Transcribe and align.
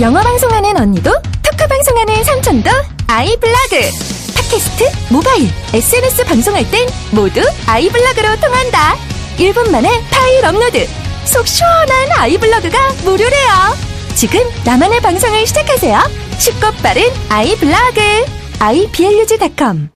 영어 0.00 0.20
방송하는 0.20 0.76
언니도 0.76 1.10
토크 1.42 1.66
방송하는 1.66 2.22
삼촌도 2.22 2.70
아이블로그 3.06 3.80
팟캐스트, 4.36 4.84
모바일, 5.10 5.48
SNS 5.72 6.24
방송할 6.26 6.70
땐 6.70 6.86
모두 7.12 7.40
아이블로그로 7.66 8.36
통한다. 8.36 8.94
1분 9.38 9.70
만에 9.70 9.88
파일 10.10 10.44
업로드. 10.44 10.86
속 11.24 11.46
시원한 11.46 12.12
아이블로그가 12.12 12.92
무료래요. 13.04 13.50
지금 14.14 14.40
나만의 14.64 15.00
방송을 15.00 15.46
시작하세요. 15.46 15.98
쉽고 16.38 16.72
빠른 16.82 17.02
아이블로그. 17.30 18.00
iblog.com 18.58 19.95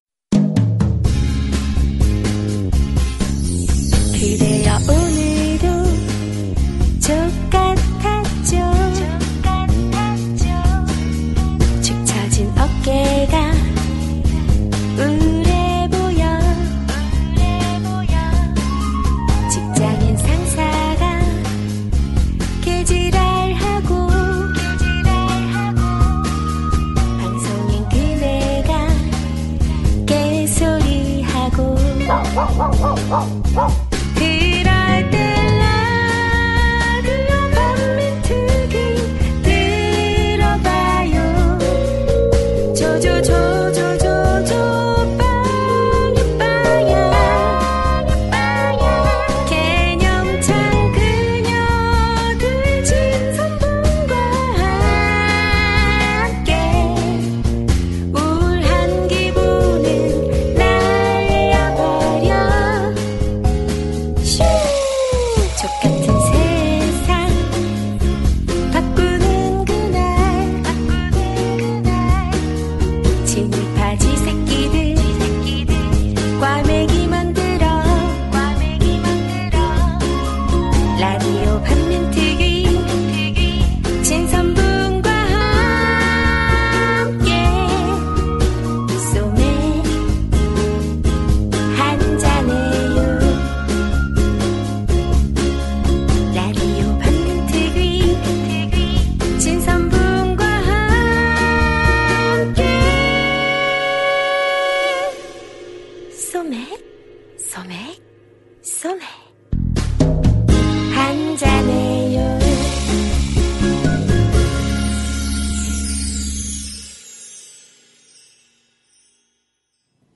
Oh. 33.12 33.89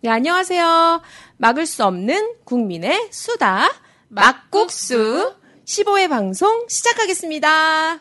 네, 0.04 0.10
안녕하세요. 0.10 1.00
막을 1.38 1.64
수 1.64 1.82
없는 1.82 2.34
국민의 2.44 3.08
수다. 3.10 3.70
막국수 4.08 5.34
15회 5.64 6.10
방송 6.10 6.66
시작하겠습니다. 6.68 7.94
우! 7.94 7.98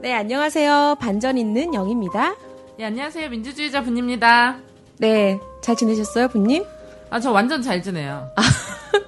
네, 0.00 0.12
안녕하세요. 0.12 0.96
반전 0.98 1.38
있는 1.38 1.72
영입니다. 1.72 2.34
네, 2.76 2.86
안녕하세요. 2.86 3.28
민주주의자 3.28 3.84
분입니다. 3.84 4.58
네, 4.98 5.38
잘 5.62 5.76
지내셨어요, 5.76 6.26
분님? 6.26 6.64
아, 7.10 7.20
저 7.20 7.30
완전 7.30 7.62
잘 7.62 7.80
지내요. 7.80 8.28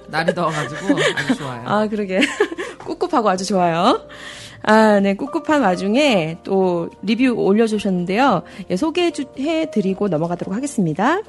날이 0.07 0.33
더워가지고 0.33 0.95
아주 1.15 1.35
좋아요. 1.35 1.63
아, 1.65 1.87
그러게. 1.87 2.19
꿉꿉하고 2.85 3.29
아주 3.29 3.45
좋아요. 3.45 4.07
아, 4.63 4.99
네, 4.99 5.15
꿉꿉한 5.15 5.61
와중에 5.61 6.39
또 6.43 6.89
리뷰 7.01 7.33
올려주셨는데요. 7.33 8.43
예, 8.69 8.75
소개해드리고 8.75 10.07
넘어가도록 10.07 10.55
하겠습니다. 10.55 11.21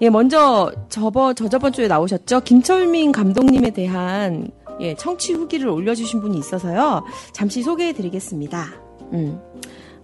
예, 0.00 0.10
먼저 0.10 0.72
저번, 0.88 1.34
저저번 1.34 1.72
주에 1.72 1.88
나오셨죠? 1.88 2.40
김철민 2.40 3.12
감독님에 3.12 3.70
대한 3.70 4.50
예, 4.80 4.94
청취 4.94 5.32
후기를 5.34 5.68
올려주신 5.68 6.20
분이 6.20 6.38
있어서요. 6.38 7.04
잠시 7.32 7.62
소개해드리겠습니다. 7.62 8.66
음. 9.12 9.40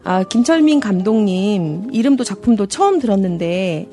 아, 0.05 0.23
김철민 0.23 0.81
감독님, 0.81 1.89
이름도 1.93 2.25
작품도 2.25 2.67
처음 2.67 2.99
들었는데, 2.99 3.89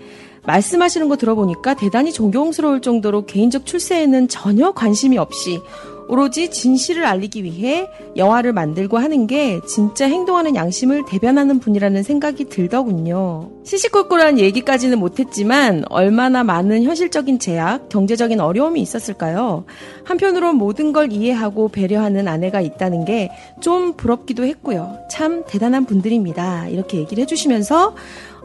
말씀하시는 0.47 1.09
거 1.09 1.15
들어보니까 1.15 1.75
대단히 1.75 2.11
존경스러울 2.11 2.81
정도로 2.81 3.25
개인적 3.25 3.65
출세에는 3.65 4.27
전혀 4.27 4.71
관심이 4.71 5.17
없이 5.17 5.59
오로지 6.07 6.51
진실을 6.51 7.03
알리기 7.03 7.43
위해 7.43 7.89
영화를 8.15 8.53
만들고 8.53 8.99
하는 8.99 9.25
게 9.25 9.59
진짜 9.67 10.07
행동하는 10.07 10.55
양심을 10.55 11.05
대변하는 11.07 11.59
분이라는 11.59 12.03
생각이 12.03 12.45
들더군요. 12.45 13.49
시시콜콜한 13.63 14.37
얘기까지는 14.37 14.99
못했지만 14.99 15.83
얼마나 15.89 16.43
많은 16.43 16.83
현실적인 16.83 17.39
제약, 17.39 17.89
경제적인 17.89 18.39
어려움이 18.39 18.79
있었을까요? 18.81 19.65
한편으론 20.03 20.57
모든 20.57 20.93
걸 20.93 21.11
이해하고 21.11 21.69
배려하는 21.69 22.27
아내가 22.27 22.61
있다는 22.61 23.05
게 23.05 23.31
좀 23.61 23.93
부럽기도 23.93 24.45
했고요. 24.45 24.99
참 25.09 25.43
대단한 25.47 25.85
분들입니다. 25.85 26.67
이렇게 26.67 26.99
얘기를 26.99 27.21
해주시면서 27.23 27.95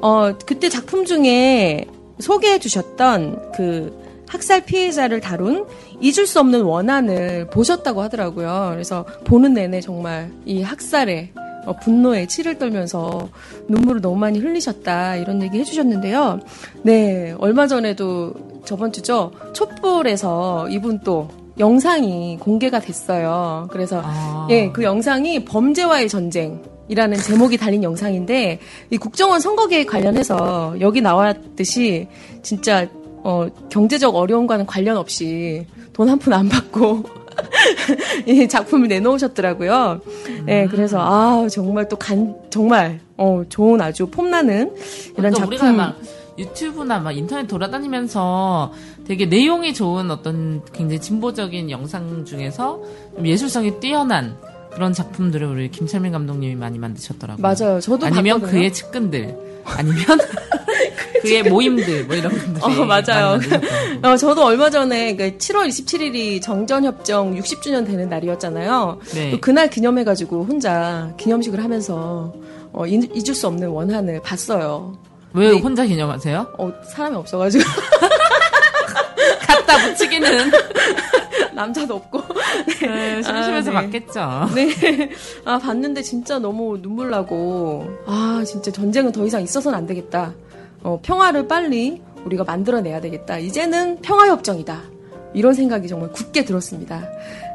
어, 0.01 0.33
그때 0.47 0.69
작품 0.69 1.05
중에 1.05 1.87
소개해 2.19 2.59
주셨던 2.59 3.53
그 3.53 3.99
학살 4.29 4.65
피해자를 4.65 5.21
다룬 5.21 5.67
잊을 6.01 6.27
수 6.27 6.39
없는 6.39 6.63
원한을 6.63 7.49
보셨다고 7.49 8.01
하더라고요. 8.03 8.71
그래서 8.73 9.05
보는 9.25 9.55
내내 9.55 9.81
정말 9.81 10.31
이 10.45 10.63
학살에 10.63 11.33
어, 11.67 11.77
분노에 11.77 12.27
치를 12.27 12.59
떨면서 12.59 13.29
눈물을 13.69 14.01
너무 14.01 14.17
많이 14.17 14.39
흘리셨다 14.39 15.17
이런 15.17 15.43
얘기 15.43 15.59
해주셨는데요. 15.59 16.41
네 16.83 17.35
얼마 17.39 17.67
전에도 17.67 18.33
저번 18.65 18.93
주죠 18.93 19.33
촛불에서 19.53 20.69
이분 20.71 21.01
또 21.01 21.29
영상이 21.59 22.39
공개가 22.41 22.81
됐어요. 22.81 23.69
그래서 23.71 24.01
아. 24.05 24.47
예그 24.49 24.83
영상이 24.83 25.45
범죄와의 25.45 26.09
전쟁. 26.09 26.63
이라는 26.91 27.17
제목이 27.19 27.57
달린 27.57 27.83
영상인데 27.85 28.59
이 28.91 28.97
국정원 28.99 29.39
선거계획 29.41 29.87
관련해서 29.87 30.75
여기 30.81 31.01
나왔듯이 31.01 32.09
진짜 32.43 32.89
어, 33.23 33.47
경제적 33.71 34.17
어려움과는 34.17 34.67
관련 34.67 34.97
없이 34.97 35.67
돈 35.93 36.09
한 36.09 36.19
푼 36.19 36.33
안 36.33 36.49
받고 36.49 37.05
이 38.27 38.49
작품을 38.49 38.89
내놓으셨더라고요. 38.89 40.01
네, 40.47 40.67
그래서 40.67 40.99
아 41.01 41.47
정말 41.49 41.89
또 41.89 41.97
간 41.97 42.35
정말 42.51 43.01
어 43.17 43.43
좋은 43.49 43.81
아주 43.81 44.07
폼나는 44.07 44.75
이런 45.17 45.33
그러니까 45.33 45.39
작품. 45.39 46.11
유튜브나 46.39 46.99
막 47.01 47.13
인터넷 47.13 47.47
돌아다니면서 47.47 48.73
되게 49.07 49.27
내용이 49.27 49.75
좋은 49.75 50.11
어떤 50.11 50.63
굉장히 50.73 51.01
진보적인 51.01 51.71
영상 51.71 52.25
중에서 52.25 52.81
좀 53.15 53.27
예술성이 53.27 53.79
뛰어난 53.79 54.37
그런 54.73 54.93
작품들을 54.93 55.47
우리 55.47 55.71
김철민 55.71 56.13
감독님이 56.13 56.55
많이 56.55 56.79
만드셨더라고요. 56.79 57.43
맞아요. 57.43 57.81
저도 57.81 58.07
아니면 58.07 58.37
봤거든요. 58.41 58.51
그의 58.51 58.73
측근들, 58.73 59.37
아니면 59.65 60.05
그의 61.23 61.43
모임들, 61.43 62.05
뭐 62.05 62.17
이런 62.17 62.33
분들이 62.33 62.65
어, 62.65 62.85
맞아요. 62.85 63.39
어, 64.03 64.17
저도 64.17 64.45
얼마 64.45 64.71
전에 64.71 65.17
그 65.17 65.37
7월 65.37 65.69
27일이 65.69 66.41
정전협정 66.41 67.35
60주년 67.37 67.85
되는 67.87 68.09
날이었잖아요. 68.09 69.01
네. 69.13 69.31
또 69.33 69.41
그날 69.41 69.69
기념해가지고 69.69 70.45
혼자 70.45 71.13
기념식을 71.19 71.63
하면서 71.63 72.33
어, 72.73 72.87
잊- 72.87 73.11
잊을 73.15 73.35
수 73.35 73.49
없는 73.49 73.69
원한을 73.69 74.23
봤어요. 74.23 74.97
왜 75.35 75.51
네. 75.51 75.59
혼자 75.59 75.85
기념하세요? 75.85 76.55
어, 76.59 76.73
사람이 76.95 77.17
없어가지고. 77.17 77.65
갖다 79.47 79.77
붙이기는 79.79 80.51
남자도 81.55 81.95
없고. 81.97 82.21
네, 82.83 83.23
심심해서 83.23 83.71
아, 83.71 83.81
네. 83.81 83.87
맞겠죠. 83.87 84.49
네. 84.55 85.11
아, 85.45 85.59
봤는데 85.59 86.03
진짜 86.03 86.39
너무 86.39 86.81
눈물 86.81 87.11
나고, 87.11 87.87
아, 88.07 88.43
진짜 88.47 88.71
전쟁은 88.71 89.13
더 89.13 89.25
이상 89.27 89.43
있어서는 89.43 89.77
안 89.79 89.87
되겠다. 89.87 90.33
어, 90.83 90.99
평화를 91.03 91.47
빨리 91.49 92.01
우리가 92.25 92.45
만들어내야 92.45 93.01
되겠다. 93.01 93.39
이제는 93.39 94.01
평화협정이다. 94.03 94.81
이런 95.33 95.55
생각이 95.55 95.87
정말 95.89 96.11
굳게 96.13 96.45
들었습니다. 96.45 97.09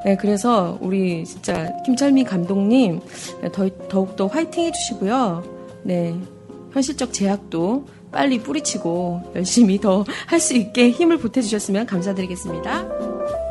네, 0.06 0.16
그래서 0.16 0.78
우리 0.82 1.26
진짜 1.26 1.72
김철미 1.86 2.24
감독님, 2.24 3.00
네, 3.42 3.52
더, 3.52 3.68
더욱더 3.90 4.28
화이팅 4.28 4.66
해주시고요. 4.66 5.44
네, 5.84 6.16
현실적 6.72 7.12
제약도 7.14 7.86
빨리 8.12 8.40
뿌리치고 8.40 9.34
열심히 9.36 9.78
더 9.80 10.06
할 10.28 10.40
수 10.40 10.54
있게 10.56 10.90
힘을 10.90 11.18
보태주셨으면 11.18 11.86
감사드리겠습니다. 11.86 13.45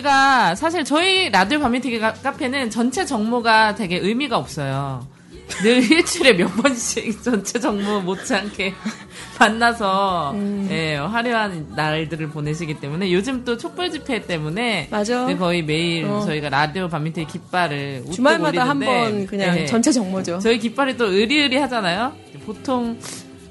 저희가 0.00 0.54
사실 0.54 0.84
저희 0.84 1.30
라디오 1.30 1.60
가- 1.98 2.12
카페는 2.12 2.70
전체 2.70 3.04
정모가 3.04 3.74
되게 3.74 3.98
의미가 3.98 4.36
없어요. 4.36 5.06
늘 5.62 5.78
일주일에 5.90 6.32
몇 6.34 6.46
번씩 6.56 7.22
전체 7.22 7.58
정모 7.58 8.00
못지않게 8.02 8.72
만나서 9.38 10.32
음. 10.34 10.68
예, 10.70 10.94
화려한 10.96 11.72
날들을 11.74 12.28
보내시기 12.30 12.74
때문에 12.80 13.12
요즘 13.12 13.44
또 13.44 13.56
촛불 13.56 13.90
집회 13.90 14.20
때문에 14.22 14.88
맞아. 14.90 15.26
거의 15.36 15.62
매일 15.62 16.04
어. 16.06 16.20
저희가 16.20 16.50
라디오 16.50 16.88
밤미티기 16.88 17.26
깃발을 17.32 18.04
주말마다 18.12 18.68
한 18.68 18.80
번 18.80 19.26
그냥 19.26 19.58
예, 19.58 19.66
전체 19.66 19.90
정모죠. 19.92 20.38
저희 20.38 20.58
깃발이 20.58 20.96
또 20.96 21.06
의리의리 21.06 21.56
하잖아요. 21.58 22.12
보통 22.46 22.98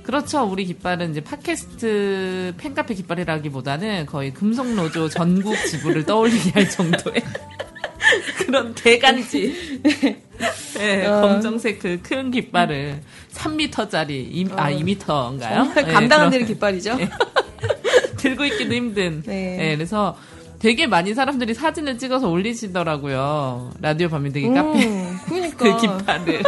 그렇죠. 0.10 0.42
우리 0.44 0.66
깃발은 0.66 1.12
이제 1.12 1.22
팟캐스트 1.22 2.56
팬카페 2.58 2.96
깃발이라기보다는 2.96 4.08
거의 4.08 4.34
금속노조 4.34 5.08
전국 5.10 5.56
지부를 5.68 6.04
떠올리게 6.04 6.50
할 6.50 6.68
정도의 6.68 7.22
그런 8.40 8.74
대간지. 8.74 9.80
네, 10.80 11.06
어. 11.06 11.22
검정색 11.22 11.78
그 11.78 12.00
큰 12.02 12.32
깃발을 12.32 13.02
3m짜리, 13.34 14.50
아 14.58 14.72
2m인가요? 14.72 15.10
어. 15.10 15.38
정말 15.38 15.86
감당 15.94 16.22
안 16.22 16.30
되는 16.32 16.48
깃발이죠. 16.48 16.98
들고 18.18 18.46
있기도 18.46 18.74
힘든. 18.74 19.22
네. 19.28 19.58
네, 19.58 19.76
그래서 19.76 20.18
되게 20.60 20.88
많이 20.88 21.14
사람들이 21.14 21.54
사진을 21.54 21.98
찍어서 21.98 22.30
올리시더라고요. 22.30 23.72
라디오 23.82 24.10
밤미대기 24.10 24.48
음, 24.48 24.54
카페. 24.54 24.88
그러니까. 25.28 25.58
그 25.58 25.78
깃발을 25.78 26.42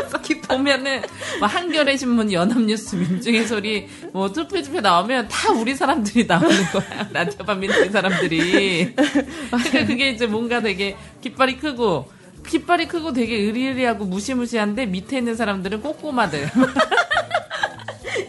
보면은 0.52 1.02
뭐 1.40 1.48
한겨레 1.48 1.98
신문, 1.98 2.32
연합뉴스, 2.32 2.96
민중의 2.96 3.48
소리, 3.48 3.88
뭐 4.12 4.32
투표 4.32 4.62
집회 4.62 4.82
나오면 4.82 5.30
다 5.30 5.52
우리 5.54 5.74
사람들이 5.76 6.26
나오는 6.26 6.50
거야. 6.72 7.10
라디오 7.12 7.46
밤민들 7.46 7.90
사람들이. 7.90 8.94
그러니까 8.96 9.86
그게 9.86 10.10
이제 10.10 10.28
뭔가 10.28 10.62
되게 10.62 10.96
깃발이 11.22 11.58
크고 11.58 12.12
깃발이 12.48 12.88
크고 12.88 13.14
되게 13.14 13.36
의리의리하고 13.36 14.06
무시무시한데 14.06 14.88
밑에 14.88 15.20
있는 15.20 15.36
사람들은 15.36 15.82
꼬꼬마들. 15.82 16.50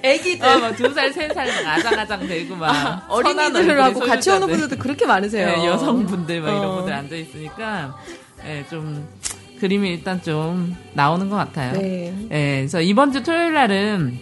애기들. 0.03 0.47
어, 0.47 0.59
막두 0.59 0.93
살, 0.93 1.13
세살 1.13 1.49
아장아장 1.67 2.27
되고 2.27 2.55
막. 2.57 2.73
선한 2.73 3.03
어린이들하고 3.09 4.01
같이 4.01 4.31
오는. 4.31 4.49
분들도 4.49 4.77
그렇게 4.79 5.07
많으세요. 5.07 5.47
네, 5.47 5.67
여성분들 5.67 6.41
막 6.41 6.51
이런 6.51 6.65
어. 6.65 6.75
분들 6.77 6.93
앉아 6.93 7.15
있으니까 7.17 7.97
예, 8.45 8.65
좀 8.69 9.07
그림이 9.61 9.91
일단 9.91 10.21
좀 10.23 10.77
나오는 10.95 11.29
것 11.31 11.37
같아요. 11.37 11.73
네. 11.73 12.13
예, 12.31 12.57
그래서 12.59 12.81
이번 12.81 13.13
주 13.13 13.23
토요일 13.23 13.55
날은 13.55 14.19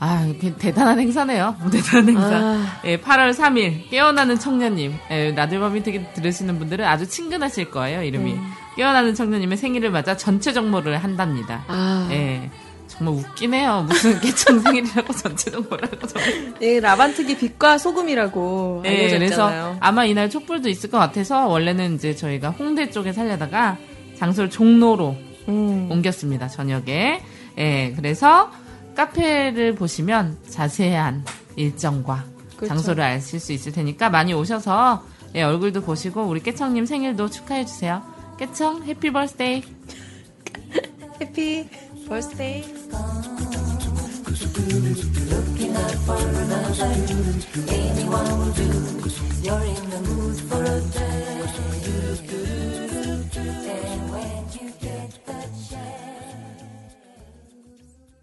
아, 0.00 0.32
대단한 0.58 1.00
행사네요. 1.00 1.56
대단한 1.72 2.08
행사. 2.08 2.36
아. 2.36 2.80
예, 2.84 2.98
8월 2.98 3.32
3일 3.34 3.90
깨어나는 3.90 4.38
청년님. 4.38 4.94
예, 5.10 5.32
라디오 5.32 5.60
밤미트기 5.60 6.12
들으시는 6.14 6.58
분들은 6.58 6.84
아주 6.84 7.08
친근하실 7.08 7.70
거예요. 7.70 8.02
이름이 8.02 8.32
음. 8.34 8.52
깨어나는 8.76 9.14
청년님의 9.14 9.56
생일을 9.58 9.90
맞아 9.90 10.16
전체 10.16 10.52
정모를 10.52 10.98
한답니다. 10.98 11.64
아, 11.66 12.08
예. 12.12 12.48
정말 12.98 13.14
웃기네요. 13.14 13.84
무슨 13.88 14.20
깨청 14.20 14.58
생일이라고 14.60 15.12
전체 15.14 15.50
정모라고 15.50 16.06
정말. 16.06 16.62
이 16.62 16.80
라반트기 16.80 17.38
빛과 17.38 17.78
소금이라고 17.78 18.82
예, 18.86 18.88
알려져 18.88 19.18
그래서 19.18 19.32
있잖아요. 19.34 19.76
아마 19.80 20.04
이날 20.04 20.28
촛불도 20.28 20.68
있을 20.68 20.90
것 20.90 20.98
같아서 20.98 21.46
원래는 21.46 21.94
이제 21.94 22.14
저희가 22.14 22.50
홍대 22.50 22.90
쪽에 22.90 23.12
살려다가 23.12 23.78
장소를 24.16 24.50
종로로 24.50 25.16
음. 25.48 25.88
옮겼습니다. 25.90 26.48
저녁에. 26.48 27.22
예, 27.58 27.92
그래서 27.96 28.50
카페를 28.96 29.74
보시면 29.76 30.38
자세한 30.48 31.24
일정과 31.56 32.24
그렇죠. 32.56 32.74
장소를 32.74 33.04
아실 33.04 33.38
수 33.38 33.52
있을 33.52 33.72
테니까 33.72 34.10
많이 34.10 34.34
오셔서 34.34 35.04
예, 35.36 35.42
얼굴도 35.42 35.82
보시고 35.82 36.22
우리 36.24 36.40
깨청님 36.42 36.84
생일도 36.86 37.30
축하해 37.30 37.64
주세요. 37.64 38.02
깨청 38.38 38.84
happy 38.84 39.12
birthday. 39.12 39.62
happy 41.20 41.68
birthday. 42.08 42.64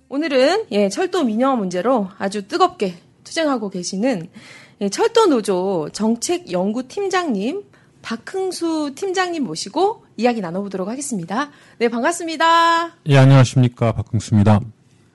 오늘은 0.10 0.66
예, 0.72 0.90
철도 0.90 1.24
민영화 1.24 1.56
문제로 1.56 2.08
아주 2.18 2.48
뜨겁게 2.48 2.96
투쟁하고 3.24 3.70
계시는 3.70 4.30
예, 4.82 4.90
철도 4.90 5.28
노조 5.28 5.90
정책 5.94 6.52
연구 6.52 6.88
팀장님 6.88 7.64
박흥수 8.06 8.92
팀장님 8.94 9.44
모시고 9.44 10.06
이야기 10.16 10.40
나눠보도록 10.40 10.88
하겠습니다. 10.88 11.50
네 11.80 11.90
반갑습니다. 11.90 12.92
예, 13.08 13.18
안녕하십니까. 13.18 13.94
박흥수입니다. 13.94 14.60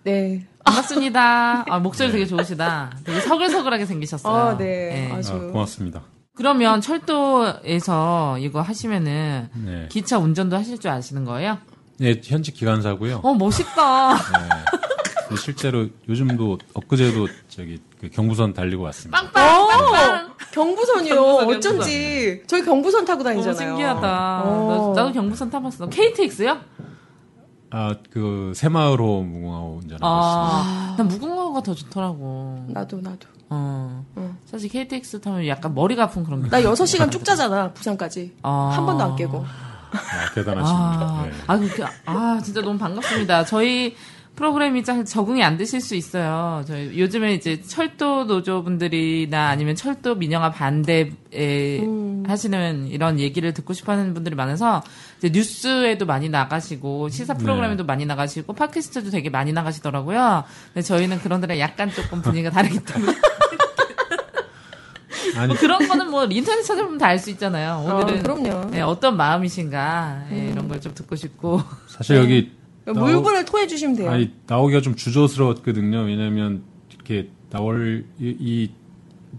네. 0.02 0.44
반갑습니다. 0.64 1.66
아, 1.72 1.78
목소리 1.78 2.10
되게 2.10 2.26
좋으시다. 2.26 2.98
되게 3.04 3.20
서글서글하게 3.20 3.86
생기셨어요. 3.86 4.34
아, 4.34 4.56
네. 4.56 5.08
예. 5.08 5.12
아주 5.12 5.34
아, 5.34 5.38
고맙습니다. 5.38 6.02
그러면 6.34 6.80
철도에서 6.80 8.38
이거 8.38 8.60
하시면은 8.60 9.50
네. 9.64 9.86
기차 9.88 10.18
운전도 10.18 10.56
하실 10.56 10.78
줄 10.78 10.90
아시는 10.90 11.24
거예요? 11.24 11.58
예, 12.00 12.20
현직 12.24 12.54
기관사고요. 12.54 13.20
어, 13.22 13.34
멋있다. 13.34 14.14
네, 14.14 15.36
실제로 15.36 15.86
요즘도 16.08 16.58
엊그제도 16.74 17.28
저기 17.48 17.80
그 18.00 18.08
경부선 18.10 18.52
달리고 18.52 18.82
왔습니다. 18.82 19.30
빵빵, 19.30 19.68
빵빵. 19.68 20.29
경부선이요. 20.52 21.14
경부선, 21.14 21.56
어쩐지 21.56 22.42
저희 22.46 22.62
경부선 22.62 23.04
타고 23.04 23.20
어, 23.20 23.24
다니잖아요. 23.24 23.56
신기하다. 23.56 24.42
어. 24.44 24.92
나, 24.94 25.04
도 25.04 25.12
경부선 25.12 25.50
타봤어. 25.50 25.88
KTX요? 25.88 26.58
아, 27.72 27.94
그 28.10 28.52
새마을호 28.54 29.22
무궁화호 29.22 29.80
운전하고. 29.82 30.04
아, 30.04 30.94
난 30.98 31.06
무궁화호가 31.06 31.62
더 31.62 31.74
좋더라고. 31.74 32.64
나도 32.68 33.00
나도. 33.00 33.28
어. 33.50 34.04
응. 34.16 34.36
사실 34.44 34.68
KTX 34.68 35.20
타면 35.20 35.46
약간 35.46 35.74
머리가 35.74 36.04
아픈 36.04 36.24
그런 36.24 36.42
게. 36.42 36.50
나 36.50 36.60
6시간 36.62 37.10
쭉 37.12 37.24
자잖아. 37.24 37.72
부산까지. 37.72 38.36
아. 38.42 38.70
한 38.74 38.86
번도 38.86 39.04
안 39.04 39.16
깨고. 39.16 39.44
아, 39.92 40.34
대단하십니다. 40.34 41.04
아, 41.06 41.22
네. 41.24 41.32
아, 41.46 41.58
그렇게, 41.58 41.84
아, 42.06 42.40
진짜 42.44 42.60
너무 42.60 42.78
반갑습니다. 42.78 43.44
저희 43.44 43.94
프로그램이 44.36 44.84
잘 44.84 45.04
적응이 45.04 45.42
안 45.44 45.58
되실 45.58 45.80
수 45.82 45.94
있어요. 45.94 46.62
저희 46.66 46.98
요즘에 46.98 47.34
이제 47.34 47.60
철도 47.60 48.24
노조분들이나 48.24 49.48
아니면 49.48 49.74
철도 49.74 50.14
민영화 50.14 50.50
반대에 50.50 51.10
음. 51.82 52.24
하시는 52.26 52.86
이런 52.88 53.20
얘기를 53.20 53.52
듣고 53.52 53.74
싶어 53.74 53.92
하는 53.92 54.14
분들이 54.14 54.34
많아서 54.34 54.82
이제 55.18 55.28
뉴스에도 55.30 56.06
많이 56.06 56.30
나가시고 56.30 57.10
시사 57.10 57.34
프로그램에도 57.34 57.84
많이 57.84 58.06
나가시고 58.06 58.54
팟캐스트도 58.54 59.10
되게 59.10 59.28
많이 59.28 59.52
나가시더라고요. 59.52 60.44
근데 60.72 60.82
저희는 60.86 61.18
그런 61.20 61.42
데랑 61.42 61.58
약간 61.58 61.90
조금 61.90 62.22
분위기가 62.22 62.50
다르기 62.50 62.78
때문에 62.82 63.12
아니, 65.36 65.48
뭐 65.48 65.56
그런 65.56 65.86
거는 65.86 66.10
뭐 66.10 66.24
인터넷 66.24 66.62
찾아보면 66.62 66.98
다 66.98 67.06
알 67.08 67.18
수 67.18 67.30
있잖아요. 67.30 67.84
오늘은 67.84 68.20
어, 68.20 68.22
그럼요. 68.22 68.70
네, 68.70 68.80
어떤 68.80 69.16
마음이신가 69.16 70.24
예, 70.32 70.48
이런 70.50 70.66
걸 70.68 70.80
좀 70.80 70.94
듣고 70.94 71.14
싶고 71.14 71.60
사실 71.88 72.16
여기 72.16 72.52
나오- 72.92 73.04
물분을 73.06 73.44
토해 73.44 73.66
주시면 73.66 73.96
돼요. 73.96 74.10
아니, 74.10 74.30
나오기가 74.46 74.80
좀 74.80 74.94
주저스러웠거든요. 74.96 76.00
왜냐면 76.02 76.62
이렇게 76.94 77.28
나올 77.50 78.04
이, 78.18 78.36
이 78.38 78.70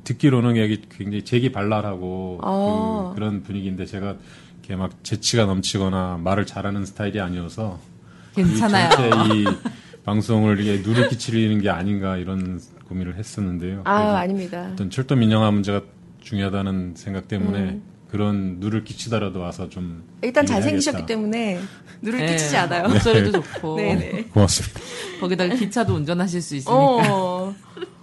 듣기로는 0.03 0.57
여기 0.57 0.81
굉장히 0.89 1.23
재기발랄하고 1.23 2.39
아. 2.43 3.11
그, 3.15 3.19
런 3.19 3.43
분위기인데 3.43 3.85
제가 3.85 4.15
이렇게 4.59 4.75
막 4.75 5.03
재치가 5.03 5.45
넘치거나 5.45 6.19
말을 6.23 6.45
잘하는 6.45 6.85
스타일이 6.85 7.19
아니어서 7.19 7.79
괜찮아요. 8.35 8.89
이 9.33 9.45
방송을 10.05 10.59
이게 10.59 10.81
누를 10.87 11.09
끼치는 11.09 11.61
게 11.61 11.69
아닌가 11.69 12.17
이런 12.17 12.59
고민을 12.87 13.15
했었는데요. 13.17 13.81
아, 13.85 14.15
아닙니다. 14.17 14.69
어떤 14.73 14.89
철도 14.89 15.15
민영화 15.15 15.51
문제가 15.51 15.81
중요하다는 16.21 16.93
생각 16.95 17.27
때문에 17.27 17.79
그런 18.11 18.57
누를 18.59 18.83
끼치더라도 18.83 19.39
와서 19.39 19.69
좀 19.69 20.03
일단 20.21 20.45
잘생기셨기. 20.45 21.05
때문에 21.05 21.59
누를 22.01 22.19
네, 22.19 22.25
끼치지 22.33 22.57
않아요. 22.57 22.89
목소리도 22.89 23.31
좋고. 23.31 23.77
네네. 23.77 24.23
고맙습니다. 24.33 24.79
거기다가 25.21 25.55
기차도 25.55 25.93
운전하실 25.95 26.41
수 26.41 26.55
있으니까. 26.57 26.75
어. 26.77 27.55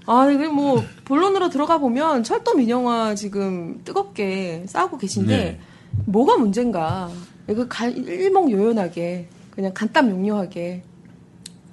아, 0.07 0.31
이게 0.31 0.49
뭐, 0.49 0.83
본론으로 1.05 1.51
들어가 1.51 1.77
보면 1.77 2.25
철도 2.25 2.55
민영화 2.55 3.15
지금 3.15 3.83
뜨겁게 3.85 4.65
싸우고 4.67 4.97
계신데, 4.97 5.37
네. 5.37 5.61
뭐가 6.07 6.39
문제인가. 6.39 7.11
이거 7.51 7.69
가- 7.69 7.89
일목요연하게, 7.89 9.29
그냥 9.51 9.73
간단 9.75 10.07
명료하게. 10.09 10.83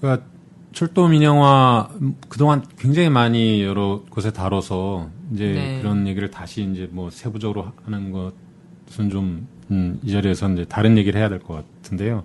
그러니까 0.01 0.25
철도 0.73 1.07
민영화 1.07 1.89
음, 2.01 2.17
그동안 2.27 2.65
굉장히 2.77 3.09
많이 3.09 3.63
여러 3.63 4.01
곳에 4.09 4.31
다뤄서 4.33 5.09
이제 5.33 5.53
네. 5.53 5.79
그런 5.81 6.07
얘기를 6.07 6.29
다시 6.29 6.63
이제 6.71 6.87
뭐 6.91 7.09
세부적으로 7.09 7.71
하는 7.85 8.11
것은 8.11 9.09
좀, 9.09 9.47
음, 9.71 9.99
이 10.03 10.11
자리에서 10.11 10.49
이제 10.53 10.65
다른 10.65 10.97
얘기를 10.97 11.19
해야 11.19 11.29
될 11.29 11.39
것 11.39 11.65
같은데요. 11.81 12.23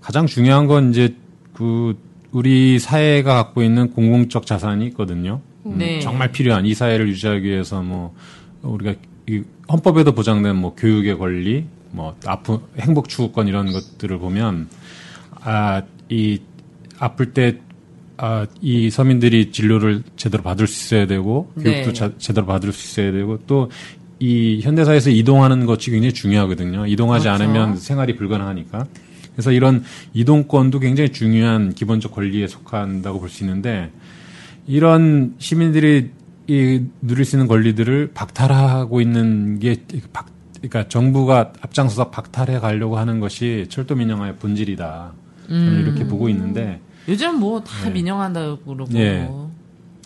가장 0.00 0.26
중요한 0.26 0.66
건 0.66 0.90
이제 0.90 1.14
그 1.52 1.98
우리 2.32 2.78
사회가 2.78 3.34
갖고 3.34 3.62
있는 3.62 3.90
공공적 3.90 4.44
자산이 4.46 4.86
있거든요. 4.88 5.40
음, 5.66 5.78
네. 5.78 6.00
정말 6.00 6.32
필요한 6.32 6.66
이 6.66 6.74
사회를 6.74 7.08
유지하기 7.08 7.44
위해서 7.48 7.82
뭐 7.82 8.14
우리가 8.62 8.94
이 9.28 9.42
헌법에도 9.70 10.12
보장된 10.12 10.56
뭐 10.56 10.74
교육의 10.74 11.16
권리, 11.16 11.64
뭐 11.92 12.16
아프 12.26 12.60
행복 12.78 13.08
추구권 13.08 13.48
이런 13.48 13.72
것들을 13.72 14.18
보면 14.18 14.68
아 15.40 15.82
이 16.10 16.40
아플 16.98 17.32
때 17.32 17.58
아, 18.16 18.46
이 18.60 18.90
서민들이 18.90 19.50
진료를 19.50 20.02
제대로 20.16 20.42
받을 20.42 20.66
수 20.66 20.86
있어야 20.94 21.06
되고 21.06 21.50
교육도 21.60 21.88
네. 21.88 21.92
자- 21.92 22.12
제대로 22.18 22.46
받을 22.46 22.72
수 22.72 23.00
있어야 23.00 23.12
되고 23.12 23.38
또 23.46 23.68
이 24.20 24.60
현대사에서 24.62 25.10
이동하는 25.10 25.66
것이 25.66 25.90
굉장히 25.90 26.14
중요하거든요. 26.14 26.86
이동하지 26.86 27.24
그렇죠. 27.24 27.42
않으면 27.42 27.76
생활이 27.76 28.14
불가능하니까. 28.14 28.86
그래서 29.32 29.50
이런 29.50 29.82
이동권도 30.14 30.78
굉장히 30.78 31.10
중요한 31.10 31.74
기본적 31.74 32.12
권리에 32.12 32.46
속한다고 32.46 33.18
볼 33.18 33.28
수 33.28 33.42
있는데 33.42 33.90
이런 34.66 35.34
시민들이 35.38 36.10
이 36.46 36.80
누릴 37.02 37.24
수 37.24 37.36
있는 37.36 37.48
권리들을 37.48 38.12
박탈하고 38.14 39.00
있는 39.00 39.58
게 39.58 39.76
박, 40.12 40.26
그러니까 40.58 40.88
정부가 40.88 41.52
앞장서서 41.60 42.10
박탈해 42.10 42.60
가려고 42.60 42.96
하는 42.96 43.18
것이 43.18 43.66
철도 43.68 43.96
민영화의 43.96 44.36
본질이다. 44.36 45.12
저는 45.48 45.80
이렇게 45.82 46.06
보고 46.06 46.28
있는데 46.28 46.80
요즘 47.08 47.38
뭐 47.38 47.62
다 47.62 47.90
민영한다고 47.90 48.58
그러고. 48.64 48.90
예. 48.98 49.28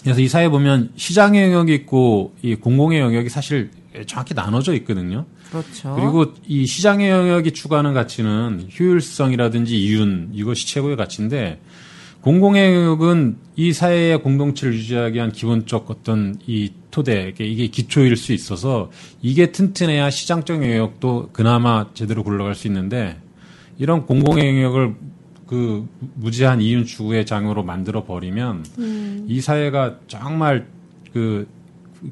그래서 0.03 0.21
이 0.21 0.29
사회 0.29 0.49
보면 0.49 0.91
시장의 0.97 1.45
영역이 1.45 1.75
있고 1.75 2.35
이 2.43 2.55
공공의 2.55 3.01
영역이 3.01 3.29
사실 3.29 3.71
정확히 4.07 4.33
나눠져 4.35 4.75
있거든요. 4.77 5.27
그렇죠. 5.51 5.95
그리고 5.97 6.33
이 6.47 6.67
시장의 6.67 7.11
영역이 7.11 7.53
추구하는 7.53 7.95
가치는 7.95 8.69
효율성이라든지 8.79 9.77
이윤 9.77 10.31
이것이 10.33 10.67
최고의 10.69 10.97
가치인데 10.97 11.61
공공의 12.21 12.75
영역은 12.75 13.37
이 13.57 13.73
사회의 13.73 14.21
공동체를 14.23 14.75
유지하기 14.75 15.15
위한 15.17 15.33
기본적 15.33 15.91
어떤 15.91 16.37
이 16.47 16.73
토대 16.91 17.29
이게- 17.31 17.45
이게 17.47 17.67
기초일 17.69 18.17
수 18.17 18.33
있어서 18.33 18.91
이게 19.23 19.53
튼튼해야 19.53 20.11
시장적 20.11 20.63
영역도 20.63 21.31
그나마 21.33 21.87
제대로 21.95 22.23
굴러갈 22.25 22.55
수 22.55 22.67
있는데 22.67 23.17
이런 23.79 24.05
공공의 24.07 24.47
영역을 24.49 24.95
그 25.49 25.89
무지한 26.15 26.61
이윤 26.61 26.85
추구의 26.85 27.25
장으로 27.27 27.65
만들어 27.65 28.05
버리면 28.05 28.65
이 29.27 29.41
사회가 29.41 29.97
정말 30.07 30.67
그 31.13 31.49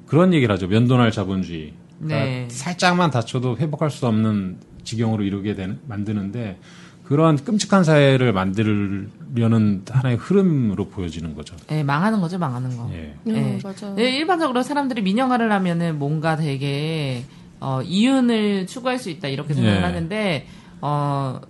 그런 0.07 0.33
얘기를 0.33 0.52
하죠 0.52 0.66
면도날 0.66 1.12
자본주의. 1.12 1.73
그러니까 1.99 2.25
네. 2.25 2.49
살짝만 2.50 3.11
다쳐도 3.11 3.59
회복할 3.59 3.90
수 3.90 4.07
없는 4.07 4.59
지경으로 4.85 5.23
이르게 5.23 5.55
되는 5.55 5.78
만드는데 5.87 6.59
그런 7.05 7.37
끔찍한 7.37 7.85
사회를 7.85 8.33
만들려는 8.33 9.85
하나의 9.88 10.16
흐름으로 10.16 10.88
보여지는 10.88 11.35
거죠. 11.35 11.55
예, 11.71 11.83
망하는 11.83 12.21
거죠, 12.21 12.38
망하는 12.38 12.76
거. 12.76 12.90
예. 12.93 13.14
음, 13.28 13.37
예. 13.37 13.59
맞아. 13.62 13.95
네, 13.95 14.16
일반적으로 14.16 14.62
사람들이 14.62 15.02
민영화를 15.02 15.52
하면은 15.52 15.99
뭔가 15.99 16.37
되게 16.37 17.25
어, 17.61 17.81
이윤을 17.83 18.66
추구할 18.66 18.99
수 18.99 19.09
있다 19.11 19.28
이렇게 19.28 19.55
생각을 19.55 19.78
예. 19.78 19.83
하는데 19.83 20.47
어. 20.81 21.40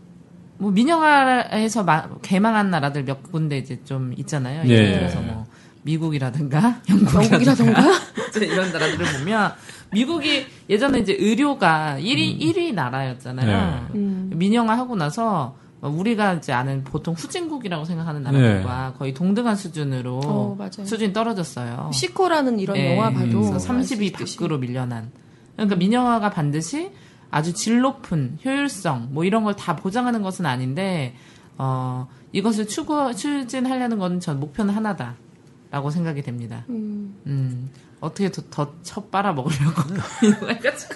뭐 0.59 0.71
민영화해서 0.71 1.85
마- 1.85 2.09
개망한 2.23 2.71
나라들 2.71 3.05
몇 3.05 3.23
군데 3.31 3.59
이제 3.59 3.81
좀 3.85 4.13
있잖아요. 4.17 4.69
예를 4.69 4.93
예. 4.95 4.99
들어서 4.99 5.21
뭐 5.21 5.47
미국이라든가 5.83 6.81
영국이라든가 6.91 7.83
이런 8.41 8.73
나라들을 8.73 9.07
보면 9.19 9.53
미국이 9.93 10.47
예전에 10.69 10.99
이제 10.99 11.17
의료가 11.19 11.97
1위 12.01 12.41
1위 12.41 12.75
나라였잖아요. 12.75 13.89
음. 13.95 14.31
민영화 14.35 14.77
하고 14.77 14.97
나서 14.97 15.57
우리가 15.81 16.35
이제 16.35 16.53
아는 16.53 16.83
보통 16.85 17.15
후진국이라고 17.15 17.85
생각하는 17.85 18.23
나라들과 18.23 18.95
거의 18.99 19.15
동등한 19.15 19.55
수준으로 19.57 20.21
어. 20.25 20.59
수준이 20.85 21.13
떨어졌어요. 21.13 21.91
시코라는 21.95 22.59
이런 22.59 22.77
예, 22.77 22.97
영화 22.97 23.11
봐도. 23.13 23.43
그래서 23.43 23.73
알수 23.73 23.95
30위 23.95 24.03
있듯이. 24.07 24.37
밖으로 24.39 24.59
밀려난. 24.59 25.11
그러니까 25.55 25.77
민영화가 25.77 26.31
반드시 26.31 26.91
아주 27.31 27.53
질 27.55 27.81
높은 27.81 28.39
효율성 28.45 29.09
뭐 29.11 29.25
이런 29.25 29.45
걸 29.45 29.55
다 29.55 29.75
보장하는 29.77 30.23
것은 30.23 30.47
아닌데 30.47 31.15
어 31.59 32.07
이것을 32.33 32.67
추구 32.69 33.15
추진하려는 33.15 33.99
건전 33.99 34.39
목표는 34.41 34.75
하나다라고 34.75 35.91
생각이 35.91 36.23
됩니다. 36.23 36.65
음. 36.69 37.17
음 37.27 37.71
어떻게 38.01 38.31
더첫 38.31 39.11
빨아 39.11 39.33
먹으려고 39.33 39.83
민영화해가지고 40.23 40.95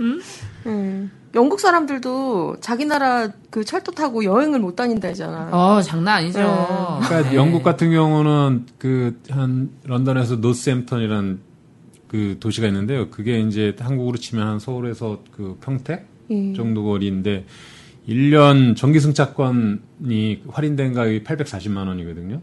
음. 0.66 1.10
영국 1.34 1.60
사람들도 1.60 2.56
자기 2.60 2.84
나라 2.86 3.28
그 3.50 3.64
철도 3.64 3.92
타고 3.92 4.24
여행을 4.24 4.58
못 4.58 4.74
다닌다 4.76 5.08
했잖아. 5.08 5.48
어 5.52 5.80
장난 5.80 6.16
아니죠. 6.18 6.38
그러니까 7.04 7.30
네. 7.30 7.36
영국 7.36 7.62
같은 7.62 7.90
경우는 7.92 8.66
그 8.78 9.20
한 9.30 9.70
런던에서 9.84 10.36
노스햄턴이라는 10.36 11.40
그 12.10 12.38
도시가 12.40 12.66
있는데요. 12.66 13.08
그게 13.08 13.38
이제 13.38 13.76
한국으로 13.78 14.16
치면 14.16 14.44
한 14.44 14.58
서울에서 14.58 15.22
그 15.30 15.56
평택 15.60 16.08
예. 16.30 16.52
정도 16.54 16.82
거리인데 16.82 17.46
1년 18.08 18.74
정기 18.74 18.98
승차권이 18.98 20.42
할인된 20.48 20.92
가격이 20.92 21.22
840만 21.22 21.86
원이거든요. 21.86 22.40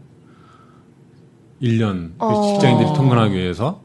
1년 1.60 2.12
그 2.18 2.24
어. 2.24 2.54
직장인들이 2.54 2.96
통근하기 2.96 3.34
위해서. 3.34 3.84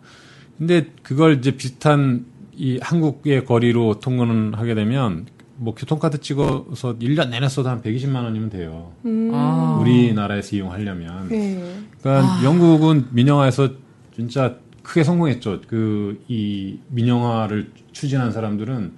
근데 0.58 0.86
그걸 1.02 1.40
이제 1.40 1.52
비슷한 1.52 2.28
이 2.56 2.80
한국의 2.82 3.44
거리로 3.44 4.00
통근을 4.00 4.58
하게 4.58 4.76
되면 4.76 5.26
뭐 5.58 5.76
교통카드 5.76 6.22
찍어서 6.22 6.98
1년 6.98 7.28
내내 7.28 7.50
써도 7.50 7.68
한 7.68 7.82
120만 7.82 8.24
원이면 8.24 8.50
돼요. 8.52 8.94
음. 9.04 9.32
아. 9.34 9.78
우리나라에서 9.82 10.56
이용하려면. 10.56 11.28
네. 11.28 11.78
그러니까 12.00 12.42
영국은 12.46 13.08
민영화에서 13.12 13.72
진짜 14.16 14.63
크게 14.84 15.04
성공했죠. 15.04 15.62
그 15.68 16.18
이 16.28 16.78
민영화를 16.90 17.72
추진한 17.92 18.32
사람들은 18.32 18.92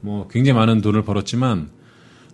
뭐 0.00 0.26
굉장히 0.28 0.58
많은 0.58 0.80
돈을 0.80 1.02
벌었지만 1.02 1.68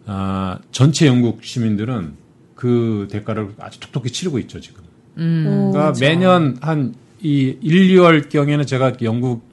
아 0.06 0.58
전체 0.72 1.06
영국 1.06 1.44
시민들은 1.44 2.14
그 2.54 3.08
대가를 3.10 3.50
아주 3.58 3.80
톡톡히 3.80 4.10
치르고 4.10 4.38
있죠 4.40 4.60
지금. 4.60 4.82
음. 5.18 5.70
그러니까 5.72 5.92
매년 6.00 6.56
한 6.60 6.94
이 7.24 7.56
1, 7.60 7.88
2월 7.94 8.28
경에는 8.28 8.66
제가 8.66 8.94
영국 9.02 9.44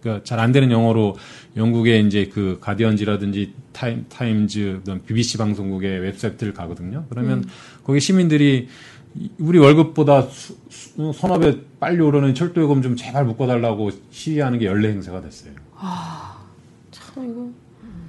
그러니까 0.00 0.24
잘 0.24 0.40
안 0.40 0.50
되는 0.50 0.72
영어로 0.72 1.14
영국의 1.56 2.04
이제 2.04 2.28
그 2.34 2.58
가디언지라든지 2.60 3.52
타임 3.72 4.06
타임즈 4.08 4.80
BBC 5.06 5.38
방송국의 5.38 6.00
웹사이트를 6.00 6.52
가거든요. 6.52 7.04
그러면 7.10 7.44
거기 7.84 8.00
시민들이 8.00 8.66
이- 8.66 8.68
우리 9.38 9.58
월급보다 9.58 10.22
수, 10.22 10.56
수, 10.70 11.12
선업에 11.12 11.60
빨리 11.78 12.00
오르는 12.00 12.34
철도 12.34 12.62
요금 12.62 12.82
좀 12.82 12.96
제발 12.96 13.24
묶어달라고 13.24 13.90
시위하는 14.10 14.58
게 14.58 14.66
연례 14.66 14.90
행사가 14.90 15.20
됐어요. 15.20 15.52
참 16.90 17.30
이거. 17.30 17.48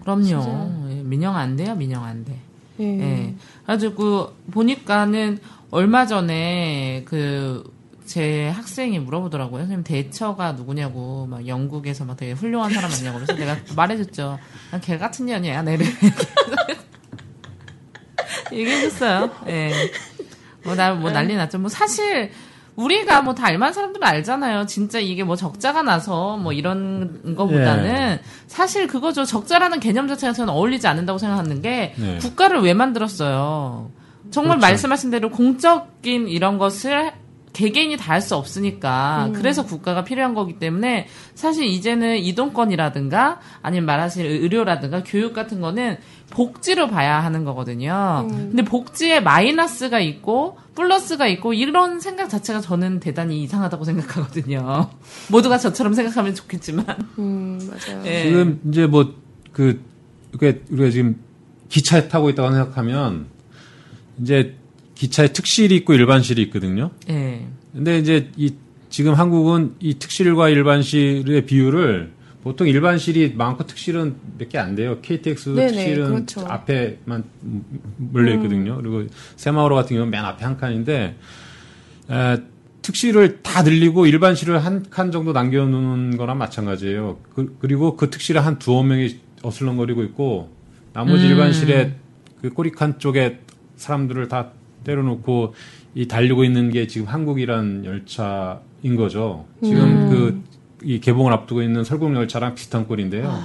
그럼요. 0.02 0.90
예, 0.92 1.02
민영 1.04 1.36
안 1.36 1.56
돼요, 1.56 1.76
민영 1.76 2.04
안 2.04 2.26
돼. 2.26 2.38
예. 2.80 2.86
예. 2.86 3.36
가지고 3.66 4.34
보니까는 4.52 5.40
얼마 5.72 6.06
전에 6.06 7.04
그 7.06 7.74
제 8.06 8.50
학생이 8.50 9.00
물어보더라고요. 9.00 9.62
선생님 9.62 9.84
대처가 9.84 10.54
누구냐고 10.54 11.26
막 11.26 11.48
영국에서 11.48 12.06
막 12.06 12.18
되게 12.18 12.34
훌륭한 12.34 12.72
사람 12.72 12.92
아니냐고 12.92 13.20
그래서 13.20 13.34
내가 13.34 13.58
말해줬죠. 13.76 14.40
난개 14.72 14.98
같은 14.98 15.26
년이야, 15.26 15.64
내를. 15.64 15.86
얘기해줬어요. 18.52 19.32
예. 19.48 19.72
뭐, 20.64 20.76
나, 20.76 20.94
뭐 20.94 21.12
난리 21.12 21.36
났죠. 21.36 21.60
뭐 21.60 21.70
사실 21.70 22.32
우리가 22.76 23.22
뭐 23.22 23.36
다 23.36 23.46
알만한 23.48 23.74
사람들은 23.74 24.06
알잖아요. 24.08 24.66
진짜 24.66 25.00
이게 25.00 25.24
뭐 25.24 25.36
적자가 25.36 25.84
나서 25.84 26.38
뭐 26.38 26.54
이런 26.54 27.36
거보다는 27.36 27.86
예. 27.86 28.20
사실 28.48 28.88
그거죠. 28.88 29.26
적자라는 29.26 29.80
개념 29.80 30.08
자체가 30.08 30.34
저는 30.34 30.54
어울리지 30.54 30.88
않는다고 30.88 31.20
생각하는 31.20 31.62
게 31.62 31.94
네. 31.98 32.18
국가를 32.20 32.62
왜 32.62 32.74
만들었어요. 32.74 33.92
정말 34.32 34.58
그렇죠. 34.58 34.72
말씀하신 34.72 35.12
대로 35.12 35.30
공적인 35.30 36.28
이런 36.28 36.58
것을 36.58 37.12
개개인이 37.54 37.96
다 37.98 38.14
할 38.14 38.22
수 38.22 38.36
없으니까 38.36 39.32
그래서 39.34 39.66
국가가 39.66 40.04
필요한 40.04 40.34
거기 40.34 40.58
때문에 40.60 41.08
사실 41.36 41.66
이제는 41.66 42.18
이동권이라든가 42.20 43.40
아니면 43.62 43.86
말하실 43.86 44.26
의료라든가 44.26 45.04
교육 45.06 45.34
같은 45.34 45.62
거는 45.62 45.98
복지로 46.32 46.88
봐야 46.88 47.20
하는 47.24 47.44
거거든요. 47.46 48.26
근데 48.30 48.64
복지에 48.64 49.20
마이너스가 49.20 50.00
있고 50.00 50.58
플러스가 50.76 51.28
있고 51.28 51.54
이런 51.54 52.00
생각 52.00 52.28
자체가 52.30 52.62
저는 52.62 53.00
대단히 53.00 53.44
이상하다고 53.44 53.84
생각하거든요. 53.86 54.90
모두가 55.30 55.58
저처럼 55.60 55.94
생각하면 55.94 56.34
좋겠지만. 56.34 56.86
음, 57.20 57.60
맞아요. 57.70 58.02
예. 58.06 58.24
지금 58.24 58.60
이제 58.68 58.88
뭐그 58.88 59.82
이게 60.34 60.62
우리가 60.72 60.90
지금 60.90 61.20
기차에 61.70 62.08
타고 62.08 62.30
있다고 62.30 62.52
생각하면 62.52 63.28
이제 64.22 64.56
기차에 65.04 65.34
특실이 65.34 65.76
있고 65.78 65.94
일반실이 65.94 66.42
있거든요. 66.44 66.92
예. 67.10 67.46
근데 67.74 68.00
이제 68.00 68.30
이 68.38 68.54
지금 68.90 69.14
한국은 69.16 69.76
이 69.82 69.96
특실과 69.96 70.48
일반실의 70.48 71.46
비율을 71.46 72.12
보통 72.44 72.68
일반실이 72.70 73.34
많고 73.36 73.66
특실은 73.68 74.16
몇 74.38 74.48
개 74.50 74.58
안 74.60 74.76
돼요. 74.76 75.00
KTX 75.02 75.50
네네, 75.50 75.72
특실은 75.72 76.08
그렇죠. 76.10 76.42
음. 76.42 76.46
앞에만 76.52 77.24
몰려 77.98 78.34
있거든요. 78.36 78.78
그리고 78.78 79.04
새마을호 79.36 79.76
같은 79.76 79.96
경우는 79.96 80.10
맨 80.12 80.24
앞에 80.24 80.46
한 80.46 80.56
칸인데 80.58 81.18
에, 82.12 82.38
특실을 82.82 83.42
다 83.44 83.62
늘리고 83.64 84.06
일반실을 84.08 84.64
한 84.64 84.84
칸 84.90 85.12
정도 85.12 85.34
남겨놓는 85.34 86.16
거랑 86.18 86.38
마찬가지예요. 86.38 87.18
그, 87.36 87.58
리고그 87.62 88.10
특실에 88.10 88.40
한 88.40 88.58
두어 88.60 88.84
명이 88.84 89.18
어슬렁거리고 89.42 90.04
있고 90.04 90.50
나머지 90.94 91.26
음. 91.26 91.32
일반실에 91.32 91.96
그 92.42 92.50
꼬리칸 92.52 93.00
쪽에 93.00 93.40
사람들을 93.76 94.28
다 94.30 94.52
때려놓고 94.84 95.54
이 95.96 96.08
달리고 96.08 96.44
있는 96.44 96.72
게 96.72 96.88
지금 96.88 97.08
한국이란 97.08 97.86
열차인 97.86 98.96
거죠. 98.96 99.46
지금 99.64 100.40
그이 100.80 101.00
개봉을 101.00 101.32
앞두고 101.34 101.62
있는 101.62 101.84
설국 101.84 102.14
열차랑 102.16 102.56
비슷한 102.56 102.88
꼴인데요. 102.88 103.40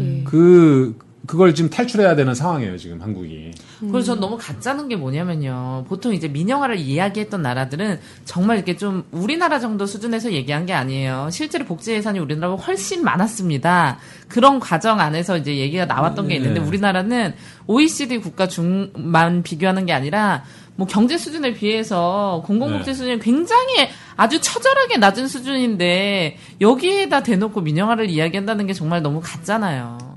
예. 0.00 0.22
그 0.24 0.96
그걸 1.26 1.54
지금 1.54 1.70
탈출해야 1.70 2.16
되는 2.16 2.34
상황이에요. 2.34 2.78
지금 2.78 3.00
한국이. 3.02 3.50
그리고 3.80 4.02
전 4.02 4.20
너무 4.20 4.36
가짜는 4.36 4.88
게 4.88 4.96
뭐냐면요. 4.96 5.84
보통 5.88 6.14
이제 6.14 6.28
민영화를 6.28 6.76
이야기했던 6.78 7.42
나라들은 7.42 8.00
정말 8.24 8.56
이렇게 8.56 8.76
좀 8.76 9.04
우리나라 9.10 9.58
정도 9.58 9.86
수준에서 9.86 10.32
얘기한 10.32 10.66
게 10.66 10.72
아니에요. 10.72 11.28
실제로 11.30 11.64
복지 11.64 11.92
예산이 11.92 12.18
우리나라보다 12.18 12.62
훨씬 12.62 13.04
많았습니다. 13.04 13.98
그런 14.28 14.60
과정 14.60 15.00
안에서 15.00 15.36
이제 15.36 15.56
얘기가 15.56 15.86
나왔던 15.86 16.28
게 16.28 16.36
있는데 16.36 16.60
네. 16.60 16.66
우리나라는 16.66 17.34
OECD 17.66 18.18
국가 18.18 18.46
중만 18.48 19.42
비교하는 19.42 19.86
게 19.86 19.92
아니라 19.92 20.44
뭐 20.76 20.86
경제 20.86 21.16
수준에 21.16 21.54
비해서 21.54 22.42
공공복지 22.46 22.90
네. 22.90 22.94
수준이 22.94 23.18
굉장히 23.20 23.88
아주 24.16 24.40
처절하게 24.40 24.98
낮은 24.98 25.26
수준인데 25.26 26.36
여기에다 26.60 27.22
대놓고 27.22 27.62
민영화를 27.62 28.10
이야기한다는 28.10 28.66
게 28.66 28.72
정말 28.72 29.02
너무 29.02 29.20
같잖아요. 29.22 30.15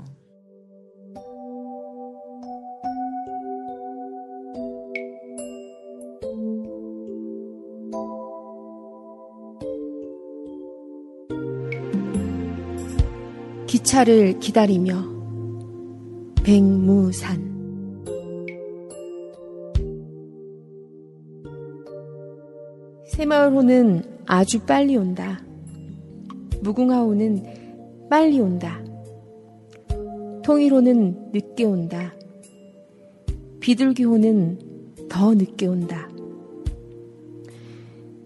기차를 13.70 14.40
기다리며 14.40 15.00
백무산 16.42 17.38
새마을호는 23.06 24.02
아주 24.26 24.58
빨리 24.66 24.96
온다. 24.96 25.40
무궁화호는 26.62 28.08
빨리 28.10 28.40
온다. 28.40 28.82
통일호는 30.42 31.30
늦게 31.32 31.62
온다. 31.62 32.12
비둘기호는 33.60 34.58
더 35.08 35.32
늦게 35.32 35.68
온다. 35.68 36.08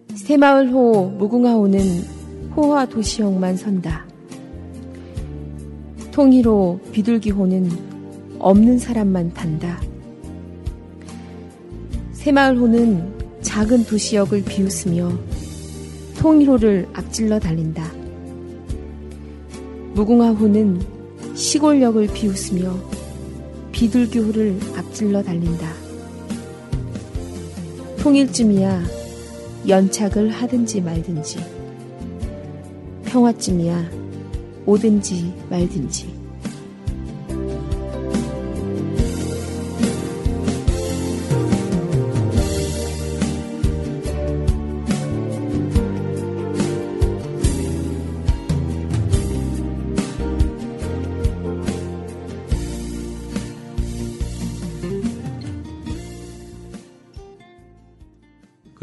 새마을호, 0.09 1.17
무궁화호는 1.19 1.81
호화 2.57 2.87
도시역만 2.87 3.59
선다. 3.59 4.14
통일호, 6.15 6.79
비둘기호는 6.93 7.69
없는 8.39 8.79
사람만 8.79 9.35
탄다. 9.35 9.83
새마을호는 12.13 13.43
작은 13.43 13.85
도시역을 13.85 14.45
비웃으며 14.45 15.11
통일호를 16.17 16.87
앞질러 16.93 17.41
달린다. 17.41 17.91
무궁화호는 19.95 20.81
시골역을 21.35 22.07
비웃으며 22.15 22.77
비둘기호를 23.73 24.61
앞질러 24.77 25.21
달린다. 25.21 25.69
통일쯤이야 27.99 28.85
연착을 29.67 30.31
하든지 30.31 30.81
말든지 30.81 31.39
평화쯤이야 33.05 34.04
오든지 34.67 35.33
말든지. 35.51 36.25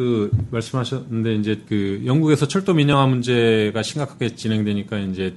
그 0.01 0.31
말씀하셨는데 0.49 1.35
이제 1.35 1.61
그 1.67 2.01
영국에서 2.05 2.47
철도 2.47 2.73
민영화 2.73 3.05
문제가 3.05 3.83
심각하게 3.83 4.35
진행되니까 4.35 4.97
이제 4.97 5.35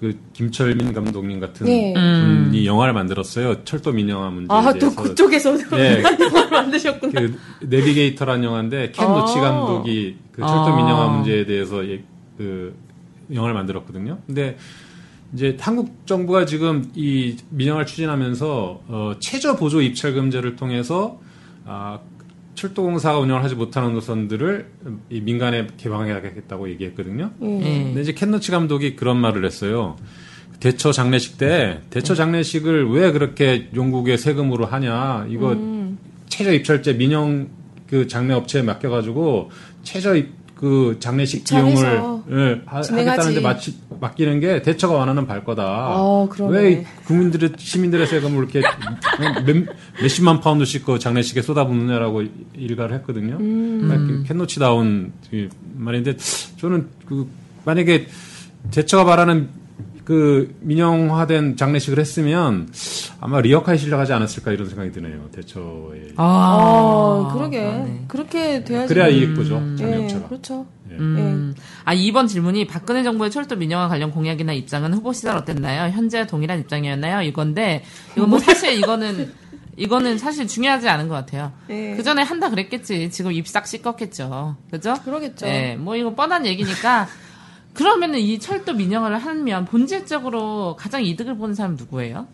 그 0.00 0.18
김철민 0.32 0.94
감독님 0.94 1.40
같은 1.40 1.66
네. 1.66 1.92
분이 1.92 2.66
영화를 2.66 2.94
만들었어요. 2.94 3.64
철도 3.64 3.92
민영화 3.92 4.30
문제에 4.30 4.56
아또 4.56 4.78
대해서. 4.78 5.02
그쪽에서 5.02 5.56
네. 5.76 6.02
영화를 6.18 6.50
만드셨구나 6.50 7.20
그 7.20 7.38
내비게이터라는 7.66 8.42
영화인데 8.44 8.92
켄 8.92 9.06
노치 9.08 9.38
아. 9.38 9.42
감독이 9.42 10.16
그 10.32 10.40
철도 10.40 10.54
아. 10.64 10.76
민영화 10.76 11.08
문제에 11.08 11.44
대해서 11.44 11.86
예- 11.86 12.02
그 12.38 12.74
영화를 13.32 13.54
만들었거든요. 13.54 14.18
근데 14.26 14.56
이제 15.34 15.56
한국 15.60 16.06
정부가 16.06 16.46
지금 16.46 16.90
이 16.94 17.36
민영화를 17.50 17.86
추진하면서 17.86 18.80
어, 18.88 19.12
최저 19.20 19.54
보조 19.56 19.82
입찰 19.82 20.14
금제를 20.14 20.56
통해서 20.56 21.20
아, 21.66 22.00
철도공사가 22.60 23.18
운영을 23.18 23.42
하지 23.42 23.54
못하는 23.54 23.94
노선들을 23.94 24.66
이 25.08 25.20
민간에 25.22 25.66
개방해야겠다고 25.78 26.68
얘기했거든요. 26.70 27.30
예. 27.42 27.46
근데 27.84 28.02
이제 28.02 28.12
켄노치 28.12 28.50
감독이 28.50 28.96
그런 28.96 29.16
말을 29.16 29.44
했어요. 29.46 29.96
대처 30.60 30.92
장례식 30.92 31.38
때 31.38 31.80
대처 31.88 32.14
장례식을 32.14 32.90
왜 32.90 33.12
그렇게 33.12 33.70
영국의 33.74 34.18
세금으로 34.18 34.66
하냐? 34.66 35.26
이거 35.30 35.56
최저 36.28 36.52
입찰제 36.52 36.92
민영 36.92 37.48
그 37.88 38.06
장례 38.06 38.34
업체에 38.34 38.60
맡겨가지고 38.62 39.50
최저 39.82 40.14
입- 40.14 40.39
그 40.60 40.98
장례식 41.00 41.44
비용을 41.44 42.02
예, 42.30 42.62
하-. 42.66 42.82
하겠다는데 42.82 43.40
마치, 43.40 43.74
맡기는 43.98 44.40
게 44.40 44.60
대처가 44.60 44.92
원하는 44.92 45.26
발거다. 45.26 45.96
어. 45.96 46.28
왜 46.50 46.84
국민들의 47.06 47.52
시민들의 47.56 48.06
세금을 48.06 48.42
이렇게 48.42 48.60
몇, 49.46 49.66
몇십만 50.02 50.40
파운드씩 50.40 50.84
그 50.84 50.98
장례식에 50.98 51.40
쏟아붓느냐라고 51.40 52.24
일가를 52.54 52.94
했거든요. 52.96 53.38
음. 53.40 53.88
그러니까 53.88 54.28
켄노치다운 54.28 55.12
그 55.30 55.48
말인데 55.76 56.18
저는 56.58 56.88
그 57.06 57.26
만약에 57.64 58.06
대처가 58.70 59.06
바라는 59.06 59.48
그 60.10 60.56
민영화된 60.58 61.56
장례식을 61.56 62.00
했으면 62.00 62.68
아마 63.20 63.40
리어카에 63.40 63.76
실려가지 63.76 64.12
않았을까 64.12 64.50
이런 64.50 64.68
생각이 64.68 64.90
드네요. 64.90 65.28
대처에. 65.30 66.14
아, 66.16 67.30
그러게 67.32 67.60
그러네. 67.60 68.04
그렇게 68.08 68.64
돼야지 68.64 68.92
그래야 68.92 69.06
이익보죠. 69.06 69.54
예, 69.74 69.76
장례업체가. 69.76 70.26
그렇죠 70.26 70.66
음. 70.90 71.54
아, 71.84 71.94
이번 71.94 72.26
질문이 72.26 72.66
박근혜 72.66 73.04
정부의 73.04 73.30
철도 73.30 73.54
민영화 73.54 73.86
관련 73.86 74.10
공약이나 74.10 74.52
입장은 74.52 74.92
후보 74.94 75.12
시절 75.12 75.36
어땠나요? 75.36 75.92
현재 75.92 76.26
동일한 76.26 76.58
입장이었나요? 76.58 77.22
이건데, 77.22 77.84
이거 78.16 78.26
뭐 78.26 78.40
사실 78.40 78.72
이거는 78.72 79.32
이거는 79.76 80.18
사실 80.18 80.48
중요하지 80.48 80.88
않은 80.88 81.06
것 81.06 81.14
같아요. 81.14 81.52
네. 81.68 81.94
그 81.96 82.02
전에 82.02 82.22
한다 82.24 82.50
그랬겠지. 82.50 83.12
지금 83.12 83.30
입싹 83.30 83.68
씻었겠죠. 83.68 84.56
그죠? 84.72 84.94
그러겠죠. 85.04 85.46
네, 85.46 85.76
뭐 85.76 85.94
이거 85.94 86.12
뻔한 86.16 86.46
얘기니까. 86.46 87.06
그러면은 87.74 88.18
이 88.18 88.38
철도 88.38 88.74
민영화를 88.74 89.18
하면 89.18 89.64
본질적으로 89.64 90.76
가장 90.76 91.04
이득을 91.04 91.36
보는 91.36 91.54
사람 91.54 91.76
누구예요? 91.76 92.26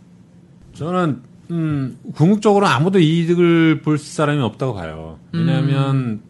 저는 0.72 1.22
음, 1.50 1.98
궁극적으로 2.14 2.66
아무도 2.66 2.98
이득을 2.98 3.82
볼 3.82 3.98
사람이 3.98 4.40
없다고 4.40 4.74
봐요. 4.74 5.18
왜냐하면 5.32 6.20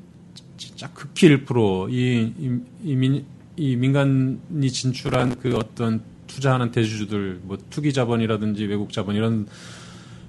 진짜 0.57 0.90
극히 0.92 1.29
1%이 1.29 2.35
이, 2.38 2.61
이, 2.83 2.97
민, 2.97 3.25
이 3.57 3.77
민간이 3.77 4.71
진출한 4.71 5.35
그 5.37 5.57
어떤 5.57 6.03
투자하는 6.27 6.71
대주주들, 6.71 7.40
뭐 7.45 7.57
투기 7.71 7.92
자본이라든지 7.92 8.64
외국 8.66 8.92
자본 8.92 9.14
이런 9.14 9.47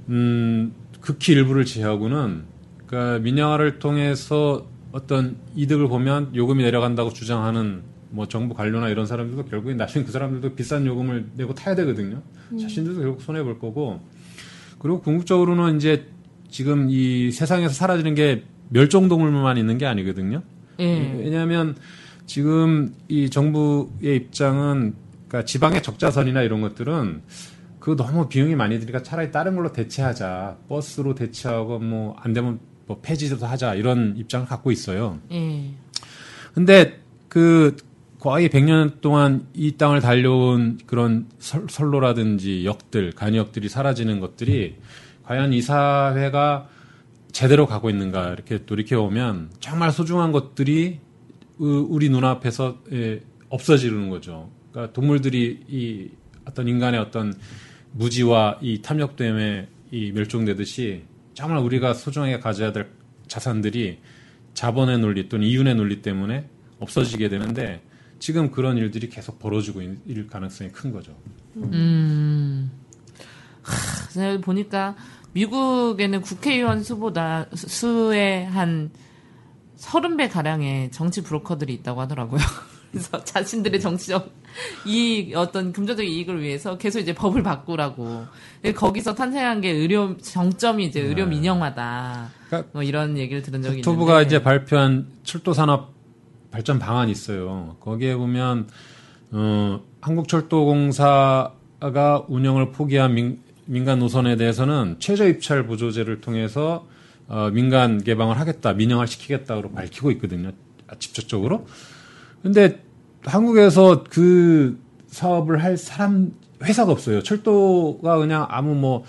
음, 0.10 0.74
극히 1.02 1.34
일부를 1.34 1.66
제하고는 1.66 2.44
그러니까 2.86 3.20
민영화를 3.20 3.80
통해서 3.80 4.66
어떤 4.92 5.38
이득을 5.56 5.90
보면 5.90 6.34
요금이 6.34 6.64
내려간다고 6.64 7.12
주장하는 7.12 7.82
뭐 8.10 8.28
정부 8.28 8.54
관료나 8.56 8.90
이런 8.90 9.06
사람들도 9.06 9.46
결국에 9.46 9.74
나중에 9.76 10.06
그 10.06 10.12
사람들도 10.12 10.56
비싼 10.56 10.86
요금을 10.86 11.32
내고 11.36 11.54
타야 11.54 11.76
되거든요. 11.76 12.22
자신들도 12.60 13.02
결국 13.02 13.22
손해 13.22 13.44
볼 13.44 13.60
거고 13.60 14.02
그리고 14.80 15.02
궁극적으로는 15.02 15.78
이제 15.78 16.08
지금 16.50 16.88
이 16.90 17.32
세상에서 17.32 17.74
사라지는 17.74 18.16
게 18.16 18.44
멸종동물만 18.70 19.58
있는 19.58 19.78
게 19.78 19.86
아니거든요. 19.86 20.44
예. 20.80 21.18
왜냐하면 21.20 21.76
지금 22.26 22.94
이 23.08 23.30
정부의 23.30 24.16
입장은 24.16 24.94
그러니까 25.28 25.46
지방의 25.46 25.84
적자선이나 25.84 26.42
이런 26.42 26.62
것들은 26.62 27.22
그 27.80 27.96
너무 27.96 28.28
비용이 28.28 28.56
많이 28.56 28.80
드니까 28.80 29.02
차라리 29.02 29.32
다른 29.32 29.56
걸로 29.56 29.72
대체하자. 29.72 30.58
버스로 30.68 31.16
대체하고 31.16 31.80
뭐 31.80 32.16
안 32.22 32.34
되면 32.34 32.60
뭐 32.86 33.00
폐지도 33.02 33.46
하자 33.46 33.76
이런 33.76 34.16
입장을 34.18 34.46
갖고 34.48 34.72
있어요. 34.72 35.20
예. 35.32 35.72
근데 36.54 37.00
그 37.30 37.76
거의 38.20 38.50
100년 38.50 39.00
동안 39.02 39.46
이 39.54 39.74
땅을 39.78 40.02
달려온 40.02 40.80
그런 40.88 41.28
설, 41.38 41.66
선로라든지 41.70 42.66
역들, 42.66 43.12
간역들이 43.12 43.70
사라지는 43.70 44.20
것들이 44.20 44.76
과연 45.24 45.54
이 45.54 45.62
사회가 45.62 46.68
제대로 47.32 47.68
가고 47.68 47.90
있는가 47.90 48.32
이렇게 48.34 48.66
돌이켜 48.66 49.02
보면 49.02 49.52
정말 49.60 49.92
소중한 49.92 50.32
것들이 50.32 51.00
으- 51.62 51.86
우리 51.90 52.10
눈앞에서 52.10 52.80
예, 52.92 53.22
없어지는 53.50 54.10
거죠. 54.10 54.50
그러니까 54.72 54.94
동물들이 54.94 55.60
이 55.68 56.10
어떤 56.46 56.68
인간의 56.68 57.00
어떤 57.00 57.34
무지와 57.92 58.58
이 58.62 58.82
탐욕 58.82 59.16
때문에 59.16 59.68
이 59.92 60.12
멸종되듯이 60.12 61.04
정말 61.34 61.60
우리가 61.60 61.94
소중하게 61.94 62.40
가져야 62.40 62.72
될 62.72 62.90
자산들이 63.28 64.00
자본의 64.56 65.00
논리 65.00 65.30
또는 65.30 65.46
이윤의 65.46 65.76
논리 65.76 66.02
때문에 66.02 66.50
없어지게 66.80 67.30
되는데 67.30 67.82
지금 68.20 68.52
그런 68.52 68.78
일들이 68.78 69.10
계속 69.10 69.40
벌어지고 69.40 69.82
있- 69.82 69.98
일 70.08 70.28
가능성이 70.28 70.72
큰 70.72 70.92
거죠. 70.92 71.16
음. 71.56 72.72
하, 73.62 74.10
제가 74.10 74.40
보니까 74.42 74.96
미국에는 75.34 76.22
국회의원 76.22 76.84
수보다 76.84 77.46
수- 77.54 77.68
수의 77.68 78.46
한 78.48 78.90
30배 79.78 80.32
가량의 80.32 80.92
정치 80.92 81.22
브로커들이 81.22 81.74
있다고 81.76 82.02
하더라고요. 82.02 82.40
그래서 82.92 83.24
자신들의 83.24 83.80
정치적 83.82 84.32
이익, 84.88 85.36
어떤 85.36 85.72
금전적 85.74 86.06
이익을 86.08 86.42
위해서 86.42 86.78
계속 86.78 87.00
이제 87.00 87.14
법을 87.14 87.44
바꾸라고. 87.44 88.26
거기서 88.76 89.14
탄생한 89.14 89.62
게 89.62 89.70
의료, 89.70 90.18
정점이 90.18 90.86
이제 90.86 91.02
의료 91.02 91.26
민영화다. 91.28 92.30
그러니까 92.48 92.70
뭐 92.74 92.82
이런 92.84 93.18
얘기를 93.18 93.42
들은 93.44 93.62
적이 93.62 93.80
있는데. 93.80 93.86
국토부가 93.86 94.22
이제 94.22 94.42
발표한 94.42 95.08
철도 95.24 95.54
산업 95.54 95.94
발전 96.52 96.80
방안이 96.80 97.12
있어요. 97.12 97.76
거기에 97.80 98.16
보면 98.16 98.68
어, 99.32 99.82
한국철도공사가 100.02 101.54
운영을 102.28 102.72
포기한 102.72 103.14
민, 103.14 103.40
민간 103.66 104.00
노선에 104.00 104.36
대해서는 104.38 104.96
최저 105.00 105.28
입찰 105.28 105.66
보조제를 105.66 106.22
통해서 106.22 106.88
어, 107.28 107.50
민간 107.52 108.02
개방을 108.02 108.40
하겠다, 108.40 108.74
민영화 108.74 109.06
시키겠다고 109.06 109.74
밝히고 109.74 110.12
있거든요. 110.12 110.52
아, 110.88 110.96
직접적으로. 110.98 111.68
근데 112.42 112.82
한국에서 113.26 114.06
그 114.10 114.80
사업을 115.08 115.62
할 115.64 115.76
사람 115.78 116.32
회사가 116.64 116.92
없어요. 116.92 117.22
철도가 117.22 118.18
그냥 118.18 118.48
아무 118.50 118.76
뭐 118.76 119.04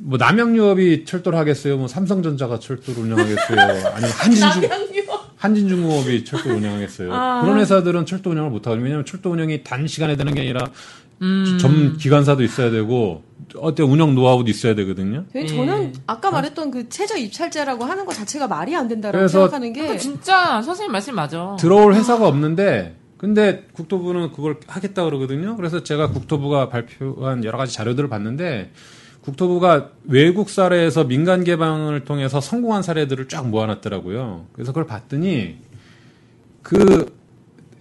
뭐 0.00 0.16
남양유업이 0.16 1.04
철도를 1.04 1.38
하겠어요. 1.38 1.76
뭐 1.76 1.88
삼성전자가 1.88 2.58
철도를 2.60 3.02
운영하겠어요. 3.02 3.58
아니면 3.58 4.10
한진중 4.10 4.62
한진중공업이 5.38 6.24
철도 6.24 6.50
운영하겠어요. 6.50 7.08
그런 7.08 7.58
회사들은 7.58 8.06
철도 8.06 8.30
운영을 8.30 8.50
못 8.50 8.66
하거든요. 8.66 8.84
왜냐하면 8.84 9.04
철도 9.06 9.30
운영이 9.30 9.64
단 9.64 9.86
시간에 9.86 10.16
되는 10.16 10.34
게 10.34 10.40
아니라 10.42 10.68
전 11.60 11.96
기관사도 11.96 12.42
있어야 12.42 12.70
되고 12.70 13.22
어때 13.56 13.82
운영 13.82 14.14
노하우도 14.14 14.50
있어야 14.50 14.74
되거든요. 14.74 15.24
근데 15.32 15.42
예. 15.42 15.46
저는 15.46 15.94
아까 16.06 16.30
말했던 16.30 16.70
그 16.70 16.88
최저 16.88 17.16
입찰제라고 17.16 17.84
하는 17.84 18.04
거 18.04 18.12
자체가 18.12 18.46
말이 18.46 18.76
안 18.76 18.88
된다라고 18.88 19.26
생각하는 19.26 19.72
게 19.72 19.80
그러니까 19.80 20.00
진짜 20.00 20.60
선생님 20.62 20.92
말씀 20.92 21.14
맞아. 21.14 21.56
들어올 21.58 21.94
회사가 21.94 22.28
없는데 22.28 22.96
근데 23.16 23.66
국토부는 23.72 24.32
그걸 24.32 24.60
하겠다 24.66 25.04
그러거든요. 25.04 25.56
그래서 25.56 25.82
제가 25.82 26.10
국토부가 26.10 26.68
발표한 26.68 27.44
여러 27.44 27.58
가지 27.58 27.74
자료들을 27.74 28.08
봤는데 28.08 28.70
국토부가 29.28 29.90
외국 30.04 30.48
사례에서 30.48 31.04
민간 31.04 31.44
개방을 31.44 32.04
통해서 32.04 32.40
성공한 32.40 32.82
사례들을 32.82 33.28
쫙 33.28 33.46
모아놨더라고요. 33.48 34.46
그래서 34.52 34.72
그걸 34.72 34.86
봤더니 34.86 35.56
그 36.62 37.12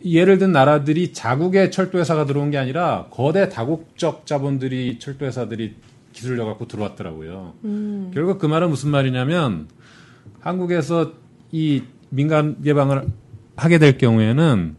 예를 0.04 0.38
든 0.38 0.52
나라들이 0.52 1.14
자국의 1.14 1.72
철도 1.72 2.00
회사가 2.00 2.26
들어온 2.26 2.52
게 2.52 2.58
아니라 2.58 3.08
거대 3.12 3.50
다국적 3.50 4.26
자본들이 4.26 5.00
철도 5.00 5.26
회사들이 5.26 5.76
기술력 6.12 6.46
갖고 6.48 6.68
들어왔더라고요. 6.68 7.54
결국 8.14 8.40
그 8.40 8.46
말은 8.46 8.70
무슨 8.70 8.90
말이냐면 8.90 9.68
한국에서 10.40 11.14
이 11.52 11.84
민간 12.10 12.62
개방을 12.62 13.08
하게 13.56 13.80
될 13.80 13.98
경우에는 13.98 14.76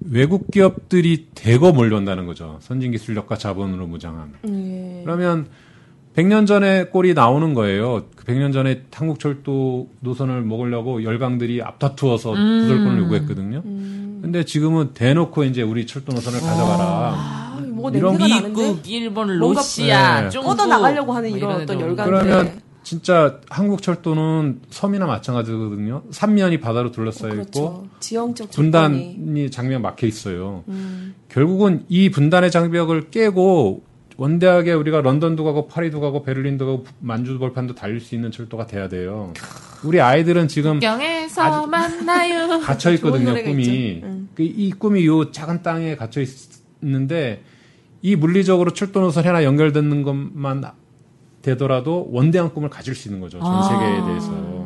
외국 0.00 0.50
기업들이 0.50 1.28
대거 1.34 1.72
몰려온다는 1.72 2.26
거죠. 2.26 2.58
선진 2.60 2.92
기술력과 2.92 3.36
자본으로 3.36 3.86
무장한. 3.86 4.34
예. 4.48 5.00
그러면 5.04 5.48
100년 6.16 6.46
전에 6.46 6.84
꼴이 6.84 7.14
나오는 7.14 7.52
거예요. 7.52 8.04
그 8.16 8.24
100년 8.24 8.52
전에 8.52 8.82
한국 8.92 9.20
철도 9.20 9.88
노선을 10.00 10.42
먹으려고 10.42 11.04
열강들이 11.04 11.62
앞다투어서 11.62 12.30
부설권을 12.32 12.98
요구했거든요. 13.02 13.62
근데 13.62 14.44
지금은 14.44 14.94
대놓고 14.94 15.44
이제 15.44 15.60
우리 15.62 15.86
철도 15.86 16.12
노선을 16.12 16.40
가져가라. 16.40 16.84
아, 17.14 17.62
뭐 17.68 17.90
이런 17.90 18.16
냄새가 18.16 18.40
나는데 18.40 18.62
미국, 18.62 18.88
일본, 18.88 19.38
러시아, 19.38 20.28
네. 20.28 20.40
뻗어 20.40 20.66
나가려고 20.66 21.12
하는 21.12 21.28
뭐 21.30 21.38
이런 21.38 21.60
애들 21.60 21.64
어떤 21.64 21.76
오는 21.76 21.88
열강. 21.88 22.10
거예요. 22.10 22.24
그러면 22.24 22.44
네. 22.46 22.60
진짜 22.82 23.40
한국 23.50 23.82
철도는 23.82 24.60
섬이나 24.70 25.06
마찬가지거든요. 25.06 26.04
삼면이 26.12 26.60
바다로 26.60 26.92
둘러싸여 26.92 27.32
있고 27.32 27.42
그렇죠. 27.42 27.86
지형적 28.00 28.52
조건이. 28.52 28.54
분단이 28.70 29.50
장벽 29.50 29.82
막혀 29.82 30.06
있어요. 30.06 30.64
결국은 31.28 31.84
이 31.88 32.10
분단의 32.10 32.50
장벽을 32.50 33.10
깨고 33.10 33.82
원대하게 34.16 34.72
우리가 34.72 35.02
런던도 35.02 35.44
가고 35.44 35.68
파리도 35.68 36.00
가고 36.00 36.22
베를린도 36.22 36.66
가고 36.66 36.84
만주 37.00 37.38
벌판도 37.38 37.74
달릴 37.74 38.00
수 38.00 38.14
있는 38.14 38.30
철도가 38.30 38.66
돼야 38.66 38.88
돼요. 38.88 39.32
우리 39.84 40.00
아이들은 40.00 40.48
지금 40.48 40.80
경에서 40.80 41.66
만나요. 41.66 42.60
갇혀 42.60 42.92
있거든요, 42.92 43.34
꿈이. 43.34 44.00
응. 44.02 44.28
그이 44.34 44.70
꿈이 44.70 45.06
요 45.06 45.30
작은 45.30 45.62
땅에 45.62 45.96
갇혀 45.96 46.22
있는데 46.82 47.42
이 48.00 48.16
물리적으로 48.16 48.72
철도 48.72 49.00
노선 49.00 49.24
하나 49.26 49.44
연결되는 49.44 50.02
것만 50.02 50.64
되더라도 51.42 52.08
원대한 52.10 52.52
꿈을 52.52 52.70
가질 52.70 52.94
수 52.94 53.08
있는 53.08 53.20
거죠. 53.20 53.38
전 53.38 53.48
아. 53.48 53.62
세계에 53.62 54.04
대해서. 54.06 54.56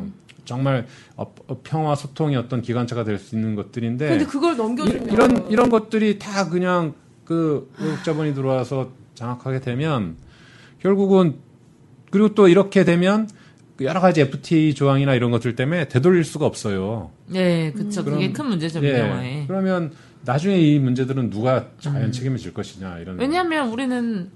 정말 0.45 0.87
어, 1.15 1.33
어, 1.47 1.59
평화 1.63 1.95
소통의 1.95 2.35
어떤 2.35 2.61
기관차가 2.61 3.03
될 3.03 3.19
수 3.19 3.35
있는 3.35 3.55
것들인데 3.55 4.09
근데 4.09 4.25
그걸 4.25 4.57
넘겨주면 4.57 5.11
이, 5.11 5.15
런 5.15 5.47
이런 5.49 5.69
것들이 5.69 6.17
다 6.17 6.49
그냥 6.49 6.93
그 7.23 7.71
외국 7.79 8.03
자본이 8.03 8.33
들어와서 8.33 8.89
장악하게 9.25 9.59
되면 9.61 10.15
결국은 10.81 11.35
그리고 12.09 12.33
또 12.33 12.47
이렇게 12.47 12.83
되면 12.83 13.29
그 13.77 13.85
여러 13.85 13.99
가지 13.99 14.21
FTA 14.21 14.73
조항이나 14.73 15.13
이런 15.13 15.29
것들 15.31 15.55
때문에 15.55 15.87
되돌릴 15.87 16.23
수가 16.23 16.45
없어요. 16.47 17.11
네. 17.27 17.71
그게 17.71 18.01
그럼- 18.03 18.33
큰 18.33 18.45
문제죠, 18.47 18.79
예. 18.83 18.91
민영화에. 18.91 19.45
그러면 19.47 19.93
나중에 20.25 20.57
이 20.59 20.79
문제들은 20.79 21.29
누가 21.29 21.67
과연 21.83 22.11
책임을 22.11 22.37
질 22.37 22.53
것이냐 22.53 22.97
이런. 22.99 23.19
왜냐하면 23.19 23.69
우리는 23.69 24.29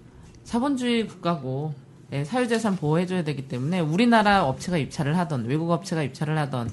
자본주의 0.43 1.07
국가고 1.07 1.73
예, 2.13 2.23
사유재산 2.23 2.75
보호해줘야 2.75 3.23
되기 3.23 3.47
때문에 3.47 3.79
우리나라 3.79 4.45
업체가 4.45 4.77
입찰을 4.77 5.17
하던 5.17 5.45
외국 5.47 5.71
업체가 5.71 6.03
입찰을 6.03 6.37
하던 6.37 6.69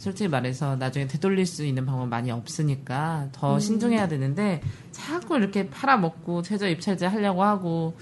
솔직히 0.00 0.28
말해서 0.28 0.76
나중에 0.76 1.06
되돌릴 1.06 1.44
수 1.44 1.62
있는 1.62 1.84
방법 1.84 2.08
많이 2.08 2.30
없으니까 2.30 3.28
더 3.32 3.58
신중해야 3.60 4.08
되는데 4.08 4.62
자꾸 4.92 5.36
이렇게 5.36 5.68
팔아먹고 5.68 6.40
최저 6.40 6.66
입찰제 6.66 7.04
하려고 7.04 7.44
하고 7.44 7.94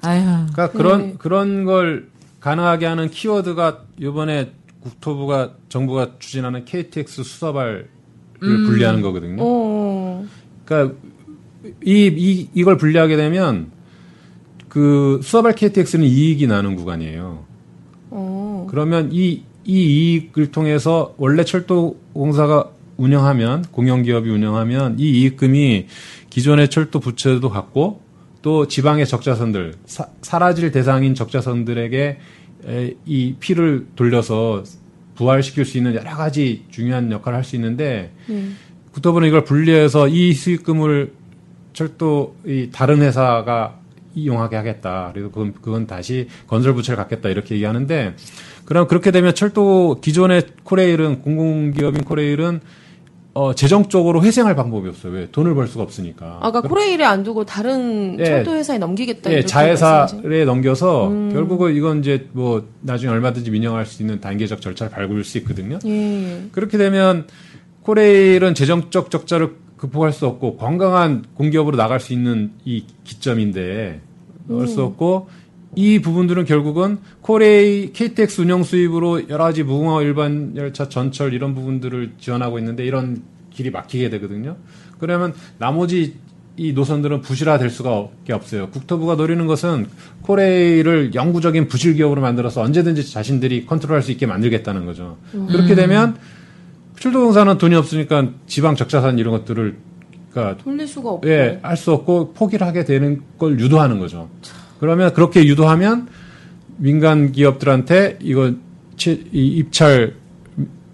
아휴 0.00 0.22
그러니까 0.22 0.70
그런 0.70 1.00
네. 1.00 1.14
그런 1.18 1.64
걸 1.64 2.08
가능하게 2.38 2.86
하는 2.86 3.10
키워드가 3.10 3.82
이번에 3.98 4.52
국토부가 4.78 5.54
정부가 5.68 6.12
추진하는 6.20 6.64
KTX 6.64 7.24
수서발을 7.24 7.90
분리하는 8.38 9.02
거거든요. 9.02 9.38
어. 9.40 10.24
그러니까 10.64 10.96
이, 11.84 12.06
이 12.16 12.48
이걸 12.54 12.76
분리하게 12.76 13.16
되면 13.16 13.72
그 14.68 15.18
수서발 15.24 15.56
KTX는 15.56 16.06
이익이 16.06 16.46
나는 16.46 16.76
구간이에요. 16.76 17.44
어. 18.10 18.66
그러면 18.70 19.10
이, 19.12 19.42
이 19.70 20.14
이익을 20.14 20.50
통해서 20.50 21.14
원래 21.16 21.44
철도공사가 21.44 22.70
운영하면 22.96 23.62
공영기업이 23.70 24.28
운영하면 24.28 24.98
이 24.98 25.10
이익금이 25.10 25.86
기존의 26.28 26.70
철도 26.70 26.98
부채도 26.98 27.48
갖고 27.50 28.02
또 28.42 28.66
지방의 28.66 29.06
적자선들 29.06 29.74
사, 29.86 30.08
사라질 30.22 30.72
대상인 30.72 31.14
적자선들에게 31.14 32.18
에, 32.66 32.94
이 33.06 33.34
피를 33.38 33.86
돌려서 33.94 34.64
부활시킬 35.14 35.64
수 35.64 35.78
있는 35.78 35.94
여러 35.94 36.16
가지 36.16 36.64
중요한 36.70 37.12
역할을 37.12 37.36
할 37.38 37.44
수 37.44 37.54
있는데 37.56 38.12
국토부는 38.92 39.28
이걸 39.28 39.44
분리해서 39.44 40.08
이 40.08 40.32
수익금을 40.32 41.12
철도 41.72 42.36
이 42.44 42.70
다른 42.72 43.02
회사가 43.02 43.78
이용하게 44.14 44.56
하겠다. 44.56 45.10
그래서 45.12 45.28
그건, 45.30 45.54
그건 45.54 45.86
다시 45.86 46.26
건설 46.48 46.74
부채를 46.74 46.96
갖겠다 46.96 47.28
이렇게 47.28 47.54
얘기하는데 47.54 48.16
그럼 48.70 48.86
그렇게 48.86 49.10
되면 49.10 49.34
철도 49.34 50.00
기존의 50.00 50.44
코레일은 50.62 51.22
공공기업인 51.22 52.04
코레일은 52.04 52.60
어 53.34 53.52
재정적으로 53.52 54.22
회생할 54.22 54.54
방법이 54.54 54.88
없어요. 54.88 55.12
왜 55.12 55.28
돈을 55.32 55.56
벌 55.56 55.66
수가 55.66 55.82
없으니까. 55.82 56.38
아까 56.40 56.60
코레일에 56.60 57.02
안 57.04 57.24
두고 57.24 57.44
다른 57.44 58.16
예. 58.20 58.24
철도 58.24 58.54
회사에 58.54 58.78
넘기겠다. 58.78 59.32
예, 59.32 59.40
말씀하신- 59.40 59.46
자회사에 59.48 60.44
넘겨서 60.44 61.08
결국은 61.32 61.74
이건 61.74 61.98
이제 61.98 62.28
뭐 62.32 62.68
나중에 62.82 63.10
얼마든지 63.12 63.50
민영할 63.50 63.86
수 63.86 64.04
있는 64.04 64.20
단계적 64.20 64.60
절차를 64.60 64.92
밟을 64.92 65.24
수 65.24 65.38
있거든요. 65.38 65.80
예. 65.84 66.42
그렇게 66.52 66.78
되면 66.78 67.26
코레일은 67.82 68.54
재정적 68.54 69.10
적자를 69.10 69.50
극복할 69.78 70.12
수 70.12 70.26
없고 70.28 70.58
건강한 70.58 71.24
공기업으로 71.34 71.76
나갈 71.76 71.98
수 71.98 72.12
있는 72.12 72.52
이 72.64 72.84
기점인데 73.02 74.00
넣을 74.46 74.68
수 74.68 74.84
없고 74.84 75.28
이 75.76 76.00
부분들은 76.00 76.44
결국은 76.46 76.98
코레이 77.20 77.92
KTX 77.92 78.42
운영 78.42 78.62
수입으로 78.64 79.28
여러 79.28 79.44
가지 79.44 79.62
무궁화 79.62 80.02
일반 80.02 80.56
열차 80.56 80.88
전철 80.88 81.32
이런 81.32 81.54
부분들을 81.54 82.12
지원하고 82.18 82.58
있는데 82.58 82.84
이런 82.84 83.22
길이 83.50 83.70
막히게 83.70 84.10
되거든요. 84.10 84.56
그러면 84.98 85.32
나머지 85.58 86.16
이 86.56 86.72
노선들은 86.72 87.20
부실화 87.22 87.56
될 87.58 87.70
수가 87.70 88.08
없어요. 88.30 88.68
국토부가 88.70 89.14
노리는 89.14 89.46
것은 89.46 89.86
코레이를 90.22 91.14
영구적인 91.14 91.68
부실 91.68 91.94
기업으로 91.94 92.20
만들어서 92.20 92.60
언제든지 92.62 93.10
자신들이 93.10 93.64
컨트롤할 93.66 94.02
수 94.02 94.10
있게 94.10 94.26
만들겠다는 94.26 94.84
거죠. 94.84 95.16
그렇게 95.48 95.74
되면 95.74 96.16
출도공사는 96.98 97.56
돈이 97.56 97.74
없으니까 97.76 98.30
지방 98.46 98.76
적자산 98.76 99.18
이런 99.18 99.32
것들을 99.32 99.76
그러니까 100.32 100.62
돌릴 100.62 100.86
수가 100.86 101.10
없고. 101.10 101.28
예, 101.30 101.60
할 101.62 101.76
수 101.76 101.92
없고 101.92 102.34
포기를 102.34 102.66
하게 102.66 102.84
되는 102.84 103.22
걸 103.38 103.58
유도하는 103.58 103.98
거죠. 103.98 104.28
그러면 104.80 105.12
그렇게 105.12 105.44
유도하면 105.46 106.08
민간 106.78 107.32
기업들한테 107.32 108.18
이거 108.22 108.52
채- 108.96 109.20
이 109.32 109.46
입찰 109.58 110.14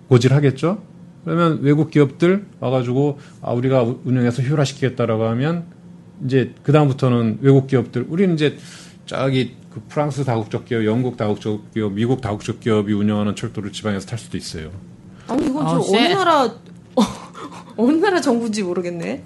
고질하겠죠. 0.08 0.82
그러면 1.24 1.60
외국 1.62 1.90
기업들 1.90 2.46
와가지고 2.60 3.18
아 3.42 3.52
우리가 3.52 3.82
우- 3.82 4.00
운영해서 4.04 4.42
효율화시키겠다라고 4.42 5.24
하면 5.28 5.64
이제 6.24 6.52
그 6.62 6.72
다음부터는 6.72 7.38
외국 7.40 7.66
기업들 7.66 8.06
우리는 8.08 8.34
이제 8.34 8.56
저기 9.06 9.54
그 9.72 9.80
프랑스 9.88 10.24
다국적 10.24 10.64
기업, 10.64 10.84
영국 10.84 11.16
다국적 11.16 11.72
기업, 11.74 11.92
미국 11.92 12.20
다국적 12.20 12.60
기업이 12.60 12.92
운영하는 12.92 13.34
철도를 13.36 13.72
지방에서 13.72 14.06
탈 14.06 14.18
수도 14.18 14.36
있어요. 14.36 14.70
아니 15.28 15.46
이건 15.46 15.66
어, 15.66 15.70
좀 15.70 15.78
어느 15.80 15.84
쎄. 16.08 16.14
나라 16.14 16.48
어느 17.76 17.92
나라 17.96 18.20
정부인지 18.20 18.62
모르겠네. 18.62 19.22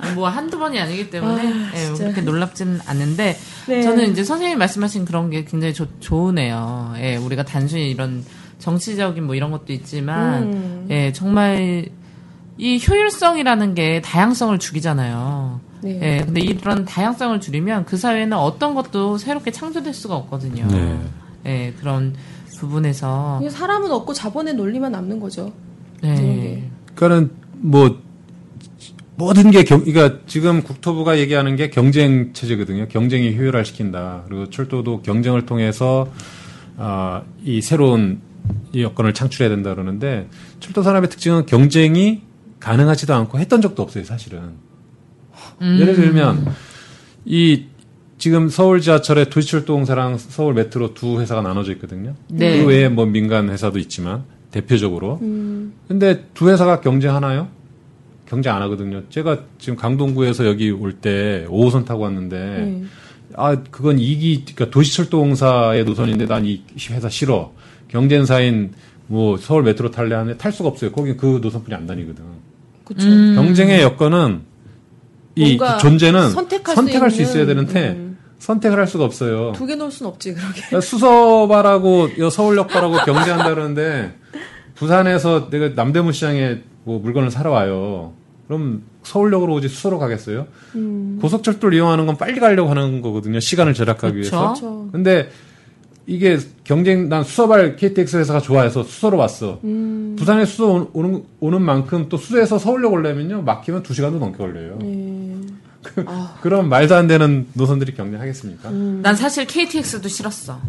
아니, 0.00 0.14
뭐 0.14 0.28
한두 0.28 0.58
번이 0.58 0.78
아니기 0.78 1.10
때문에 1.10 1.46
아, 1.46 1.72
예, 1.74 1.78
진짜. 1.86 2.04
그렇게 2.04 2.20
놀랍진 2.20 2.80
않는데 2.86 3.36
네. 3.68 3.82
저는 3.82 4.12
이제 4.12 4.22
선생님이 4.22 4.58
말씀하신 4.58 5.04
그런 5.04 5.30
게 5.30 5.44
굉장히 5.44 5.72
좋, 5.72 5.88
좋으네요. 6.00 6.94
예, 6.98 7.16
우리가 7.16 7.44
단순히 7.44 7.90
이런 7.90 8.24
정치적인 8.58 9.24
뭐 9.24 9.34
이런 9.34 9.50
것도 9.50 9.72
있지만 9.72 10.42
음. 10.42 10.86
예, 10.90 11.12
정말 11.12 11.86
이 12.58 12.80
효율성이라는 12.86 13.74
게 13.74 14.00
다양성을 14.02 14.58
죽이잖아요. 14.58 15.60
네. 15.82 16.00
예, 16.02 16.24
근데 16.24 16.40
이런 16.40 16.84
다양성을 16.84 17.40
줄이면 17.40 17.84
그 17.84 17.96
사회는 17.96 18.36
어떤 18.36 18.74
것도 18.74 19.18
새롭게 19.18 19.50
창조될 19.50 19.94
수가 19.94 20.16
없거든요. 20.16 20.66
네. 20.66 21.00
예, 21.46 21.74
그런 21.78 22.14
부분에서 22.58 23.42
사람은 23.48 23.90
없고 23.90 24.14
자본의 24.14 24.54
논리만 24.54 24.92
남는 24.92 25.20
거죠. 25.20 25.52
네. 26.02 26.14
네. 26.14 26.70
그러니까는 26.94 27.45
뭐 27.58 28.02
모든 29.16 29.50
게 29.50 29.64
경, 29.64 29.82
그러니까 29.84 30.20
지금 30.26 30.62
국토부가 30.62 31.18
얘기하는 31.18 31.56
게 31.56 31.70
경쟁 31.70 32.32
체제거든요. 32.32 32.86
경쟁이 32.88 33.34
효율화 33.36 33.64
시킨다. 33.64 34.24
그리고 34.28 34.50
철도도 34.50 35.02
경쟁을 35.02 35.46
통해서 35.46 36.12
아, 36.76 37.22
이 37.42 37.62
새로운 37.62 38.20
이 38.72 38.82
여건을 38.82 39.14
창출해야 39.14 39.48
된다 39.48 39.74
그러는데 39.74 40.28
철도 40.60 40.82
산업의 40.82 41.08
특징은 41.08 41.46
경쟁이 41.46 42.22
가능하지도 42.60 43.14
않고 43.14 43.38
했던 43.38 43.60
적도 43.60 43.82
없어요, 43.82 44.04
사실은. 44.04 44.50
예를 45.62 45.94
들면 45.94 46.46
이 47.24 47.64
지금 48.18 48.48
서울 48.48 48.80
지하철에 48.80 49.28
도시철도공사랑 49.28 50.18
서울 50.18 50.54
메트로 50.54 50.94
두 50.94 51.20
회사가 51.20 51.42
나눠져 51.42 51.72
있거든요. 51.72 52.14
네. 52.28 52.58
그 52.58 52.68
외에 52.68 52.88
뭐 52.88 53.06
민간 53.06 53.50
회사도 53.50 53.78
있지만 53.78 54.24
대표적으로. 54.56 55.18
근데 55.88 56.24
두 56.34 56.48
회사가 56.48 56.80
경쟁하나요? 56.80 57.48
경쟁 58.26 58.54
안 58.54 58.62
하거든요. 58.62 59.02
제가 59.08 59.40
지금 59.58 59.76
강동구에서 59.76 60.46
여기 60.46 60.70
올 60.70 60.92
때 60.92 61.46
5호선 61.48 61.84
타고 61.84 62.02
왔는데 62.04 62.36
네. 62.38 62.82
아 63.36 63.54
그건 63.70 63.98
이기 63.98 64.42
그러니까 64.44 64.70
도시철도공사의 64.70 65.84
노선인데 65.84 66.26
난 66.26 66.44
이 66.44 66.62
회사 66.90 67.08
싫어. 67.08 67.52
경쟁사인 67.88 68.72
뭐 69.08 69.36
서울 69.36 69.62
메트로 69.62 69.90
탈래 69.90 70.14
하는데 70.16 70.36
탈 70.38 70.50
수가 70.52 70.68
없어요. 70.70 70.90
거기 70.92 71.16
그 71.16 71.38
노선뿐이 71.42 71.74
안 71.74 71.86
다니거든. 71.86 72.24
그렇죠. 72.84 73.06
경쟁의 73.08 73.82
여건은 73.82 74.40
이 75.36 75.58
존재는 75.80 76.30
선택할 76.30 76.74
선택할, 76.74 77.10
수 77.10 77.16
수, 77.16 77.22
있어야 77.22 77.46
되는데 77.46 77.90
음. 77.90 78.05
선택을 78.38 78.78
할 78.78 78.86
수가 78.86 79.04
없어요. 79.04 79.52
두 79.56 79.66
개 79.66 79.74
넣을 79.74 79.90
순 79.90 80.06
없지 80.06 80.34
그러게. 80.34 80.60
그러니까 80.68 80.80
수서발하고 80.80 82.08
여 82.18 82.30
서울역발하고 82.30 82.96
경쟁한다 83.04 83.48
그러는데 83.54 84.14
부산에서 84.74 85.48
내가 85.50 85.70
남대문 85.74 86.12
시장에 86.12 86.58
뭐 86.84 86.98
물건을 86.98 87.30
사러 87.30 87.50
와요. 87.50 88.12
그럼 88.46 88.82
서울역으로 89.02 89.54
오지 89.54 89.68
수서로 89.68 89.98
가겠어요? 89.98 90.46
음. 90.76 91.18
고속철도를 91.20 91.76
이용하는 91.76 92.06
건 92.06 92.16
빨리 92.16 92.38
가려고 92.38 92.70
하는 92.70 93.00
거거든요. 93.00 93.40
시간을 93.40 93.74
절약하기 93.74 94.16
위해서. 94.16 94.38
그렇죠. 94.52 94.88
근데 94.92 95.30
이게 96.06 96.38
경쟁 96.62 97.08
난 97.08 97.24
수서발 97.24 97.74
KTX 97.74 98.18
회사가 98.18 98.40
좋아해서 98.40 98.84
수서로 98.84 99.16
왔어. 99.18 99.58
음. 99.64 100.14
부산에 100.16 100.44
수서 100.44 100.66
오- 100.72 100.90
오는 100.92 101.24
오는 101.40 101.60
만큼 101.62 102.06
또 102.08 102.16
수서에서 102.16 102.58
서울역 102.58 102.92
오려면요 102.92 103.42
막히면 103.42 103.82
두 103.82 103.92
시간도 103.94 104.18
넘게 104.20 104.38
걸려요. 104.38 104.78
네. 105.94 106.04
그럼 106.40 106.68
말도 106.68 106.94
안 106.94 107.06
되는 107.06 107.46
노선들이 107.54 107.94
경쟁하겠습니까? 107.94 108.68
음. 108.70 109.00
난 109.02 109.16
사실 109.16 109.46
KTX도 109.46 110.08
싫었어. 110.08 110.60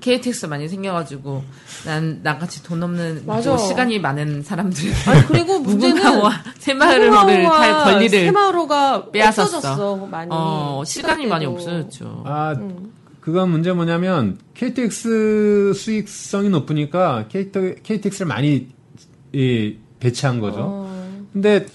KTX 0.00 0.46
많이 0.46 0.68
생겨가지고 0.68 1.44
난 1.84 2.20
나같이 2.22 2.62
돈 2.62 2.82
없는 2.82 3.22
맞아. 3.26 3.50
뭐 3.50 3.58
시간이 3.58 3.98
많은 3.98 4.42
사람들 4.42 4.90
아니 5.06 5.26
그리고 5.26 5.58
문제는 5.60 6.02
새마을호를 6.58 7.44
탈 7.44 7.84
권리를 7.84 8.08
새마을호가 8.26 9.10
빼앗았어. 9.10 9.42
없어졌어 9.42 9.96
많이. 10.06 10.28
어 10.32 10.82
시간이 10.86 11.26
많이. 11.26 11.44
없어졌죠. 11.44 12.22
아, 12.24 12.54
그건 13.20 13.50
문제 13.50 13.72
뭐냐면 13.72 14.38
KTX 14.54 15.74
수익성이 15.74 16.48
높으니까 16.48 17.26
KTX를 17.28 18.26
많이 18.26 18.68
이, 19.32 19.76
배치한 20.00 20.40
거죠. 20.40 20.58
어. 20.60 21.26
근데 21.32 21.66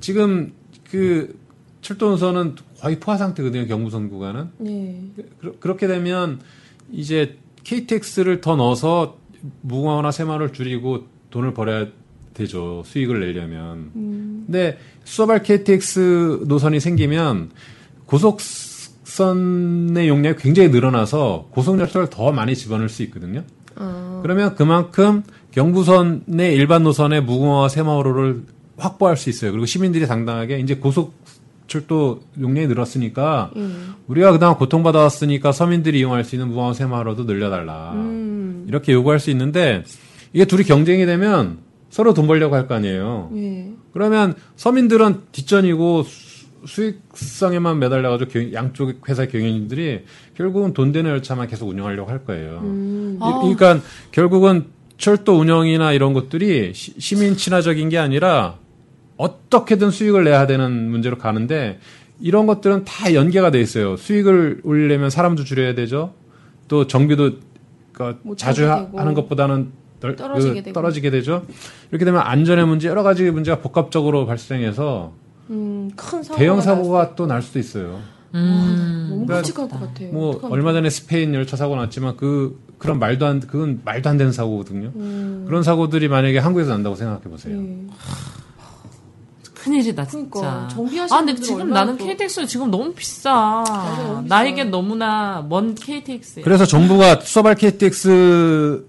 지금 0.00 0.52
그 0.90 1.38
철도노선은 1.82 2.56
거의 2.80 3.00
포화 3.00 3.16
상태거든요. 3.16 3.66
경부선 3.66 4.10
구간은. 4.10 4.48
네. 4.58 5.02
그, 5.40 5.56
그렇게 5.60 5.86
되면 5.86 6.40
이제 6.90 7.38
KTX를 7.64 8.40
더 8.40 8.56
넣어서 8.56 9.18
무궁화호나 9.62 10.10
새마을을 10.10 10.52
줄이고 10.52 11.06
돈을 11.30 11.54
벌어야 11.54 11.86
되죠. 12.34 12.82
수익을 12.84 13.20
내려면. 13.20 13.90
근데 13.92 14.78
수서발 15.04 15.42
KTX 15.42 16.44
노선이 16.46 16.80
생기면 16.80 17.50
고속선의 18.06 20.08
용량이 20.08 20.36
굉장히 20.36 20.70
늘어나서 20.70 21.48
고속열차를 21.50 22.10
더 22.10 22.32
많이 22.32 22.54
집어넣을 22.54 22.88
수 22.88 23.02
있거든요. 23.04 23.44
어. 23.76 24.20
그러면 24.22 24.54
그만큼 24.54 25.22
경부선의 25.52 26.54
일반 26.54 26.82
노선의 26.82 27.22
무궁화와 27.22 27.68
새마을호를 27.68 28.44
확보할 28.76 29.16
수 29.16 29.30
있어요. 29.30 29.52
그리고 29.52 29.66
시민들이 29.66 30.06
당당하게 30.06 30.60
이제 30.60 30.76
고속 30.76 31.14
철도 31.74 32.20
용량이 32.40 32.66
늘었으니까 32.66 33.52
음. 33.54 33.94
우리가 34.08 34.32
그동안 34.32 34.56
고통받아왔으니까 34.56 35.52
서민들이 35.52 36.00
이용할 36.00 36.24
수 36.24 36.34
있는 36.34 36.48
무항 36.48 36.74
새마을호도 36.74 37.24
늘려달라. 37.24 37.92
음. 37.94 38.64
이렇게 38.68 38.92
요구할 38.92 39.20
수 39.20 39.30
있는데 39.30 39.84
이게 40.32 40.44
둘이 40.46 40.64
경쟁이 40.64 41.06
되면 41.06 41.58
서로 41.88 42.12
돈 42.12 42.26
벌려고 42.26 42.56
할 42.56 42.66
거 42.66 42.74
아니에요. 42.74 43.30
예. 43.36 43.68
그러면 43.92 44.34
서민들은 44.56 45.20
뒷전이고 45.30 46.02
수- 46.02 46.40
수익성에만 46.66 47.78
매달려가지고 47.78 48.30
경- 48.30 48.52
양쪽 48.52 49.08
회사 49.08 49.26
경영진들이 49.26 50.00
결국은 50.36 50.72
돈 50.74 50.90
되는 50.92 51.08
열차만 51.10 51.46
계속 51.48 51.68
운영하려고 51.68 52.10
할 52.10 52.24
거예요. 52.24 52.60
음. 52.64 53.18
이- 53.22 53.54
그러니까 53.56 53.80
결국은 54.10 54.66
철도 54.98 55.38
운영이나 55.38 55.92
이런 55.92 56.12
것들이 56.14 56.72
시- 56.74 56.94
시민 56.98 57.36
친화적인 57.36 57.88
게 57.90 57.98
아니라 57.98 58.58
어떻게든 59.20 59.90
수익을 59.90 60.24
내야 60.24 60.46
되는 60.46 60.90
문제로 60.90 61.18
가는데 61.18 61.78
이런 62.20 62.46
것들은 62.46 62.84
다 62.84 63.12
연계가 63.14 63.50
돼 63.50 63.60
있어요. 63.60 63.96
수익을 63.96 64.60
올리려면 64.64 65.10
사람도 65.10 65.44
줄여야 65.44 65.74
되죠. 65.74 66.14
또 66.68 66.86
정비도 66.86 67.32
그못 67.92 68.38
자주 68.38 68.70
하-. 68.70 68.88
하는 68.96 69.14
것보다는 69.14 69.72
널- 70.00 70.16
떨어지게 70.16 70.54
그 70.54 70.62
되고. 70.64 70.72
떨어지게 70.74 71.10
되죠. 71.10 71.44
이렇게 71.90 72.04
되면 72.04 72.20
안전의 72.22 72.66
문제 72.66 72.88
여러 72.88 73.02
가지 73.02 73.30
문제가 73.30 73.58
복합적으로 73.60 74.24
발생해서 74.26 75.12
음, 75.50 75.90
대형 76.36 76.56
날 76.56 76.64
사고가 76.64 77.14
또 77.14 77.26
날 77.26 77.42
수도 77.42 77.58
있어요. 77.58 78.00
음. 78.34 79.06
너무 79.10 79.26
그러니까 79.26 79.36
끔찍할 79.42 79.68
것 79.68 79.80
같아요. 79.80 80.12
뭐 80.12 80.40
얼마 80.50 80.72
전에 80.72 80.88
스페인 80.88 81.34
열차 81.34 81.56
사고 81.56 81.74
났지만 81.76 82.16
그 82.16 82.58
그런 82.78 82.98
말도 82.98 83.26
안 83.26 83.40
그건 83.40 83.80
말도 83.84 84.08
안 84.08 84.16
되는 84.16 84.32
사고거든요. 84.32 84.92
음. 84.94 85.44
그런 85.46 85.62
사고들이 85.62 86.08
만약에 86.08 86.38
한국에서 86.38 86.70
난다고 86.70 86.94
생각해 86.96 87.22
보세요. 87.24 87.56
예. 87.60 87.86
큰일이다 89.62 90.06
진짜. 90.06 90.30
그러니까 90.40 90.68
정비하시는 90.68 91.16
아 91.16 91.24
근데 91.24 91.40
지금 91.40 91.70
나는 91.70 91.96
또- 91.96 92.04
KTX 92.06 92.46
지금 92.46 92.70
너무 92.70 92.92
비싸. 92.94 93.62
너무. 93.66 94.26
나에게 94.26 94.64
너무나 94.64 95.44
먼 95.48 95.74
KTX. 95.74 96.40
그래서 96.42 96.64
정부가 96.66 97.20
수서발 97.20 97.54
KTX 97.56 98.84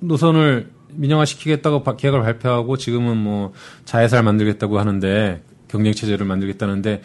노선을 0.00 0.70
민영화시키겠다고 0.92 1.82
바- 1.82 1.96
계획을 1.96 2.22
발표하고 2.22 2.76
지금은 2.76 3.16
뭐 3.16 3.52
자회사를 3.84 4.22
만들겠다고 4.24 4.78
하는데 4.78 5.42
경쟁 5.68 5.92
체제를 5.92 6.24
만들겠다는데 6.26 7.02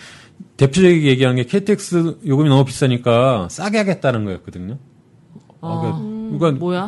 대표적인 0.57 1.01
얘기하는 1.03 1.35
게 1.37 1.43
KTX 1.45 2.19
요금이 2.25 2.49
너무 2.49 2.63
비싸니까 2.65 3.47
싸게 3.49 3.77
하겠다는 3.79 4.25
거였거든요. 4.25 4.77
어, 5.61 5.81
어, 5.93 6.29
그러니까 6.37 6.51
뭐야? 6.59 6.87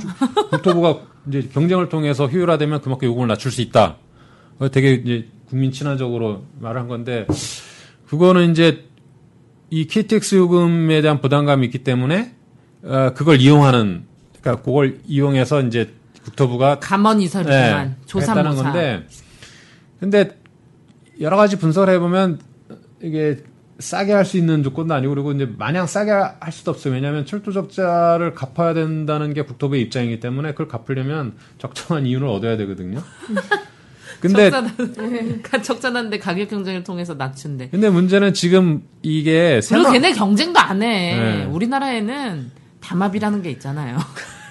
국토부가 0.52 1.00
이제 1.28 1.50
경쟁을 1.52 1.90
통해서 1.90 2.28
효율화되면 2.28 2.82
그만큼 2.82 3.08
요금을 3.08 3.28
낮출 3.28 3.52
수 3.52 3.62
있다. 3.62 3.98
어, 4.60 4.70
되게 4.70 4.94
이제 4.94 5.28
국민 5.52 5.74
친화적으로 5.74 6.46
말을 6.62 6.80
한 6.80 6.88
건데 6.88 7.28
그거는 8.08 8.52
이제 8.52 8.86
이 9.70 9.86
KTX 9.86 10.36
요금에 10.36 11.02
대한 11.02 11.20
부담감이 11.20 11.66
있기 11.68 11.80
때문에 11.80 12.34
어, 12.84 13.12
그걸 13.14 13.42
이용하는 13.42 14.06
그러니까 14.40 14.64
그걸 14.64 15.00
이용해서 15.06 15.62
이제 15.64 15.94
국토부가 16.24 16.80
감원 16.80 17.20
이설이지만 17.20 17.88
네, 17.90 17.96
조삼모사. 18.06 18.40
했다는 18.40 18.64
건데 18.64 19.08
근데 20.00 20.40
여러 21.20 21.36
가지 21.36 21.60
분석을 21.60 21.94
해보면 21.96 22.40
이게 23.04 23.44
싸게 23.80 24.14
할 24.14 24.24
수 24.24 24.38
있는 24.38 24.64
조건도 24.64 24.94
아니고 24.94 25.14
그리고 25.16 25.32
이제 25.34 25.50
마냥 25.58 25.86
싸게 25.86 26.12
할 26.12 26.52
수도 26.54 26.72
없어요. 26.72 26.94
왜냐하면 26.94 27.26
철도 27.26 27.52
적자를 27.52 28.36
갚아야 28.36 28.74
된다는 28.74 29.34
게 29.34 29.42
국토부의 29.42 29.82
입장이기 29.82 30.22
때문에 30.22 30.52
그걸 30.52 30.68
갚으려면 30.70 31.34
적정한 31.58 32.06
이윤을 32.06 32.28
얻어야 32.28 32.56
되거든요. 32.58 33.02
근데 34.22 34.50
적자난, 34.52 35.64
적자난데 35.64 36.20
가격 36.20 36.50
경쟁을 36.50 36.84
통해서 36.84 37.16
낮춘대. 37.16 37.70
근데 37.70 37.90
문제는 37.90 38.34
지금 38.34 38.84
이게 39.02 39.60
그리고 39.68 39.86
새마- 39.90 39.92
걔네 39.94 40.14
경쟁도 40.14 40.60
안 40.60 40.82
해. 40.84 41.16
네. 41.18 41.46
우리나라에는 41.46 42.52
담합이라는 42.82 43.42
게 43.42 43.52
있잖아요. 43.52 43.98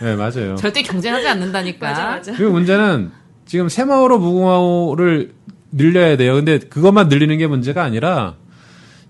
네 0.03 0.17
맞아요. 0.17 0.57
절대 0.57 0.83
경쟁하지 0.83 1.29
않는다니까. 1.29 1.89
맞아 1.89 2.05
맞아. 2.07 2.33
그리고 2.33 2.53
문제는 2.53 3.11
지금 3.47 3.69
새마을호 3.69 4.19
무궁화호를 4.19 5.33
늘려야 5.73 6.17
돼요. 6.17 6.35
근데 6.35 6.59
그것만 6.59 7.09
늘리는 7.09 7.37
게 7.39 7.47
문제가 7.47 7.83
아니라 7.85 8.35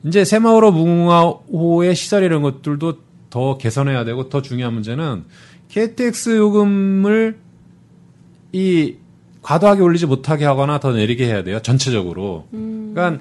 이제 0.05 0.25
새마을호 0.25 0.73
무궁화호의 0.73 1.94
시설 1.94 2.23
이런 2.23 2.42
것들도 2.42 2.99
더 3.31 3.57
개선해야 3.59 4.05
되고 4.05 4.29
더 4.29 4.42
중요한 4.42 4.75
문제는 4.75 5.25
KTX 5.68 6.37
요금을 6.38 7.38
이 8.53 8.94
과도하게 9.42 9.83
올리지 9.83 10.07
못하게 10.07 10.44
하거나 10.44 10.81
더 10.81 10.92
내리게 10.92 11.26
해야 11.26 11.42
돼요. 11.42 11.61
전체적으로. 11.61 12.46
그러니까 12.50 13.18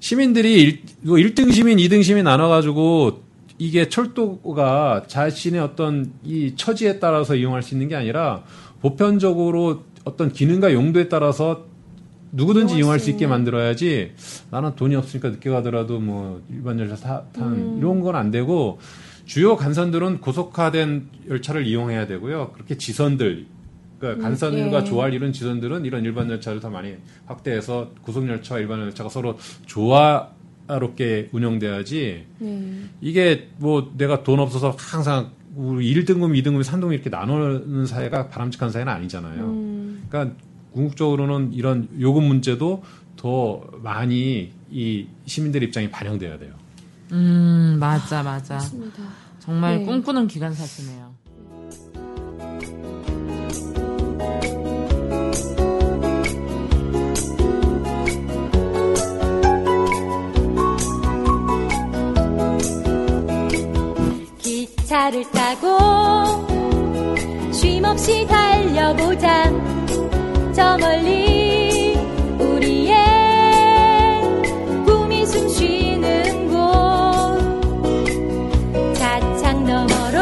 시민들이 0.00 0.60
일, 0.62 0.82
뭐 1.02 1.16
1등 1.16 1.52
시민, 1.52 1.78
2등 1.78 2.02
시민 2.02 2.24
나눠가지고 2.24 3.22
이게 3.58 3.88
철도가 3.88 5.04
자신의 5.06 5.60
어떤 5.60 6.12
이 6.24 6.54
처지에 6.56 6.98
따라서 6.98 7.34
이용할 7.34 7.62
수 7.62 7.74
있는 7.74 7.88
게 7.88 7.94
아니라 7.94 8.42
보편적으로 8.80 9.84
어떤 10.04 10.32
기능과 10.32 10.72
용도에 10.72 11.08
따라서 11.08 11.66
누구든지 12.32 12.76
이용할 12.76 12.98
수 13.00 13.10
있게 13.10 13.26
만들어야지 13.26 14.12
나는 14.50 14.74
돈이 14.76 14.94
없으니까 14.94 15.30
늦게 15.30 15.50
가더라도 15.50 15.98
뭐 15.98 16.40
일반 16.50 16.78
열차 16.78 16.96
타, 16.96 17.22
탄 17.32 17.76
이런 17.78 18.00
건 18.00 18.14
안 18.16 18.30
되고 18.30 18.78
주요 19.26 19.56
간선들은 19.56 20.20
고속화된 20.20 21.08
열차를 21.28 21.66
이용해야 21.66 22.06
되고요. 22.06 22.52
그렇게 22.54 22.76
지선들 22.78 23.46
그러니까 24.00 24.22
간선과 24.22 24.80
예. 24.80 24.84
조화를 24.84 25.14
이룬 25.14 25.32
지선들은 25.32 25.84
이런 25.84 26.04
일반 26.04 26.28
열차를 26.30 26.58
더 26.58 26.70
많이 26.70 26.96
확대해서 27.26 27.90
고속 28.02 28.26
열차와 28.26 28.60
일반 28.60 28.80
열차가 28.80 29.10
서로 29.10 29.38
조화롭게 29.66 31.28
운영돼야지 31.32 32.26
네. 32.38 32.84
이게 33.02 33.50
뭐 33.58 33.92
내가 33.96 34.22
돈 34.22 34.40
없어서 34.40 34.74
항상 34.78 35.32
우리 35.54 35.92
1등급, 35.94 36.32
2등급, 36.42 36.62
3등급 36.62 36.94
이렇게 36.94 37.10
나누는 37.10 37.84
사회가 37.84 38.28
바람직한 38.28 38.70
사회는 38.70 38.90
아니잖아요. 38.90 39.44
음. 39.44 40.06
그러니까 40.08 40.34
궁극적으로는 40.72 41.52
이런 41.52 41.88
요금 42.00 42.24
문제도 42.24 42.82
더 43.16 43.60
많이 43.82 44.52
이 44.70 45.06
시민들 45.26 45.62
입장이 45.62 45.90
반영돼야 45.90 46.38
돼요. 46.38 46.54
음, 47.12 47.76
맞아, 47.80 48.22
맞아. 48.22 48.54
맞습니다. 48.54 49.02
정말 49.40 49.78
네. 49.78 49.84
꿈꾸는 49.84 50.28
기관사시네요. 50.28 51.09
기차를 64.90 65.24
타고 65.30 65.78
쉼없이 67.52 68.26
달려보자. 68.26 69.44
저 70.52 70.76
멀리 70.78 71.94
우리의 72.40 72.94
꿈이 74.84 75.24
숨쉬는 75.24 76.48
곳. 76.50 76.58
차창 78.94 79.64
너머로 79.64 80.18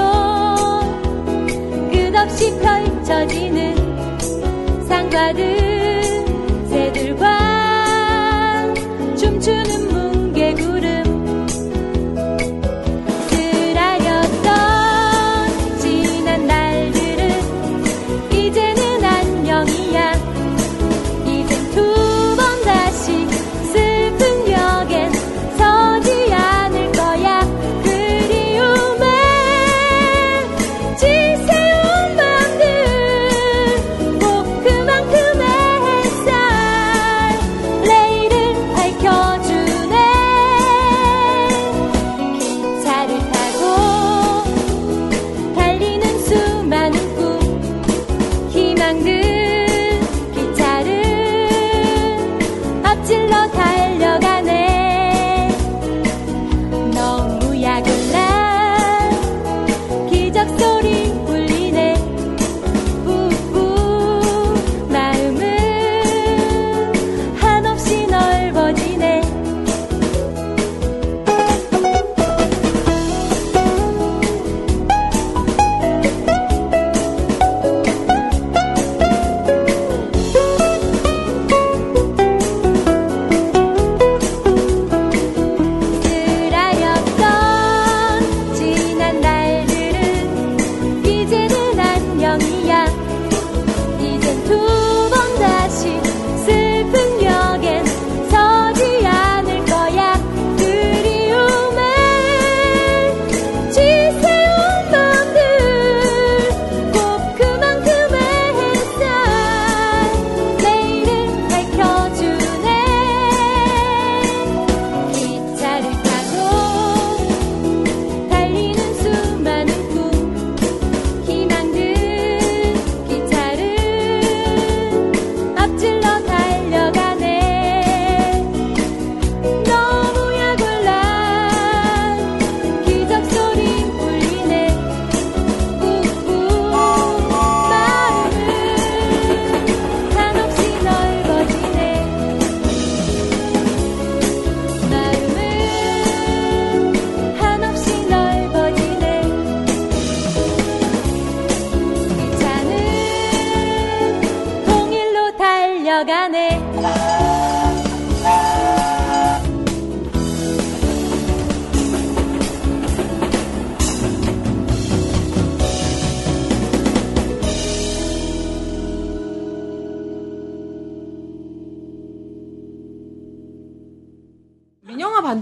끝없이 1.91 2.55
펼쳐지는 2.61 3.75
상과들 4.87 5.98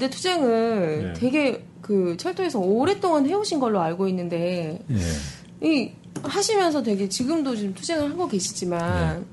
반대 0.06 0.10
투쟁을 0.10 1.12
네. 1.14 1.20
되게 1.20 1.64
그 1.80 2.16
철도에서 2.16 2.58
오랫동안 2.58 3.26
해오신 3.26 3.60
걸로 3.60 3.80
알고 3.80 4.08
있는데 4.08 4.80
예. 4.90 5.66
이 5.66 5.92
하시면서 6.22 6.82
되게 6.82 7.08
지금도 7.08 7.54
지금 7.56 7.74
투쟁을 7.74 8.10
하고 8.10 8.26
계시지만 8.26 9.18
네. 9.20 9.24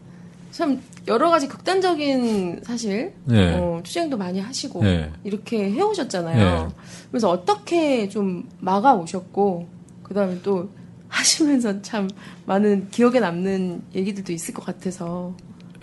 참 0.52 0.82
여러 1.08 1.30
가지 1.30 1.48
극단적인 1.48 2.62
사실 2.64 3.14
네. 3.26 3.56
어, 3.56 3.82
투쟁도 3.84 4.18
많이 4.18 4.40
하시고 4.40 4.84
네. 4.84 5.12
이렇게 5.24 5.72
해오셨잖아요. 5.72 6.72
그래서 7.10 7.30
어떻게 7.30 8.10
좀 8.10 8.48
막아 8.60 8.94
오셨고 8.94 9.68
그다음에 10.04 10.40
또 10.44 10.70
하시면서 11.08 11.82
참 11.82 12.10
많은 12.46 12.90
기억에 12.90 13.20
남는 13.20 13.84
얘기들도 13.96 14.32
있을 14.34 14.54
것 14.54 14.66
같아서 14.66 15.36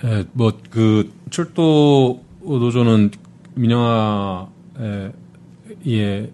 예, 0.03 0.24
뭐, 0.32 0.51
그, 0.70 1.12
철도 1.30 2.24
노조는 2.41 3.11
민영화, 3.55 4.49
에, 4.81 5.12
예, 5.87 6.31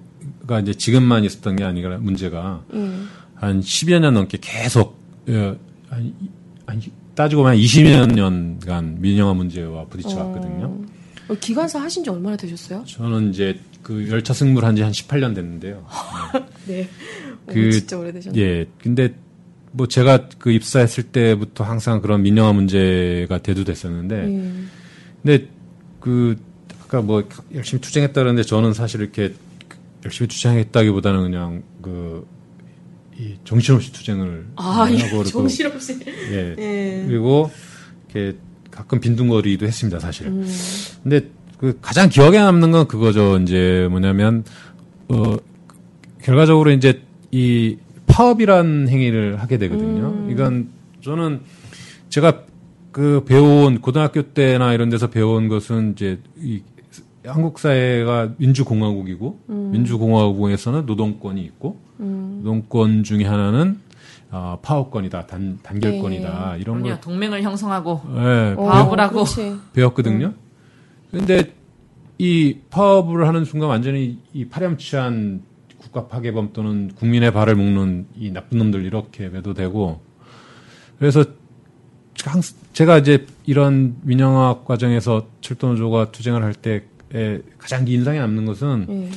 가 0.46 0.60
이제 0.60 0.72
지금만 0.74 1.24
있었던 1.24 1.56
게 1.56 1.64
아니라 1.64 1.98
문제가 1.98 2.62
예. 2.74 2.90
한 3.34 3.60
10여 3.60 3.98
년 4.00 4.14
넘게 4.14 4.38
계속, 4.40 4.98
예, 5.28 5.56
한, 5.88 6.04
이- 6.04 6.14
한, 6.66 6.80
따지고 7.14 7.42
보면 7.42 7.56
20여 7.58 8.12
년간 8.14 9.00
민영화 9.00 9.34
문제와 9.34 9.86
부딪혀 9.86 10.16
왔거든요. 10.16 10.80
어, 11.28 11.34
기관사 11.40 11.80
하신 11.80 12.04
지 12.04 12.10
얼마나 12.10 12.36
되셨어요? 12.36 12.84
저는 12.86 13.30
이제 13.30 13.58
그 13.82 14.08
열차 14.10 14.32
승무를 14.34 14.66
한 14.68 14.74
지 14.76 14.82
한 14.82 14.92
18년 14.92 15.34
됐는데요. 15.34 15.84
네. 16.66 16.88
그- 17.46 17.68
오, 17.68 17.70
진짜 17.70 17.98
오래되셨네요. 17.98 18.42
예. 18.44 18.66
근데 18.78 19.14
뭐 19.72 19.86
제가 19.86 20.28
그 20.38 20.50
입사했을 20.50 21.04
때부터 21.04 21.62
항상 21.64 22.00
그런 22.00 22.22
민영화 22.22 22.52
문제가 22.52 23.38
대두됐었는데 23.38 24.16
예. 24.16 24.52
근데 25.22 25.48
그 26.00 26.36
아까 26.86 27.02
뭐 27.02 27.28
열심히 27.54 27.80
투쟁했다 27.80 28.14
그러는데 28.14 28.42
저는 28.42 28.72
사실 28.72 29.00
이렇게 29.00 29.34
열심히 30.04 30.28
투쟁했다기보다는 30.28 31.22
그냥 31.22 31.62
그 31.82 32.36
이 33.18 33.34
정신없이 33.44 33.92
투쟁을 33.92 34.46
아, 34.56 34.82
하고 34.82 34.92
예, 34.94 34.98
그리고 34.98 35.24
정신없이. 35.24 35.98
예. 36.30 36.54
예. 36.58 37.04
그리고 37.06 37.50
이렇게 38.14 38.36
가끔 38.70 39.00
빈둥거리도 39.00 39.66
했습니다, 39.66 39.98
사실. 39.98 40.26
음. 40.26 40.46
근데 41.02 41.22
그 41.56 41.78
가장 41.80 42.10
기억에 42.10 42.38
남는 42.38 42.72
건 42.72 42.86
그거죠. 42.86 43.38
이제 43.38 43.88
뭐냐면 43.90 44.44
어 45.08 45.36
결과적으로 46.22 46.70
이제 46.72 47.02
이 47.30 47.78
파업이란 48.06 48.88
행위를 48.90 49.40
하게 49.40 49.56
되거든요. 49.56 50.08
음. 50.10 50.30
이건 50.30 50.68
저는 51.02 51.40
제가 52.10 52.42
그 52.92 53.24
배워온 53.24 53.80
고등학교 53.80 54.22
때나 54.22 54.74
이런 54.74 54.90
데서 54.90 55.08
배워온 55.08 55.48
것은 55.48 55.92
이제 55.92 56.18
이 56.38 56.60
한국 57.26 57.58
사회가 57.58 58.30
민주공화국이고 58.38 59.40
음. 59.50 59.70
민주공화국에서는 59.72 60.86
노동권이 60.86 61.42
있고 61.42 61.78
노동권 61.98 63.02
중에 63.04 63.24
하나는 63.24 63.80
아, 64.30 64.58
파업권이다, 64.60 65.26
단, 65.26 65.58
단결권이다 65.62 66.56
이런 66.56 66.76
걸 66.76 66.82
그럼요. 66.82 67.00
동맹을 67.00 67.42
형성하고 67.42 68.00
예, 68.16 68.54
어, 68.58 68.64
파업을 68.66 69.00
하고. 69.00 69.14
그렇지. 69.24 69.54
배웠거든요. 69.72 70.34
근데 71.10 71.52
이 72.18 72.56
파업을 72.70 73.26
하는 73.28 73.44
순간 73.44 73.68
완전히 73.68 74.18
이 74.32 74.46
파렴치한 74.46 75.42
국가 75.78 76.06
파괴범 76.08 76.50
또는 76.52 76.90
국민의 76.96 77.32
발을 77.32 77.54
묶는 77.54 78.06
이 78.16 78.30
나쁜 78.32 78.58
놈들 78.58 78.84
이렇게 78.84 79.28
매도되고 79.28 80.00
그래서 80.98 81.24
항- 82.24 82.40
제가 82.72 82.98
이제 82.98 83.26
이런 83.44 83.96
민영화 84.02 84.60
과정에서 84.64 85.26
철도노조가 85.40 86.10
투쟁을 86.10 86.42
할 86.42 86.52
때 86.54 86.82
가장 87.58 87.86
인상에 87.86 88.18
남는 88.18 88.46
것은 88.46 88.86
예. 88.88 89.10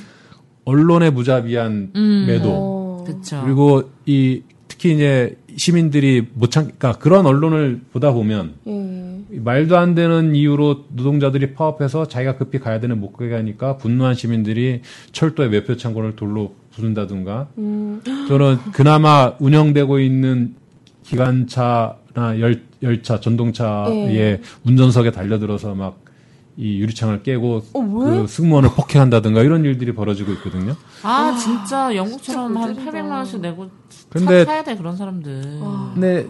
언론의 0.66 1.12
무자비한 1.12 1.92
음. 1.96 2.26
매도 2.28 2.50
어. 2.52 3.06
그리고 3.44 3.90
이 4.06 4.44
특히 4.68 4.94
이제 4.94 5.36
시민들이 5.58 6.26
못 6.34 6.52
참, 6.52 6.66
그러니까 6.78 6.94
그런 6.94 7.26
언론을 7.26 7.82
보다 7.92 8.14
보면 8.14 8.54
예. 8.68 9.40
말도 9.40 9.78
안 9.78 9.96
되는 9.96 10.36
이유로 10.36 10.86
노동자들이 10.90 11.54
파업해서 11.54 12.08
자기가 12.08 12.38
급히 12.38 12.60
가야 12.60 12.80
되는 12.80 13.00
못 13.00 13.12
가게 13.14 13.34
하니까 13.36 13.78
분노한 13.78 14.16
시민들이 14.16 14.82
철도의 15.12 15.50
매표 15.50 15.76
창고를 15.76 16.16
돌로 16.16 16.56
부순다든가 16.72 17.48
음. 17.58 18.02
저는 18.28 18.58
그나마 18.74 19.34
운영되고 19.40 20.00
있는 20.00 20.56
기관차나 21.04 22.40
열, 22.40 22.62
열차, 22.82 23.20
전동차의 23.20 24.16
예. 24.16 24.42
운전석에 24.66 25.12
달려들어서 25.12 25.76
막 25.76 26.09
이 26.58 26.80
유리창을 26.82 27.24
깨고 27.24 27.62
어, 27.74 27.80
왜? 27.80 28.22
그 28.22 28.28
승무원을 28.28 28.72
폭행한다든가 28.76 29.42
이런 29.44 29.64
일들이 29.64 29.94
벌어지고 29.94 30.32
있거든요. 30.34 30.76
아, 31.04 31.36
진짜 31.38 31.96
영국처럼 31.96 32.48
진짜 32.54 32.62
한 32.62 32.74
꼴찌다. 32.76 32.92
800만 32.92 33.12
원씩 33.12 33.40
내고 33.42 33.70
근데- 34.10 34.40
차 34.46 34.52
타야 34.52 34.64
돼 34.64 34.76
그런 34.76 34.98
사람들. 34.98 35.60
아. 35.62 35.92
근데 35.94 36.28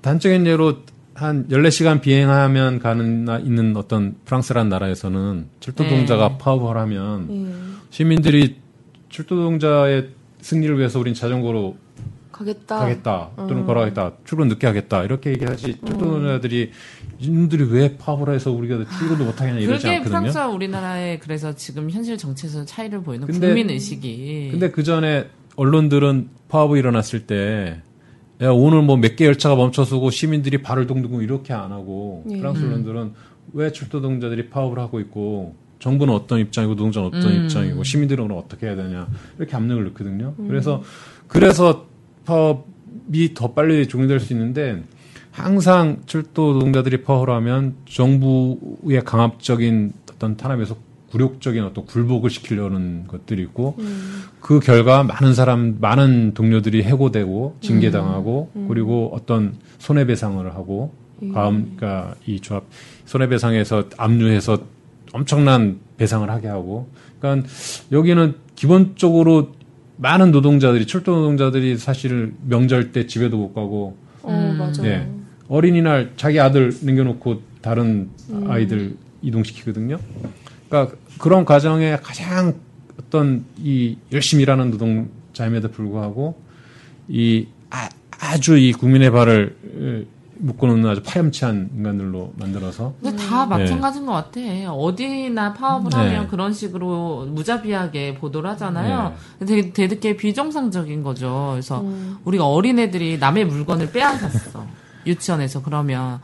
단적인 0.00 0.46
예로 0.46 0.76
한 1.14 1.48
14시간 1.48 2.00
비행하면 2.00 2.78
가는 2.78 3.24
나 3.24 3.38
있는 3.38 3.76
어떤 3.76 4.14
프랑스라는 4.24 4.68
나라에서는 4.70 5.48
철도동자가 5.60 6.28
네. 6.28 6.38
파업을 6.38 6.76
하면 6.76 7.28
예. 7.30 7.52
시민들이 7.90 8.56
철도동자의 9.10 10.10
승리를 10.40 10.78
위해서 10.78 11.00
우린 11.00 11.14
자전거로 11.14 11.76
가겠다. 12.30 12.78
가겠다 12.78 13.30
음. 13.38 13.46
또는 13.48 13.66
걸어가겠다 13.66 14.12
출근 14.24 14.46
늦게 14.46 14.66
하겠다 14.68 15.02
이렇게 15.02 15.30
얘기하지 15.30 15.78
철도동자들이 15.84 16.70
이놈들이 17.20 17.64
왜 17.64 17.96
파업을 17.96 18.32
해서 18.34 18.52
우리가 18.52 18.84
출근도 18.98 19.24
못하겠냐 19.24 19.58
이러지 19.60 19.82
그게 19.84 19.96
않거든요. 19.96 20.18
프랑스와 20.20 20.46
우리나라의 20.48 21.18
그래서 21.20 21.54
지금 21.54 21.90
현실 21.90 22.16
정치에서 22.16 22.64
차이를 22.64 23.02
보이는 23.02 23.26
근데- 23.26 23.46
국민 23.48 23.70
의식이. 23.70 24.48
근데 24.52 24.70
그 24.70 24.82
전에 24.84 25.26
언론들은 25.56 26.28
파업이 26.48 26.78
일어났을 26.78 27.26
때 27.26 27.80
야, 28.40 28.50
오늘 28.50 28.82
뭐 28.82 28.96
몇 28.96 29.16
개 29.16 29.26
열차가 29.26 29.56
멈춰서고 29.56 30.10
시민들이 30.10 30.62
발을 30.62 30.86
동동고 30.86 31.22
이렇게 31.22 31.52
안 31.52 31.72
하고 31.72 32.24
예. 32.30 32.36
프랑스 32.38 32.62
언론들은 32.62 33.12
왜 33.54 33.72
철도동자들이 33.72 34.48
파업을 34.50 34.78
하고 34.78 35.00
있고 35.00 35.56
정부는 35.80 36.14
어떤 36.14 36.38
입장이고 36.38 36.74
노동자는 36.74 37.08
어떤 37.08 37.32
음. 37.32 37.42
입장이고 37.44 37.82
시민들은 37.82 38.24
그럼 38.28 38.38
어떻게 38.38 38.66
해야 38.66 38.76
되냐 38.76 39.08
이렇게 39.38 39.56
압력을 39.56 39.82
넣거든요. 39.86 40.34
그래서 40.46 40.82
그래서 41.26 41.86
파업이 42.26 43.34
더 43.34 43.52
빨리 43.54 43.88
종료될 43.88 44.20
수 44.20 44.32
있는데 44.34 44.82
항상 45.38 46.02
철도 46.06 46.54
노동자들이 46.54 47.02
파업을 47.02 47.32
하면 47.34 47.74
정부의 47.88 49.04
강압적인 49.04 49.92
어떤 50.12 50.36
탄압에서 50.36 50.76
굴욕적인 51.10 51.64
어떤 51.64 51.86
굴복을 51.86 52.28
시키려는 52.28 53.06
것들이 53.06 53.42
있고 53.42 53.78
그 54.40 54.60
결과 54.60 55.02
많은 55.02 55.32
사람 55.32 55.78
많은 55.80 56.34
동료들이 56.34 56.82
해고되고 56.82 57.56
징계당하고 57.62 58.50
그리고 58.68 59.10
어떤 59.14 59.54
손해배상을 59.78 60.54
하고 60.54 60.92
다음 61.32 61.76
그러니까 61.76 62.14
이 62.26 62.40
조합 62.40 62.64
손해배상에서 63.06 63.84
압류해서 63.96 64.58
엄청난 65.12 65.80
배상을 65.96 66.28
하게 66.30 66.48
하고. 66.48 66.88
그러니까 67.18 67.48
여기는 67.90 68.34
기본적으로 68.54 69.52
많은 69.96 70.30
노동자들이 70.30 70.86
철도 70.86 71.16
노동자들이 71.16 71.76
사실 71.76 72.34
명절 72.46 72.92
때 72.92 73.06
집에도 73.06 73.36
못 73.36 73.52
가고 73.52 73.96
어, 74.22 74.54
맞아. 74.56 74.84
예. 74.84 75.08
어린이날 75.48 76.12
자기 76.16 76.38
아들 76.40 76.72
남겨놓고 76.82 77.42
다른 77.62 78.10
아이들 78.46 78.96
이동시키거든요. 79.22 79.98
그러니까 80.68 80.96
그런 81.18 81.44
과정에 81.44 81.96
가장 81.96 82.54
어떤 83.00 83.44
이 83.58 83.96
열심히 84.12 84.42
일하는 84.42 84.70
노동자임에도 84.70 85.70
불구하고 85.70 86.40
이 87.08 87.46
아, 87.70 87.88
아주 88.20 88.58
이 88.58 88.72
국민의 88.72 89.10
발을 89.10 89.56
에, 89.80 90.18
묶어놓는 90.40 90.88
아주 90.88 91.02
파렴치한 91.02 91.70
인간들로 91.74 92.32
만들어서 92.36 92.94
근데 93.02 93.16
다 93.16 93.44
네. 93.44 93.58
마찬가지인 93.58 94.06
것 94.06 94.12
같아. 94.12 94.40
어디나 94.72 95.52
파업을 95.52 95.90
네. 95.90 95.96
하면 95.96 96.28
그런 96.28 96.52
식으로 96.52 97.26
무자비하게 97.26 98.14
보도를 98.14 98.50
하잖아요. 98.50 99.14
되게, 99.44 99.72
되게 99.72 100.16
비정상적인 100.16 101.02
거죠. 101.02 101.50
그래서 101.52 101.84
우리가 102.24 102.46
어린애들이 102.46 103.18
남의 103.18 103.46
물건을 103.46 103.90
빼앗았어. 103.90 104.64
유치원에서 105.08 105.62
그러면 105.62 106.20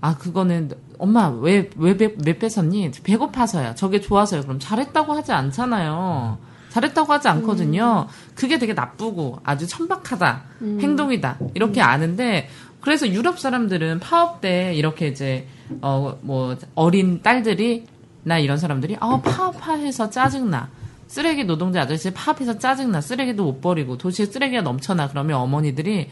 아 0.00 0.16
그거는 0.16 0.70
엄마 0.98 1.28
왜왜왜 1.28 2.38
뺏었니? 2.38 2.92
배고파서야. 3.02 3.74
저게 3.74 4.00
좋아서요. 4.00 4.42
그럼 4.42 4.58
잘했다고 4.58 5.12
하지 5.12 5.32
않잖아요. 5.32 6.38
잘했다고 6.70 7.12
하지 7.12 7.28
않거든요. 7.28 8.06
그게 8.34 8.58
되게 8.58 8.74
나쁘고 8.74 9.40
아주 9.42 9.66
천박하다 9.66 10.42
행동이다 10.80 11.38
이렇게 11.54 11.80
아는데 11.80 12.48
그래서 12.80 13.08
유럽 13.08 13.38
사람들은 13.40 13.98
파업 14.00 14.40
때 14.40 14.72
이렇게 14.74 15.08
이제 15.08 15.46
어 15.80 16.16
뭐 16.22 16.56
어린 16.74 17.20
딸들이 17.22 17.86
나 18.22 18.38
이런 18.38 18.56
사람들이 18.58 18.96
아 19.00 19.20
파업해서 19.22 20.10
짜증나 20.10 20.68
쓰레기 21.08 21.44
노동자 21.44 21.82
아저씨 21.82 22.12
파업해서 22.12 22.58
짜증나 22.58 23.00
쓰레기도 23.00 23.42
못 23.44 23.60
버리고 23.60 23.96
도시에 23.96 24.26
쓰레기가 24.26 24.62
넘쳐나 24.62 25.08
그러면 25.08 25.38
어머니들이 25.40 26.08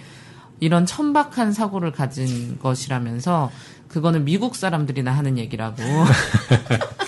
이런 0.60 0.86
천박한 0.86 1.52
사고를 1.52 1.92
가진 1.92 2.58
것이라면서 2.60 3.50
그거는 3.88 4.24
미국 4.24 4.56
사람들이나 4.56 5.12
하는 5.12 5.38
얘기라고 5.38 5.82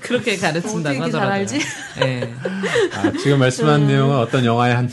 그렇게 0.00 0.36
가르친다고 0.36 1.02
하더라고요. 1.02 1.32
알지? 1.32 1.58
예. 2.02 2.32
아, 2.94 3.12
지금 3.12 3.38
말씀한 3.40 3.82
음. 3.82 3.86
내용은 3.86 4.16
어떤 4.18 4.44
영화의 4.44 4.74
한, 4.74 4.90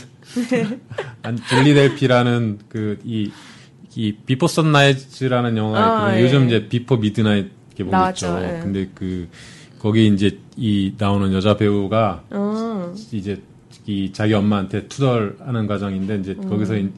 한 1.22 1.38
줄리 1.48 1.82
델피라는 1.82 2.58
그, 2.68 2.98
이, 3.04 3.30
이 3.94 4.12
비포 4.26 4.46
선라이즈라는 4.46 5.56
영화 5.56 6.06
아, 6.06 6.10
그 6.10 6.18
예. 6.18 6.22
요즘 6.22 6.46
이제 6.46 6.68
비포 6.68 6.96
미드나잇 6.96 7.50
개봉했죠. 7.74 8.40
예. 8.42 8.60
근데 8.62 8.90
그 8.94 9.28
거기 9.78 10.06
이제 10.08 10.38
이 10.56 10.94
나오는 10.98 11.32
여자 11.32 11.56
배우가 11.56 12.24
어. 12.30 12.94
이제 13.12 13.40
이 13.86 14.10
자기 14.12 14.34
엄마한테 14.34 14.88
투덜하는 14.88 15.66
과정인데 15.66 16.16
이제 16.18 16.34
음. 16.38 16.48
거기서 16.48 16.76
이- 16.76 16.90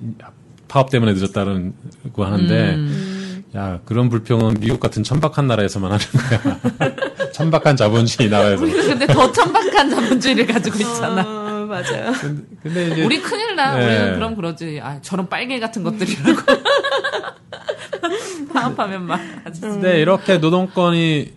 파업 0.69 0.91
때문에 0.91 1.15
늦었다는 1.15 1.73
거 2.13 2.27
하는데 2.27 2.75
음. 2.75 3.45
야 3.57 3.81
그런 3.85 4.09
불평은 4.09 4.59
미국 4.61 4.79
같은 4.79 5.03
천박한 5.03 5.47
나라에서만 5.47 5.93
하는 5.93 6.05
거야. 6.07 7.01
천박한 7.33 7.77
자본주의 7.77 8.29
나라에서. 8.29 8.63
우리가 8.63 8.83
근데 8.83 9.07
더 9.07 9.33
천박한 9.33 9.91
자본주의를 9.91 10.47
가지고 10.47 10.79
있잖아. 10.79 11.23
어, 11.23 11.67
맞아요. 11.67 12.13
근데, 12.21 12.45
근데 12.63 12.87
이제 12.89 13.05
우리 13.05 13.21
큰일 13.21 13.57
나. 13.57 13.81
예. 13.81 13.87
우리는 13.87 14.15
그럼 14.15 14.37
그러지. 14.37 14.81
아, 14.83 15.01
저런 15.01 15.29
빨개 15.29 15.59
같은 15.59 15.83
것들이라고. 15.83 16.41
파업하면 18.53 19.07
막 19.07 19.21
근데 19.61 20.01
이렇게 20.01 20.39
노동권이 20.39 21.33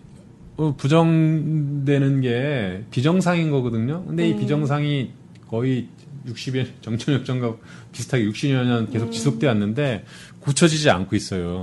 어, 0.56 0.74
부정되는 0.76 2.20
게 2.20 2.84
비정상인 2.90 3.50
거거든요. 3.50 4.04
근데 4.06 4.28
이 4.28 4.36
비정상이 4.36 5.12
거의 5.48 5.88
60여 6.26 6.66
정천역 6.82 7.24
전과 7.24 7.56
비슷하게 7.92 8.24
60여 8.26 8.64
년 8.64 8.90
계속 8.90 9.10
지속돼 9.10 9.46
왔는데 9.48 10.04
고쳐지지 10.40 10.90
않고 10.90 11.16
있어요. 11.16 11.62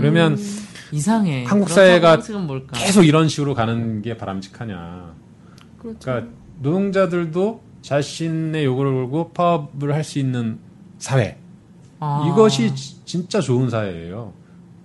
그러면 0.00 0.38
이상해. 0.92 1.44
한국 1.44 1.68
사회가? 1.70 2.16
계속 2.78 3.02
이런 3.04 3.28
식으로 3.28 3.54
가는 3.54 4.02
게 4.02 4.16
바람직하냐. 4.16 5.14
그렇죠. 5.78 5.98
그러니까 6.00 6.32
노동자들도 6.60 7.62
자신의 7.82 8.64
요구를 8.64 8.92
걸고 8.92 9.32
파업을 9.32 9.94
할 9.94 10.02
수 10.04 10.18
있는 10.18 10.58
사회. 10.98 11.38
아. 12.00 12.28
이것이 12.30 12.74
지- 12.74 13.04
진짜 13.04 13.40
좋은 13.40 13.70
사회예요. 13.70 14.32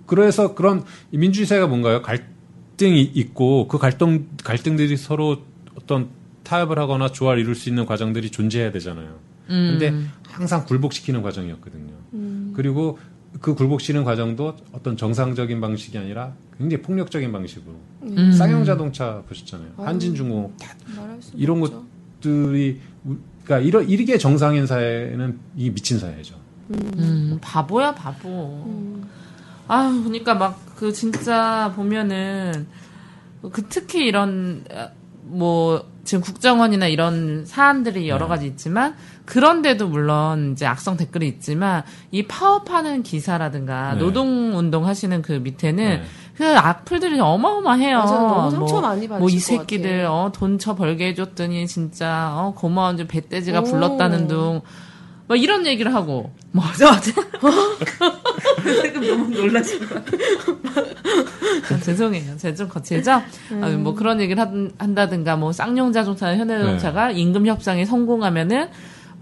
그래서 0.06 0.54
그런 0.54 0.84
이 1.10 1.18
민주주의 1.18 1.46
사회가 1.46 1.66
뭔가요? 1.66 2.02
갈등이 2.02 3.00
있고 3.02 3.68
그 3.68 3.78
갈등 3.78 4.28
갈등들이 4.44 4.96
서로 4.96 5.38
어떤 5.74 6.10
타협을 6.52 6.78
하거나 6.78 7.08
조화를 7.08 7.42
이룰 7.42 7.54
수 7.54 7.68
있는 7.68 7.86
과정들이 7.86 8.30
존재해야 8.30 8.72
되잖아요. 8.72 9.18
음. 9.48 9.78
근데 9.78 9.94
항상 10.28 10.64
굴복시키는 10.66 11.22
과정이었거든요. 11.22 11.92
그리고 12.54 12.98
그 13.40 13.54
굴복시키는 13.54 14.04
과정도 14.04 14.56
어떤 14.72 14.96
정상적인 14.96 15.60
방식이 15.60 15.96
아니라 15.96 16.34
굉장히 16.58 16.82
폭력적인 16.82 17.32
방식으로 17.32 17.74
음. 18.02 18.32
쌍용 18.32 18.64
자동차 18.64 19.22
보셨잖아요. 19.28 19.70
한진중공업 19.78 20.52
다 20.58 20.74
말할 20.96 21.22
수 21.22 21.32
이런 21.36 21.62
없죠. 21.62 21.84
것들이 22.20 22.80
그러니까 23.44 23.58
이러, 23.58 23.82
이게 23.82 24.18
정상인 24.18 24.66
사회는 24.66 25.38
이 25.56 25.70
미친 25.70 25.98
사회죠. 25.98 26.36
음, 26.70 27.38
바보야, 27.40 27.94
바보. 27.94 29.00
아, 29.68 29.88
그러니까 30.04 30.34
막 30.34 30.72
그 30.82 30.92
진짜 30.92 31.72
보면은 31.76 32.66
그 33.52 33.62
특히 33.68 34.04
이런 34.04 34.64
아, 34.74 34.90
뭐 35.22 35.88
지금 36.04 36.22
국정원이나 36.22 36.88
이런 36.88 37.44
사안들이 37.46 38.08
여러 38.08 38.26
네. 38.26 38.28
가지 38.30 38.46
있지만 38.46 38.94
그런데도 39.24 39.86
물론 39.88 40.52
이제 40.52 40.66
악성 40.66 40.96
댓글이 40.96 41.28
있지만 41.28 41.84
이 42.10 42.24
파업하는 42.26 43.02
기사라든가 43.02 43.92
네. 43.94 44.00
노동 44.00 44.56
운동 44.58 44.86
하시는 44.86 45.22
그 45.22 45.32
밑에는 45.32 45.84
네. 45.84 46.02
그 46.36 46.56
악플들이 46.56 47.20
어마어마해요. 47.20 47.98
맞아요. 47.98 48.28
너무 48.28 48.50
상처 48.50 48.80
많이 48.80 49.06
받으실 49.06 49.18
뭐이 49.20 49.34
것 49.34 49.40
새끼들. 49.40 50.06
어, 50.06 50.30
돈 50.34 50.58
쳐 50.58 50.74
벌게 50.74 51.08
해줬더니 51.08 51.66
진짜 51.66 52.30
어, 52.34 52.52
고마운 52.56 52.96
줄 52.96 53.06
배돼지가 53.06 53.60
오. 53.60 53.62
불렀다는 53.64 54.26
둥. 54.28 54.60
뭐 55.32 55.36
이런 55.38 55.64
얘기를 55.64 55.94
하고 55.94 56.30
맞아 56.50 56.90
맞아. 56.92 57.10
너무 58.92 59.34
놀라신 59.34 59.88
거 59.88 59.96
아, 59.96 61.80
죄송해요. 61.80 62.36
제가 62.36 62.54
좀 62.54 62.68
거칠죠? 62.68 63.12
아, 63.12 63.68
뭐 63.78 63.94
그런 63.94 64.20
얘기를 64.20 64.38
한, 64.42 64.70
한다든가, 64.76 65.36
뭐 65.36 65.52
쌍용 65.52 65.92
자동차나 65.92 66.36
현대 66.36 66.58
자동차가 66.58 67.12
임금 67.12 67.46
협상에 67.46 67.86
성공하면은, 67.86 68.68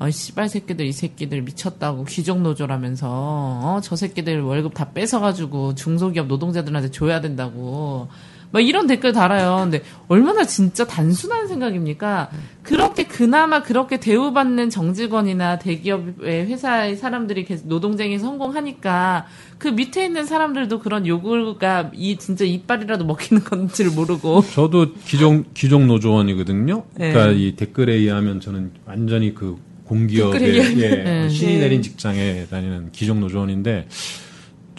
어, 0.00 0.10
씨발 0.10 0.48
새끼들, 0.48 0.84
이 0.86 0.92
새끼들 0.92 1.42
미쳤다고 1.42 2.04
귀족 2.06 2.40
노조라면서, 2.40 3.06
어, 3.08 3.80
저 3.80 3.94
새끼들 3.94 4.40
월급 4.40 4.74
다 4.74 4.90
뺏어가지고 4.92 5.76
중소기업 5.76 6.26
노동자들한테 6.26 6.90
줘야 6.90 7.20
된다고. 7.20 8.08
막 8.52 8.60
이런 8.60 8.86
댓글 8.86 9.12
달아요. 9.12 9.58
근데 9.62 9.82
얼마나 10.08 10.44
진짜 10.44 10.86
단순한 10.86 11.46
생각입니까? 11.46 12.30
그렇게 12.62 13.04
그나마 13.04 13.62
그렇게 13.62 14.00
대우받는 14.00 14.70
정직원이나 14.70 15.58
대기업의 15.58 16.46
회사의 16.46 16.96
사람들이 16.96 17.44
계속 17.44 17.68
노동쟁이 17.68 18.18
성공하니까 18.18 19.26
그 19.58 19.68
밑에 19.68 20.04
있는 20.04 20.24
사람들도 20.24 20.80
그런 20.80 21.06
요구가 21.06 21.90
이 21.94 22.16
진짜 22.16 22.44
이빨이라도 22.44 23.04
먹히는 23.04 23.44
건지를 23.44 23.92
모르고 23.92 24.42
저도 24.52 24.94
기종 25.06 25.44
기종 25.54 25.86
노조원이거든요. 25.86 26.84
네. 26.96 27.12
그러니까 27.12 27.38
이 27.38 27.54
댓글에 27.56 27.94
의하면 27.94 28.40
저는 28.40 28.72
완전히 28.84 29.34
그 29.34 29.56
의하면. 29.84 30.78
예, 30.78 30.88
네. 30.88 31.28
신이 31.28 31.54
네. 31.54 31.60
내린 31.60 31.82
직장에 31.82 32.46
다니는 32.50 32.92
기종 32.92 33.20
노조원인데 33.20 33.88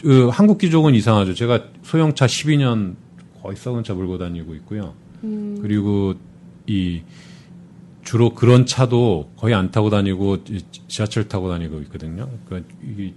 그 0.02 0.30
한국 0.30 0.58
기종은 0.58 0.96
이상하죠. 0.96 1.34
제가 1.34 1.66
소형차 1.84 2.26
12년 2.26 2.96
거의 3.42 3.56
썩은 3.56 3.84
차 3.84 3.94
몰고 3.94 4.18
다니고 4.18 4.56
있고요. 4.56 4.94
그리고 5.22 6.16
이 6.68 7.02
주로 8.04 8.34
그런 8.34 8.66
차도 8.66 9.32
거의 9.38 9.54
안 9.54 9.72
타고 9.72 9.90
다니고 9.90 10.38
이 10.50 10.62
지하철 10.88 11.28
타고 11.28 11.50
다니고 11.50 11.80
있거든요. 11.82 12.30
그러니까 12.46 12.74
이게 12.84 13.14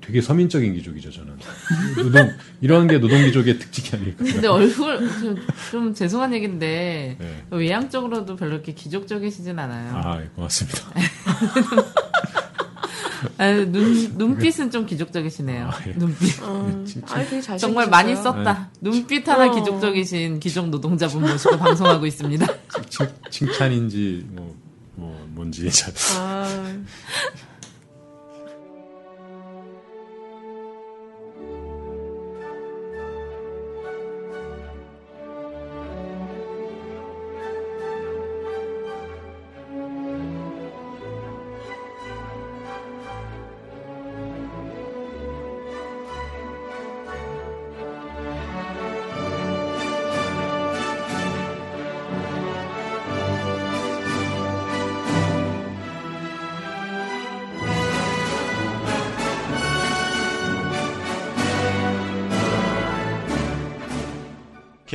되게 0.00 0.20
서민적인 0.20 0.74
기족이죠, 0.74 1.10
저는. 1.12 1.34
노동 1.96 2.30
이런 2.60 2.88
게 2.88 2.98
노동 2.98 3.22
기족의 3.24 3.58
특징이 3.58 4.02
아닐까. 4.02 4.24
근데 4.24 4.48
얼굴 4.48 5.08
좀, 5.20 5.36
좀 5.70 5.94
죄송한 5.94 6.34
얘기인데 6.34 7.16
네. 7.18 7.44
외향적으로도 7.50 8.36
별로 8.36 8.54
이렇게 8.54 8.72
기족적이시진 8.72 9.58
않아요. 9.58 9.92
아, 9.94 10.20
고맙습니다. 10.34 10.80
아, 13.38 13.52
눈 13.52 14.16
눈빛은 14.16 14.70
좀 14.70 14.86
기족적이시네요. 14.86 15.66
아, 15.66 15.72
예. 15.86 15.92
눈빛 15.92 16.42
어, 16.42 16.84
아니, 17.10 17.28
되게. 17.30 17.56
정말 17.58 17.88
많이 17.88 18.14
썼다. 18.16 18.70
눈빛 18.80 19.26
하나 19.28 19.46
어. 19.46 19.54
기족적이신 19.54 20.40
기족 20.40 20.68
노동자분 20.68 21.22
모시고 21.22 21.58
방송하고 21.58 22.06
있습니다. 22.06 22.46
칭, 22.88 23.06
칭찬인지 23.30 24.26
뭐, 24.30 24.54
뭐 24.94 25.26
뭔지 25.30 25.70
잘 25.70 25.92
아, 26.18 26.46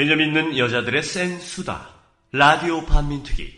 개념 0.07 0.21
있는 0.21 0.57
여자들의 0.57 1.03
센 1.03 1.37
수다. 1.37 1.89
라디오 2.31 2.85
반민특위. 2.85 3.51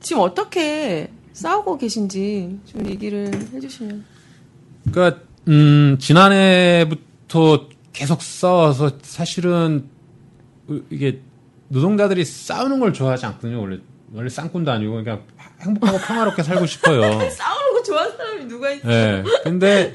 지금 0.00 0.22
어떻게 0.22 1.08
싸우고 1.34 1.78
계신지 1.78 2.58
좀 2.66 2.84
얘기를 2.88 3.30
해주시면. 3.52 4.04
그러니까 4.90 5.20
음, 5.46 5.98
지난해부터 6.00 7.68
계속 7.92 8.22
싸워서 8.22 8.98
사실은 9.02 9.88
이게 10.90 11.20
노동자들이 11.68 12.24
싸우는 12.24 12.80
걸 12.80 12.92
좋아하지 12.92 13.26
않거든요. 13.26 13.60
원래 13.60 13.78
원래 14.12 14.28
쌍꾼도 14.28 14.68
아니고 14.68 14.94
그냥 14.94 15.22
행복하고 15.60 15.98
평화롭게 15.98 16.42
살고 16.42 16.66
싶어요. 16.66 17.02
싸우는 17.30 17.72
거 17.72 17.82
좋아하는 17.84 18.16
사람이 18.16 18.44
누가 18.46 18.68
있어? 18.72 18.90
예. 18.90 19.22
근데 19.44 19.92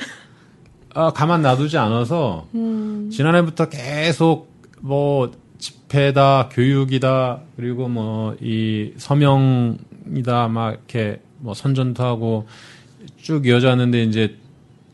아, 0.94 1.12
가만 1.12 1.42
놔두지 1.42 1.78
않아서 1.78 2.48
지난해부터 3.12 3.68
계속 3.68 4.50
뭐 4.80 5.30
집회다, 5.60 6.50
교육이다, 6.52 7.42
그리고 7.56 7.88
뭐 7.88 8.36
이 8.42 8.94
서명이다, 8.98 10.48
막 10.50 10.72
이렇게 10.72 11.22
뭐 11.40 11.54
선전도 11.54 12.04
하고 12.04 12.48
쭉 13.22 13.46
이어져 13.46 13.70
왔는데 13.70 14.04
이제 14.04 14.36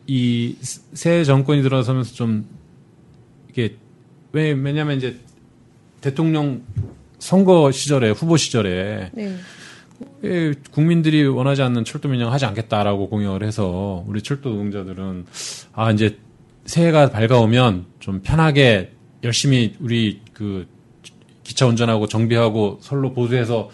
이 0.07 0.55
새 0.93 1.23
정권이 1.23 1.61
들어서면서 1.61 2.13
좀 2.13 2.45
이게 3.49 3.77
왜 4.33 4.51
왜냐면 4.51 4.97
이제 4.97 5.17
대통령 6.01 6.61
선거 7.19 7.71
시절에 7.71 8.09
후보 8.11 8.35
시절에 8.35 9.11
네. 9.13 9.37
예, 10.25 10.53
국민들이 10.71 11.25
원하지 11.25 11.61
않는 11.61 11.85
철도 11.85 12.09
민영을 12.09 12.33
하지 12.33 12.45
않겠다라고 12.45 13.07
공약을 13.07 13.43
해서 13.43 14.03
우리 14.07 14.21
철도 14.21 14.49
노동자들은 14.49 15.25
아 15.71 15.91
이제 15.91 16.17
새해가 16.65 17.11
밝아오면 17.11 17.85
좀 17.99 18.21
편하게 18.21 18.91
열심히 19.23 19.75
우리 19.79 20.19
그 20.33 20.67
기차 21.43 21.65
운전하고 21.67 22.07
정비하고 22.07 22.79
선로 22.81 23.13
보수해서 23.13 23.69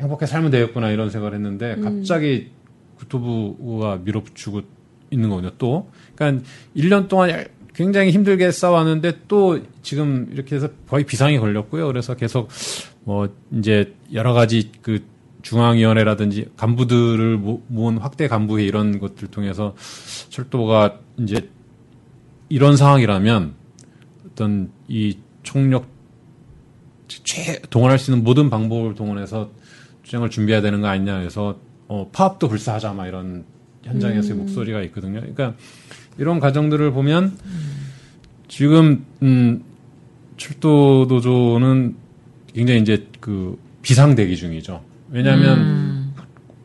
행복하게 0.00 0.26
살면 0.26 0.50
되겠구나 0.50 0.90
이런 0.90 1.10
생각을 1.10 1.34
했는데 1.34 1.76
갑자기 1.82 2.50
국토부가 2.96 3.96
밀어붙이고 4.04 4.62
있는 5.10 5.28
거거든요. 5.30 5.52
또 5.58 5.90
그러니까 6.14 6.44
1년 6.76 7.08
동안 7.08 7.46
굉장히 7.74 8.10
힘들게 8.10 8.50
싸웠는데 8.50 9.20
또 9.28 9.60
지금 9.82 10.28
이렇게 10.32 10.56
해서 10.56 10.68
거의 10.88 11.04
비상이 11.06 11.38
걸렸고요. 11.38 11.86
그래서 11.86 12.14
계속 12.14 12.48
뭐 13.04 13.28
이제 13.52 13.94
여러 14.12 14.32
가지 14.32 14.70
그 14.82 15.02
중앙위원회라든지 15.42 16.50
간부들을 16.56 17.38
모- 17.38 17.62
모은 17.68 17.98
확대 17.98 18.26
간부회 18.28 18.64
이런 18.64 18.98
것들 18.98 19.28
통해서 19.28 19.74
철도가 20.28 20.98
이제 21.18 21.48
이런 22.48 22.76
상황이라면 22.76 23.54
어떤 24.26 24.70
이 24.88 25.16
총력 25.48 25.86
최 27.06 27.58
동원할 27.70 27.98
수 27.98 28.10
있는 28.10 28.22
모든 28.22 28.50
방법을 28.50 28.94
동원해서 28.94 29.50
투쟁을 30.02 30.28
준비해야 30.28 30.60
되는 30.60 30.82
거 30.82 30.88
아니냐 30.88 31.20
해서 31.20 31.58
어, 31.86 32.10
파업도 32.12 32.48
불사하자 32.48 32.92
막 32.92 33.06
이런 33.06 33.46
현장에서의 33.82 34.36
목소리가 34.36 34.82
있거든요. 34.82 35.20
그러니까 35.20 35.54
이런 36.18 36.38
과정들을 36.38 36.92
보면 36.92 37.38
지금 38.46 39.06
음 39.22 39.64
철도 40.36 41.06
노조는 41.08 41.96
굉장히 42.52 42.82
이제 42.82 43.06
그 43.18 43.58
비상 43.80 44.14
대기 44.14 44.36
중이죠. 44.36 44.84
왜냐하면 45.08 46.12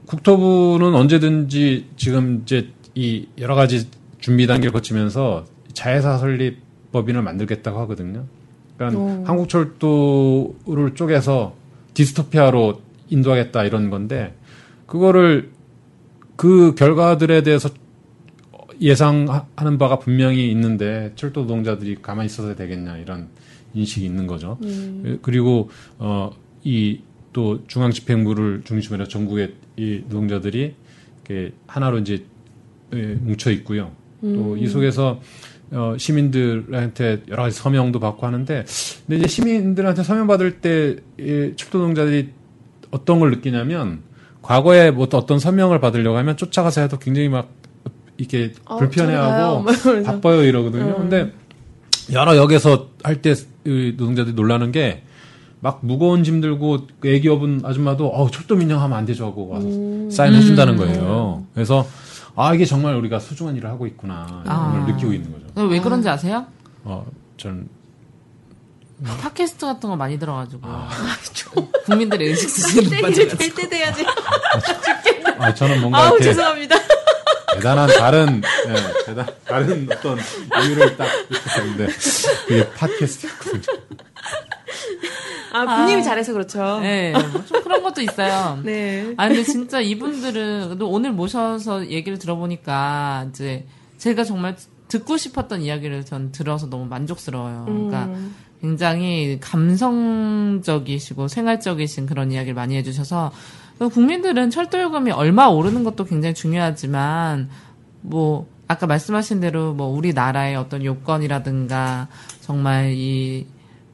국토부는 0.08 0.94
언제든지 0.94 1.86
지금 1.96 2.42
이제 2.44 2.68
이 2.96 3.28
여러 3.38 3.56
가지 3.56 3.88
준비 4.20 4.46
단계를 4.46 4.74
거치면서 4.74 5.46
자회사 5.72 6.18
설립 6.18 6.58
법인을 6.92 7.22
만들겠다고 7.22 7.80
하거든요. 7.80 8.26
그러니까 8.90 9.22
오. 9.22 9.26
한국철도를 9.26 10.96
쪼개서 10.96 11.56
디스토피아로 11.94 12.82
인도하겠다 13.10 13.64
이런 13.66 13.90
건데 13.90 14.36
그거를 14.86 15.52
그 16.36 16.74
결과들에 16.76 17.44
대해서 17.44 17.70
예상하는 18.82 19.78
바가 19.78 20.00
분명히 20.00 20.50
있는데 20.52 21.14
철도 21.16 21.42
노동자들이 21.42 21.98
가만히 22.02 22.26
있어도 22.26 22.56
되겠냐 22.56 22.98
이런 22.98 23.30
인식이 23.74 24.06
있는 24.06 24.28
거죠. 24.28 24.58
그리고 25.22 25.70
어이 26.00 27.02
또 27.32 27.66
중앙 27.68 27.92
집행부를 27.92 28.62
중심으로 28.66 29.08
전국의 29.08 29.54
이 29.78 30.02
노동자들이 30.10 30.76
이렇게 31.26 31.54
하나로 31.68 32.00
이제 32.00 32.26
예, 32.94 33.16
뭉쳐 33.16 33.52
있고요. 33.52 33.92
또이 34.22 34.68
속에서 34.68 35.20
어, 35.74 35.96
시민들한테 35.98 37.24
여러 37.30 37.44
가지 37.44 37.58
서명도 37.58 38.00
받고 38.00 38.26
하는데, 38.26 38.66
근데 39.08 39.18
이제 39.18 39.28
시민들한테 39.28 40.04
서명 40.04 40.28
받을 40.28 40.60
때이 40.62 41.56
철도 41.56 41.80
노동자들이 41.80 42.30
어떤 42.92 43.20
걸 43.20 43.32
느끼냐면 43.32 44.02
과거에 44.42 44.92
뭐 44.92 45.08
또 45.08 45.18
어떤 45.18 45.40
서명을 45.40 45.80
받으려고 45.80 46.18
하면 46.18 46.38
쫓아가서 46.38 46.82
해도 46.82 46.98
굉장히 47.00 47.30
막 47.30 47.50
이렇게 48.18 48.54
아, 48.66 48.78
불편해하고 48.78 49.64
이러면서. 49.72 50.04
바빠요 50.04 50.44
이러거든요. 50.44 50.96
근데 50.98 51.32
여러 52.12 52.36
역에서 52.38 52.90
할 53.04 53.22
때 53.22 53.34
노동자들이 53.66 54.36
놀라는 54.36 54.72
게 54.72 55.04
막 55.64 55.80
무거운 55.82 56.26
짐 56.26 56.42
들고 56.42 56.88
그 57.00 57.08
애기업은 57.08 57.62
아줌마도 57.64 58.10
어 58.10 58.30
철도 58.30 58.58
민영하면 58.58 58.98
안 58.98 59.06
되죠 59.06 59.28
하고 59.28 59.48
와서 59.48 59.66
사인해 60.12 60.42
준다는 60.42 60.76
거예요. 60.76 61.46
그래서 61.54 61.88
아 62.36 62.54
이게 62.54 62.66
정말 62.66 62.96
우리가 62.96 63.20
소중한 63.20 63.56
일을 63.56 63.70
하고 63.70 63.86
있구나 63.86 64.42
이런 64.46 64.58
아. 64.58 64.72
걸 64.72 64.94
느끼고 64.94 65.14
있는 65.14 65.32
거죠. 65.32 65.68
왜 65.68 65.80
그런지 65.80 66.10
아세요? 66.10 66.46
어, 66.84 67.06
전 67.38 67.70
팟캐스트 69.04 69.66
같은 69.66 69.90
거 69.90 69.96
많이 69.96 70.18
들어가지고 70.18 70.62
아. 70.64 70.90
국민들의 71.86 72.30
의식 72.30 72.50
수준이 72.50 72.90
될때 72.90 73.70
돼야지. 73.70 74.06
아, 75.38 75.54
저는 75.54 75.82
뭔가 75.82 76.00
아우 76.00 76.16
이렇게 76.16 76.26
죄송합니다. 76.26 76.76
대단한 77.56 77.88
다른 77.88 78.42
예, 78.68 79.04
대단 79.06 79.28
다른 79.46 79.88
어떤 79.92 80.18
이유를 80.64 80.98
딱 80.98 81.08
느꼈는데 81.30 81.88
그게 82.48 82.70
팟캐스트였군요. 82.72 83.62
아 85.54 85.78
부님이 85.78 86.04
잘해서 86.04 86.34
그렇죠. 86.34 86.80
네, 86.82 87.12
뭐좀 87.12 87.64
그런 87.64 87.84
것도 87.84 88.02
있어요. 88.02 88.60
네. 88.66 89.14
아 89.18 89.28
근데 89.28 89.44
진짜 89.44 89.80
이분들은 89.80 90.82
오늘 90.82 91.12
모셔서 91.12 91.88
얘기를 91.90 92.18
들어보니까 92.18 93.28
이제 93.30 93.66
제가 93.98 94.24
정말 94.24 94.56
듣고 94.88 95.16
싶었던 95.16 95.62
이야기를 95.62 96.06
전 96.06 96.32
들어서 96.32 96.70
너무 96.70 96.86
만족스러워요. 96.86 97.66
그러니까 97.66 98.06
음. 98.06 98.36
굉장히 98.62 99.40
감성적이시고 99.42 101.28
생활적이신 101.28 102.08
그런 102.08 102.32
이야기를 102.32 102.56
많이 102.56 102.76
해주셔서 102.78 103.32
국민들은 103.92 104.50
철도 104.50 104.82
요금이 104.82 105.12
얼마 105.12 105.48
오르는 105.48 105.84
것도 105.84 106.06
굉장히 106.06 106.34
중요하지만 106.34 107.50
뭐 108.02 108.48
아까 108.68 108.88
말씀하신 108.88 109.40
대로 109.42 109.74
뭐 109.74 109.88
우리나라의 109.88 110.56
어떤 110.56 110.84
요건이라든가 110.84 112.08
정말 112.42 112.94
이 112.94 113.46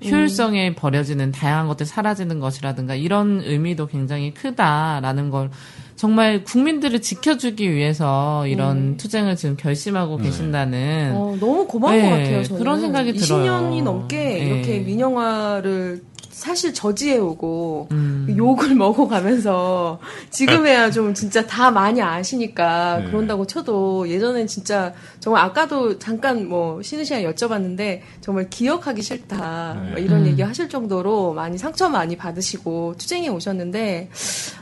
효율성에 0.04 0.76
버려지는 0.76 1.32
다양한 1.32 1.68
것들 1.68 1.86
사라지는 1.86 2.40
것이라든가 2.40 2.96
이런 2.96 3.42
의미도 3.44 3.88
굉장히 3.88 4.34
크다라는 4.34 5.30
걸 5.30 5.50
정말 5.96 6.46
국민들을 6.46 7.02
지켜주기 7.02 7.74
위해서 7.74 8.48
이런 8.48 8.96
투쟁을 8.96 9.36
지금 9.36 9.58
결심하고 9.58 10.16
계신다는 10.16 11.12
어, 11.14 11.36
너무 11.38 11.68
고마운 11.68 11.98
네, 11.98 12.04
것 12.04 12.10
같아요. 12.10 12.44
저는. 12.44 12.60
그런 12.60 12.80
생각이 12.80 13.12
20년이 13.12 13.28
들어요. 13.28 13.82
넘게 13.82 14.18
네. 14.18 14.40
이렇게 14.40 14.80
민영화를 14.80 16.02
사실 16.40 16.74
저지해오고 16.74 17.90
음. 17.92 18.34
욕을 18.38 18.74
먹어가면서 18.76 20.00
지금에야 20.30 20.90
좀 20.90 21.14
진짜 21.14 21.46
다 21.46 21.70
많이 21.70 22.02
아시니까 22.02 23.00
네. 23.00 23.06
그런다고 23.08 23.46
쳐도 23.46 24.08
예전엔 24.10 24.48
진짜 24.48 24.94
정말 25.20 25.44
아까도 25.44 26.00
잠깐 26.00 26.48
뭐 26.48 26.82
쉬는 26.82 27.04
시간에 27.04 27.30
여쭤봤는데 27.30 28.02
정말 28.22 28.50
기억하기 28.50 29.02
싫다 29.02 29.82
네. 29.84 29.90
뭐 29.92 30.00
이런 30.00 30.22
음. 30.22 30.28
얘기 30.28 30.42
하실 30.42 30.70
정도로 30.70 31.34
많이 31.34 31.58
상처 31.58 31.90
많이 31.90 32.16
받으시고 32.16 32.96
투쟁해 32.98 33.28
오셨는데 33.28 34.10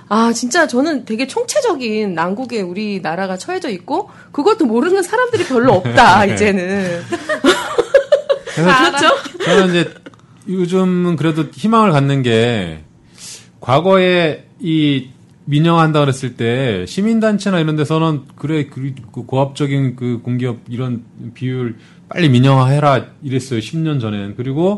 아 0.10 0.34
진짜 0.34 0.68
저는 0.68 1.06
되게 1.06 1.28
총체적인 1.28 2.16
난국에 2.16 2.62
우리 2.62 3.02
나라가 3.02 3.38
처해져 3.38 3.70
있고 3.70 4.10
그것도 4.32 4.66
모르는 4.66 5.04
사람들이 5.04 5.46
별로 5.46 5.74
없다 5.74 6.26
네. 6.26 6.34
이제는 6.34 7.02
그래서 8.56 8.72
그렇죠? 8.90 9.10
저는 9.46 9.70
이제 9.70 9.94
요즘은 10.48 11.16
그래도 11.16 11.46
희망을 11.52 11.92
갖는 11.92 12.24
게 12.24 12.84
과거에 13.60 14.46
이 14.60 15.10
민영한다 15.46 16.02
그랬을 16.02 16.36
때 16.36 16.86
시민단체나 16.86 17.60
이런 17.60 17.76
데서는 17.76 18.24
그래 18.36 18.68
그, 18.68 18.94
그 19.12 19.26
고압적인 19.26 19.96
그 19.96 20.20
공기업 20.22 20.60
이런 20.70 21.04
비율 21.34 21.78
빨리 22.10 22.30
민영화해라 22.30 23.06
이랬어요 23.24 23.60
10년 23.60 24.02
전엔 24.02 24.36
그리고 24.36 24.78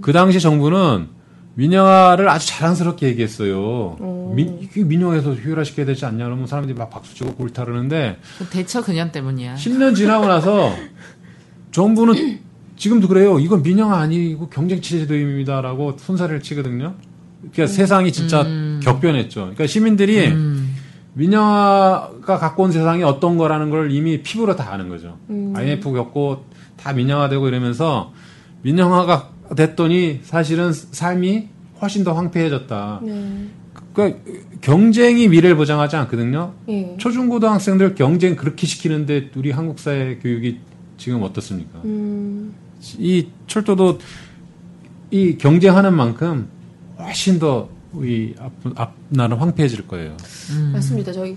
그 0.00 0.12
당시 0.12 0.40
정부는 0.40 1.08
민영화를 1.58 2.28
아주 2.28 2.46
자랑스럽게 2.46 3.08
얘기했어요. 3.08 3.96
민, 4.32 4.60
이게 4.62 4.84
민영화해서 4.84 5.34
효율화시켜야 5.34 5.86
되지 5.86 6.06
않냐 6.06 6.24
그러면 6.24 6.46
사람들이 6.46 6.78
막 6.78 6.88
박수치고 6.88 7.34
골타르는데 7.34 8.18
그 8.38 8.46
대처 8.46 8.80
그년 8.80 9.10
때문이야. 9.10 9.56
10년 9.56 9.96
지나고 9.96 10.28
나서 10.28 10.72
정부는 11.72 12.38
지금도 12.78 13.08
그래요. 13.08 13.38
이건 13.38 13.62
민영화 13.62 13.98
아니고 13.98 14.48
경쟁 14.48 14.80
체제도입니다라고 14.80 15.96
손사래를 15.98 16.40
치거든요. 16.42 16.94
그러니까 17.52 17.66
세상이 17.66 18.12
진짜 18.12 18.44
격변했죠. 18.82 19.40
그러니까 19.40 19.66
시민들이 19.66 20.32
민영화가 21.14 22.38
갖고 22.38 22.62
온 22.62 22.72
세상이 22.72 23.02
어떤 23.02 23.36
거라는 23.36 23.70
걸 23.70 23.90
이미 23.92 24.22
피부로 24.22 24.56
다 24.56 24.72
아는 24.72 24.88
거죠. 24.88 25.18
IMF 25.28 25.92
겪고 25.92 26.44
다 26.76 26.92
민영화되고 26.92 27.48
이러면서 27.48 28.12
민영화가 28.62 29.30
됐더니 29.56 30.20
사실은 30.22 30.72
삶이 30.72 31.48
훨씬 31.80 32.04
더 32.04 32.12
황폐해졌다. 32.12 33.00
그러니까 33.92 34.20
경쟁이 34.60 35.28
미래를 35.28 35.56
보장하지 35.56 35.96
않거든요. 35.96 36.52
예. 36.68 36.96
초중고등학생들 36.98 37.94
경쟁 37.94 38.36
그렇게 38.36 38.66
시키는데 38.66 39.30
우리 39.36 39.50
한국 39.50 39.78
사회 39.78 40.18
교육이 40.18 40.60
지금 40.96 41.22
어떻습니까? 41.22 41.80
음, 41.84 42.54
이 42.98 43.28
철도도 43.46 43.98
이 45.10 45.36
경쟁하는 45.38 45.94
만큼 45.94 46.48
훨씬 46.98 47.38
더 47.38 47.68
우리 47.92 48.34
앞, 48.38 48.52
앞날은 48.74 49.38
황폐해질 49.38 49.86
거예요. 49.88 50.16
맞습니다. 50.72 51.12
저희 51.12 51.36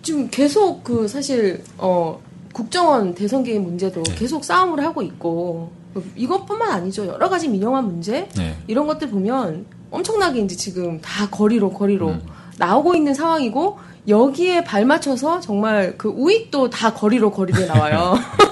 지금 0.00 0.28
계속 0.30 0.82
그 0.82 1.06
사실 1.06 1.62
어 1.78 2.20
국정원 2.52 3.14
대선 3.14 3.44
개입 3.44 3.62
문제도 3.62 4.02
네. 4.02 4.14
계속 4.14 4.44
싸움을 4.44 4.84
하고 4.84 5.02
있고 5.02 5.72
이것뿐만 6.16 6.70
아니죠. 6.70 7.06
여러 7.06 7.28
가지 7.28 7.48
민영화 7.48 7.82
문제 7.82 8.28
네. 8.36 8.56
이런 8.66 8.86
것들 8.86 9.10
보면 9.10 9.66
엄청나게 9.90 10.40
이제 10.40 10.56
지금 10.56 11.00
다 11.00 11.28
거리로 11.28 11.70
거리로 11.70 12.08
음. 12.08 12.22
나오고 12.58 12.94
있는 12.94 13.14
상황이고 13.14 13.78
여기에 14.08 14.64
발맞춰서 14.64 15.40
정말 15.40 15.96
그 15.96 16.08
우익도 16.08 16.70
다 16.70 16.92
거리로 16.92 17.30
거리로 17.30 17.66
나와요. 17.66 18.14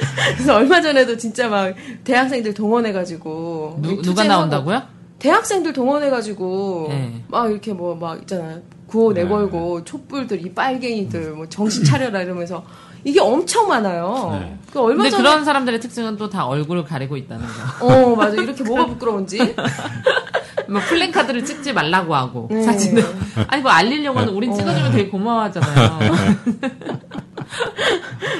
그래서 0.34 0.56
얼마 0.56 0.80
전에도 0.80 1.16
진짜 1.16 1.48
막 1.48 1.74
대학생들 2.04 2.54
동원해가지고 2.54 3.78
누, 3.82 4.02
누가 4.02 4.24
나온다고요? 4.24 4.82
대학생들 5.18 5.72
동원해가지고 5.72 6.86
네. 6.90 7.22
막 7.28 7.50
이렇게 7.50 7.72
뭐 7.72 7.94
막 7.94 8.18
있잖아요 8.22 8.60
구호 8.86 9.12
내걸고 9.12 9.84
촛불들 9.84 10.44
이 10.44 10.52
빨갱이들 10.52 11.32
뭐 11.32 11.48
정신 11.48 11.82
차려라 11.84 12.20
이러면서 12.22 12.64
이게 13.04 13.20
엄청 13.20 13.66
많아요. 13.66 14.38
네. 14.40 14.56
그 14.72 14.80
얼마 14.80 15.02
근데 15.02 15.10
전에 15.10 15.22
그런 15.22 15.44
사람들의 15.44 15.80
특징은 15.80 16.16
또 16.18 16.28
다 16.28 16.46
얼굴을 16.46 16.84
가리고 16.84 17.16
있다는 17.16 17.44
거. 17.80 17.86
어 17.86 18.14
맞아 18.14 18.36
이렇게 18.40 18.62
뭐가 18.62 18.86
부끄러운지 18.86 19.38
뭐 20.68 20.80
플랜카드를 20.88 21.44
찍지 21.44 21.72
말라고 21.72 22.14
하고 22.14 22.48
네. 22.50 22.62
사진을 22.62 23.04
아니 23.48 23.62
뭐 23.62 23.70
알리려고는 23.72 24.28
어. 24.28 24.32
우린 24.32 24.52
찍어주면 24.54 24.92
되게 24.92 25.08
고마워하잖아요. 25.10 25.98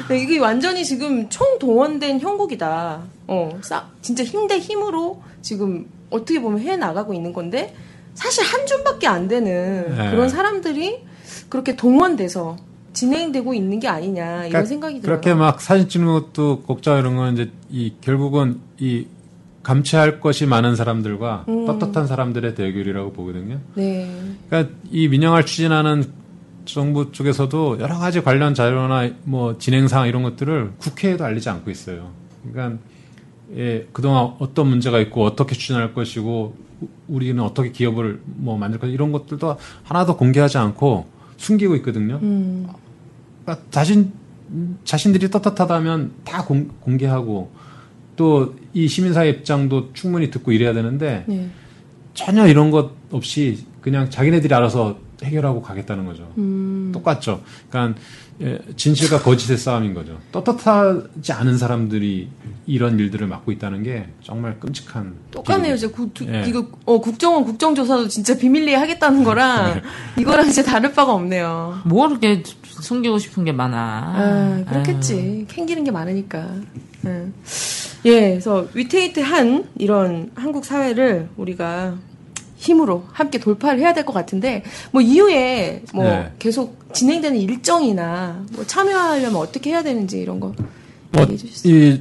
네, 0.08 0.18
이게 0.22 0.38
완전히 0.38 0.84
지금 0.84 1.28
총 1.28 1.58
동원된 1.58 2.20
형국이다. 2.20 3.02
어, 3.28 3.58
싸, 3.62 3.86
진짜 4.00 4.24
힘 4.24 4.46
대 4.48 4.58
힘으로 4.58 5.22
지금 5.40 5.86
어떻게 6.10 6.40
보면 6.40 6.60
해 6.60 6.76
나가고 6.76 7.14
있는 7.14 7.32
건데 7.32 7.74
사실 8.14 8.44
한 8.44 8.66
줌밖에 8.66 9.06
안 9.06 9.28
되는 9.28 9.96
네. 9.96 10.10
그런 10.10 10.28
사람들이 10.28 11.00
그렇게 11.48 11.76
동원돼서 11.76 12.56
진행되고 12.92 13.54
있는 13.54 13.80
게 13.80 13.88
아니냐 13.88 14.24
이런 14.24 14.48
그러니까 14.50 14.64
생각이 14.66 15.00
들어요. 15.00 15.20
그렇게 15.20 15.34
막 15.34 15.60
사진 15.62 15.88
찍는 15.88 16.12
것도 16.12 16.62
곡자 16.62 16.98
이런 16.98 17.16
건 17.16 17.32
이제 17.34 17.50
이 17.70 17.94
결국은 18.02 18.60
이 18.78 19.06
감체할 19.62 20.20
것이 20.20 20.44
많은 20.44 20.76
사람들과 20.76 21.44
음. 21.48 21.64
떳떳한 21.66 22.06
사람들의 22.06 22.54
대결이라고 22.54 23.12
보거든요. 23.12 23.60
네. 23.74 24.10
그러니까 24.50 24.74
이 24.90 25.08
민영화를 25.08 25.46
추진하는 25.46 26.04
정부 26.64 27.10
쪽에서도 27.12 27.78
여러 27.80 27.98
가지 27.98 28.22
관련 28.22 28.54
자료나 28.54 29.10
뭐 29.24 29.58
진행사항 29.58 30.08
이런 30.08 30.22
것들을 30.22 30.72
국회에도 30.78 31.24
알리지 31.24 31.48
않고 31.48 31.70
있어요. 31.70 32.10
그러니까 32.50 32.78
예, 33.56 33.86
그동안 33.92 34.34
어떤 34.38 34.68
문제가 34.68 34.98
있고 35.00 35.24
어떻게 35.24 35.54
추진할 35.54 35.92
것이고 35.94 36.56
우- 36.80 36.88
우리는 37.08 37.42
어떻게 37.42 37.70
기업을 37.70 38.20
뭐 38.24 38.56
만들 38.56 38.78
것 38.78 38.86
이런 38.86 39.12
것들도 39.12 39.56
하나도 39.84 40.16
공개하지 40.16 40.58
않고 40.58 41.06
숨기고 41.36 41.76
있거든요. 41.76 42.18
음. 42.22 42.66
그러니까 43.44 43.64
자신 43.70 44.12
자신들이 44.84 45.30
떳떳하다면 45.30 46.12
다 46.24 46.44
공, 46.44 46.68
공개하고 46.80 47.50
또 48.16 48.54
이 48.74 48.88
시민사회 48.88 49.28
입장도 49.30 49.90
충분히 49.92 50.30
듣고 50.30 50.50
이래야 50.52 50.72
되는데 50.72 51.24
네. 51.26 51.50
전혀 52.14 52.46
이런 52.46 52.70
것 52.70 52.92
없이 53.10 53.66
그냥 53.82 54.08
자기네들이 54.08 54.54
알아서 54.54 54.96
해결하고 55.22 55.62
가겠다는 55.62 56.04
거죠. 56.04 56.32
음. 56.38 56.90
똑같죠. 56.92 57.42
그러니까 57.70 58.00
예, 58.40 58.58
진실과 58.76 59.20
거짓의 59.20 59.56
싸움인 59.58 59.94
거죠. 59.94 60.18
떳떳하지 60.32 61.32
않은 61.32 61.58
사람들이 61.58 62.28
이런 62.66 62.98
일들을 62.98 63.26
맡고 63.26 63.52
있다는 63.52 63.82
게 63.82 64.06
정말 64.22 64.58
끔찍한. 64.58 65.14
똑같네요. 65.30 65.74
이제 65.74 65.88
두- 66.14 66.26
예. 66.26 66.44
이거 66.48 66.66
어, 66.84 67.00
국정원 67.00 67.44
국정조사도 67.44 68.08
진짜 68.08 68.36
비밀리에 68.36 68.74
하겠다는 68.74 69.22
거랑 69.22 69.82
이거랑 70.18 70.48
이제 70.48 70.62
다를 70.62 70.92
바가 70.92 71.12
없네요. 71.12 71.82
뭐 71.84 72.08
이렇게 72.08 72.42
숨기고 72.64 73.18
싶은 73.18 73.44
게 73.44 73.52
많아. 73.52 73.76
아, 73.78 74.64
그렇겠지. 74.68 75.46
캥기는 75.48 75.84
게 75.84 75.90
많으니까. 75.90 76.48
응. 77.04 77.32
예, 78.04 78.30
그래서 78.30 78.66
위태위태한 78.74 79.68
이런 79.78 80.30
한국 80.34 80.64
사회를 80.64 81.28
우리가 81.36 81.96
힘으로 82.62 83.04
함께 83.12 83.38
돌파를 83.38 83.80
해야 83.80 83.92
될 83.92 84.04
것 84.04 84.12
같은데, 84.12 84.62
뭐 84.92 85.00
이후에 85.02 85.82
뭐 85.92 86.04
네. 86.04 86.32
계속 86.38 86.78
진행되는 86.94 87.38
일정이나 87.40 88.44
뭐 88.52 88.64
참여하려면 88.66 89.36
어떻게 89.36 89.70
해야 89.70 89.82
되는지 89.82 90.20
이런 90.20 90.38
거 90.40 90.54
뭐, 91.12 91.22
얘기해 91.22 91.36
주시죠. 91.38 91.68
이 91.68 92.00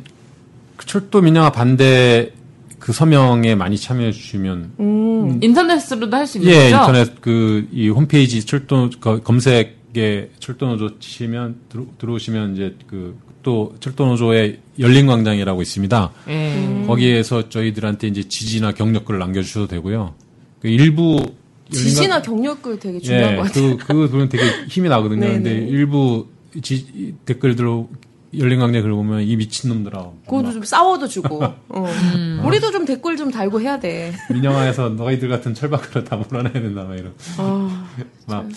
철도 0.85 1.21
민영화 1.21 1.51
반대 1.51 2.31
그 2.79 2.91
서명에 2.93 3.53
많이 3.55 3.77
참여해 3.77 4.11
주시면 4.11 4.71
음, 4.79 5.39
인터넷으로도 5.43 6.15
할 6.17 6.25
수 6.27 6.39
있는 6.39 6.51
예, 6.51 6.71
거죠? 6.71 6.75
인터넷 6.77 7.21
그 7.21 7.67
이 7.71 7.89
홈페이지 7.89 8.43
철도 8.45 8.89
거- 8.99 9.19
검색에 9.21 10.29
철도노조 10.39 10.99
치시면 10.99 11.55
들어, 11.69 11.85
들어오시면 11.97 12.53
이제 12.53 12.75
그 12.87 13.15
또 13.43 13.73
철도노조의 13.79 14.59
열린광장이라고 14.77 15.63
있습니다. 15.63 16.11
예. 16.27 16.83
거기에서 16.85 17.49
저희들한테 17.49 18.05
이제 18.07 18.21
지지나 18.27 18.71
경력글을 18.71 19.19
남겨주셔도 19.19 19.65
되고요. 19.65 20.13
그 20.61 20.67
일부 20.67 21.33
지지나 21.71 22.21
경력글 22.21 22.79
되게 22.79 22.99
중요한 22.99 23.37
것 23.37 23.43
같아요. 23.43 23.77
그, 23.77 23.85
그거 23.85 24.07
보면 24.07 24.29
되게 24.29 24.43
힘이 24.67 24.89
나거든요. 24.89 25.21
네네. 25.21 25.33
근데 25.33 25.51
일부 25.67 26.27
지, 26.61 27.15
댓글들 27.25 27.65
열린광장 28.37 28.81
글 28.81 28.91
보면 28.91 29.21
이 29.23 29.35
미친놈들아. 29.35 30.09
그것도 30.25 30.53
좀 30.53 30.63
싸워도 30.63 31.07
주고. 31.07 31.43
어. 31.69 31.87
우리도 32.45 32.71
좀 32.71 32.85
댓글 32.85 33.17
좀 33.17 33.31
달고 33.31 33.61
해야 33.61 33.79
돼. 33.79 34.13
민영화에서 34.29 34.89
너희들 34.89 35.27
같은 35.29 35.53
철박으로 35.53 36.03
다 36.03 36.15
몰아내야 36.15 36.53
된다, 36.53 36.83
막 36.83 36.95
이런. 36.95 37.13
아, 37.37 37.87
막, 38.27 38.47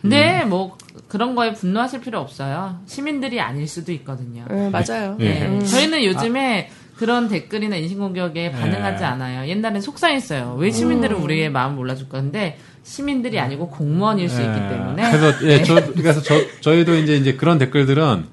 근데 0.00 0.44
뭐 0.44 0.76
그런 1.08 1.34
거에 1.34 1.52
분노하실 1.52 2.00
필요 2.00 2.20
없어요. 2.20 2.80
시민들이 2.86 3.40
아닐 3.40 3.66
수도 3.66 3.90
있거든요. 3.92 4.44
예, 4.50 4.68
맞아요. 4.68 5.16
예. 5.20 5.46
음. 5.46 5.64
저희는 5.64 6.04
요즘에 6.04 6.70
그런 6.96 7.28
댓글이나 7.28 7.76
인신공격에 7.76 8.52
반응하지 8.52 9.04
않아요. 9.04 9.48
옛날엔 9.48 9.80
속상했어요. 9.82 10.56
왜 10.58 10.70
시민들은 10.70 11.16
우리의 11.16 11.50
마음을 11.50 11.76
몰라줄까? 11.76 12.20
근데 12.20 12.58
시민들이 12.82 13.38
아니고 13.38 13.68
공무원일 13.68 14.28
수 14.28 14.40
있기 14.40 14.58
예. 14.58 14.68
때문에. 14.68 15.10
그래서, 15.10 15.46
예, 15.46 15.62
저, 15.62 15.74
그래서 15.92 16.22
저, 16.22 16.34
저희도 16.60 16.94
이제, 16.94 17.16
이제 17.16 17.34
그런 17.34 17.58
댓글들은 17.58 18.24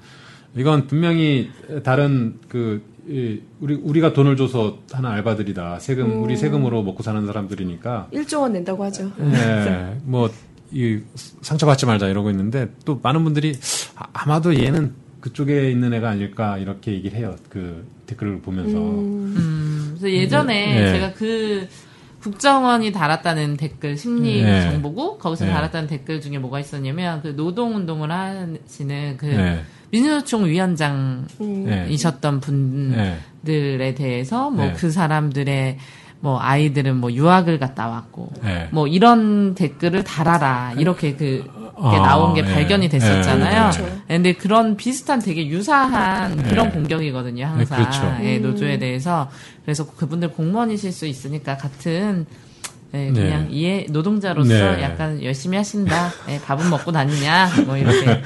이건 0.56 0.86
분명히 0.86 1.50
다른 1.82 2.38
그, 2.48 2.82
이, 3.06 3.40
우리, 3.60 3.74
우리가 3.74 4.14
돈을 4.14 4.36
줘서 4.36 4.78
하는 4.92 5.10
알바들이다. 5.10 5.80
세금, 5.80 6.22
우리 6.22 6.36
세금으로 6.36 6.82
먹고 6.82 7.02
사는 7.02 7.26
사람들이니까. 7.26 8.08
1조 8.14 8.40
원 8.40 8.52
낸다고 8.54 8.84
하죠. 8.84 9.10
예, 9.20 9.98
뭐, 10.04 10.30
이, 10.72 11.00
상처받지 11.42 11.84
말자 11.84 12.08
이러고 12.08 12.30
있는데, 12.30 12.68
또 12.86 12.98
많은 13.02 13.24
분들이, 13.24 13.58
아, 13.96 14.06
아마도 14.14 14.58
얘는 14.58 14.94
그쪽에 15.24 15.70
있는 15.70 15.94
애가 15.94 16.10
아닐까, 16.10 16.58
이렇게 16.58 16.92
얘기를 16.92 17.16
해요. 17.16 17.34
그 17.48 17.88
댓글을 18.04 18.42
보면서. 18.42 18.76
음, 18.76 19.96
그래서 19.98 20.14
예전에 20.14 20.80
네. 20.82 20.92
제가 20.92 21.14
그 21.14 21.66
국정원이 22.20 22.92
달았다는 22.92 23.56
댓글 23.56 23.96
심리 23.96 24.42
네. 24.42 24.60
정보고 24.60 25.16
거기서 25.16 25.46
네. 25.46 25.50
달았다는 25.50 25.88
댓글 25.88 26.20
중에 26.20 26.36
뭐가 26.36 26.60
있었냐면 26.60 27.22
그 27.22 27.34
노동 27.34 27.74
운동을 27.74 28.12
하시는 28.12 29.16
그 29.16 29.24
네. 29.24 29.62
민주노총 29.88 30.44
위원장 30.44 31.26
네. 31.38 31.86
이셨던 31.88 32.40
네. 32.90 33.18
분들에 33.42 33.94
대해서 33.94 34.50
뭐 34.50 34.66
네. 34.66 34.72
그 34.74 34.90
사람들의 34.90 35.78
뭐 36.24 36.40
아이들은 36.40 36.96
뭐 36.96 37.12
유학을 37.12 37.58
갔다 37.58 37.86
왔고 37.86 38.32
네. 38.42 38.66
뭐 38.72 38.86
이런 38.86 39.54
댓글을 39.54 40.04
달아라 40.04 40.72
이렇게 40.78 41.16
그 41.16 41.44
아, 41.76 41.98
나온 41.98 42.32
게 42.32 42.40
네. 42.40 42.50
발견이 42.50 42.88
됐었잖아요. 42.88 43.70
네, 43.70 43.78
그렇죠. 43.78 44.00
근데 44.08 44.32
그런 44.32 44.74
비슷한 44.74 45.20
되게 45.20 45.46
유사한 45.46 46.34
네. 46.34 46.42
그런 46.44 46.70
공격이거든요, 46.70 47.44
항상. 47.44 47.78
네, 47.78 47.84
그렇죠. 47.84 48.16
예, 48.22 48.38
노조에 48.38 48.78
대해서. 48.78 49.28
그래서 49.66 49.86
그분들 49.86 50.30
공무원이실 50.30 50.92
수 50.92 51.04
있으니까 51.04 51.58
같은 51.58 52.24
예, 52.94 53.10
그냥 53.12 53.48
네. 53.48 53.48
이해 53.50 53.86
노동자로서 53.90 54.48
네. 54.48 54.82
약간 54.82 55.22
열심히 55.22 55.58
하신다. 55.58 56.10
예, 56.30 56.40
밥은 56.40 56.70
먹고 56.70 56.90
다니냐? 56.90 57.50
뭐 57.66 57.76
이렇게. 57.76 58.22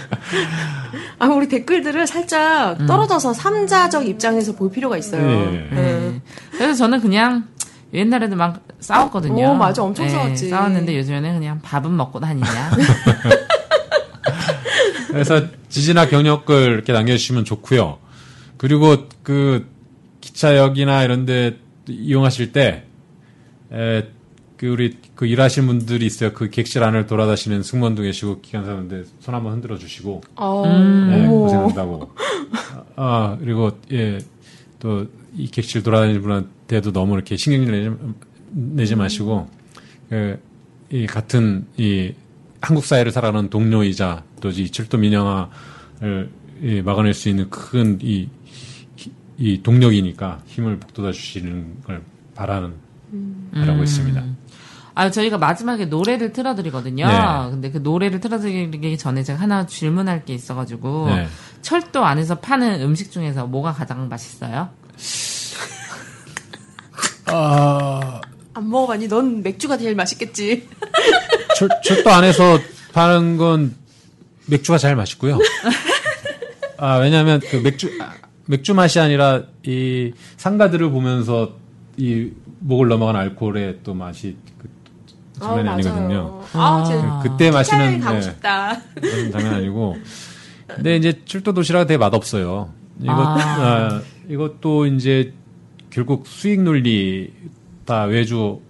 아, 1.18 1.26
우리 1.26 1.48
댓글들을 1.48 2.06
살짝 2.06 2.86
떨어져서 2.86 3.32
삼자적 3.32 4.06
입장에서 4.06 4.52
볼 4.54 4.70
필요가 4.70 4.96
있어요. 4.96 5.50
네. 5.50 5.68
네. 5.72 6.20
그래서 6.52 6.74
저는 6.74 7.00
그냥 7.00 7.48
옛날에도 7.92 8.36
막 8.36 8.60
싸웠거든요. 8.80 9.48
어, 9.48 9.54
맞아. 9.54 9.82
엄청 9.82 10.06
예, 10.06 10.10
싸웠지. 10.10 10.48
싸웠는데 10.50 10.96
요즘에는 10.98 11.38
그냥 11.38 11.60
밥은 11.62 11.96
먹고 11.96 12.20
다니냐? 12.20 12.46
그래서 15.08 15.42
지지나 15.68 16.06
경력글 16.06 16.72
이렇게 16.72 16.92
남겨주시면 16.92 17.44
좋고요. 17.44 17.98
그리고 18.56 19.08
그 19.22 19.66
기차역이나 20.20 21.04
이런데 21.04 21.58
이용하실 21.88 22.52
때, 22.52 22.84
에, 23.72 24.08
그 24.56 24.66
우리 24.66 24.98
그 25.14 25.26
일하시는 25.26 25.66
분들이 25.66 26.04
있어요. 26.04 26.32
그 26.32 26.50
객실 26.50 26.82
안을 26.82 27.06
돌아다니시는 27.06 27.62
승무원도 27.62 28.02
계시고 28.02 28.40
기관사분들 28.40 29.06
손 29.20 29.34
한번 29.34 29.54
흔들어 29.54 29.78
주시고, 29.78 30.20
어, 30.36 30.62
네. 30.66 31.26
고생한다고. 31.26 32.10
아 32.96 33.36
그리고 33.40 33.70
예 33.92 34.18
또 34.78 35.06
이 35.36 35.46
객실 35.48 35.82
돌아다니는 35.82 36.20
분한테도 36.22 36.92
너무 36.92 37.14
이렇게 37.14 37.36
신경 37.36 37.70
내지, 37.70 37.90
내지 38.50 38.96
마시고 38.96 39.48
그, 40.08 40.40
이 40.90 41.06
같은 41.06 41.66
이 41.76 42.12
한국 42.60 42.84
사회를 42.84 43.12
살아가는 43.12 43.48
동료이자 43.50 44.24
또 44.40 44.50
이 44.50 44.70
철도 44.70 44.98
민영화를 44.98 46.30
이 46.62 46.82
막아낼 46.82 47.14
수 47.14 47.28
있는 47.28 47.48
큰이 47.50 48.28
이 49.38 49.62
동력이니까 49.62 50.42
힘을 50.46 50.80
북돋아 50.80 51.12
주시는 51.12 51.82
걸 51.82 52.02
바라는 52.34 52.72
바라고 53.52 53.82
있습니다. 53.84 54.24
아, 54.98 55.12
저희가 55.12 55.38
마지막에 55.38 55.84
노래를 55.84 56.32
틀어드리거든요. 56.32 57.06
네. 57.06 57.50
근데 57.52 57.70
그 57.70 57.78
노래를 57.78 58.18
틀어드리기 58.18 58.98
전에 58.98 59.22
제가 59.22 59.38
하나 59.38 59.64
질문할 59.64 60.24
게 60.24 60.34
있어가지고 60.34 61.06
네. 61.10 61.28
철도 61.62 62.04
안에서 62.04 62.40
파는 62.40 62.80
음식 62.80 63.12
중에서 63.12 63.46
뭐가 63.46 63.72
가장 63.72 64.08
맛있어요? 64.08 64.70
아, 67.26 68.20
안 68.54 68.68
먹어봤니? 68.68 69.06
넌 69.06 69.44
맥주가 69.44 69.78
제일 69.78 69.94
맛있겠지. 69.94 70.68
철, 71.54 71.68
철도 71.84 72.10
안에서 72.10 72.58
파는 72.92 73.36
건 73.36 73.76
맥주가 74.46 74.78
제일 74.78 74.96
맛있고요. 74.96 75.38
아, 76.76 76.96
왜냐면 76.96 77.38
그 77.38 77.54
맥주, 77.54 77.88
아, 78.00 78.14
맥주 78.46 78.74
맛이 78.74 78.98
아니라 78.98 79.44
이 79.64 80.12
상가들을 80.38 80.90
보면서 80.90 81.52
이 81.96 82.32
목을 82.58 82.88
넘어간 82.88 83.14
알코올의 83.14 83.78
또 83.84 83.94
맛이 83.94 84.36
그 84.58 84.77
장난이 85.38 85.68
아니거든요. 85.68 86.42
아, 86.52 86.84
제 86.86 86.94
그, 86.96 87.30
그때 87.30 87.50
마시는 87.50 87.78
차라리 87.78 88.00
가고 88.00 88.14
네, 88.16 88.22
싶다. 88.22 88.80
그건 88.94 89.32
장난 89.32 89.54
아니고. 89.54 89.96
근데 90.66 90.96
이제 90.96 91.20
철도 91.24 91.54
도시락은 91.54 91.86
되게 91.86 91.98
맛없어요. 91.98 92.72
이것, 93.00 93.12
아. 93.12 93.36
아, 93.38 94.02
이것도 94.28 94.86
이제 94.86 95.32
결국 95.90 96.26
수익 96.26 96.60
논리 96.60 97.32
다 97.84 98.04
외주 98.04 98.60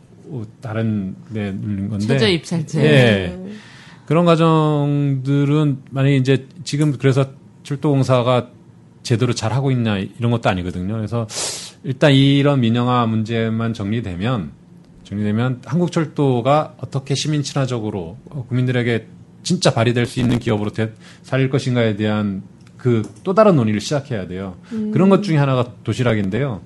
다른 0.60 1.16
데 1.32 1.52
눌린 1.52 1.88
건데. 1.88 2.06
최저 2.06 2.28
입찰제. 2.28 2.84
예. 2.84 3.38
그런 4.06 4.24
과정들은 4.24 5.82
만약에 5.90 6.16
이제 6.16 6.46
지금 6.64 6.96
그래서 6.96 7.26
철도공사가 7.62 8.48
제대로 9.02 9.32
잘 9.32 9.52
하고 9.52 9.70
있냐 9.70 9.98
이런 9.98 10.30
것도 10.30 10.48
아니거든요. 10.48 10.94
그래서 10.94 11.26
일단 11.84 12.12
이런 12.12 12.60
민영화 12.60 13.06
문제만 13.06 13.74
정리되면 13.74 14.52
정리되면 15.08 15.62
한국철도가 15.64 16.74
어떻게 16.78 17.14
시민 17.14 17.42
친화적으로 17.42 18.16
어, 18.30 18.44
국민들에게 18.48 19.06
진짜 19.42 19.72
발휘될 19.72 20.04
수 20.06 20.20
있는 20.20 20.38
기업으로 20.38 20.70
되- 20.70 20.92
살릴 21.22 21.48
것인가에 21.50 21.96
대한 21.96 22.42
그 22.76 23.02
또 23.24 23.34
다른 23.34 23.56
논의를 23.56 23.80
시작해야 23.80 24.26
돼요. 24.28 24.56
그런 24.92 25.08
것 25.08 25.22
중에 25.22 25.36
하나가 25.36 25.66
도시락인데요. 25.84 26.60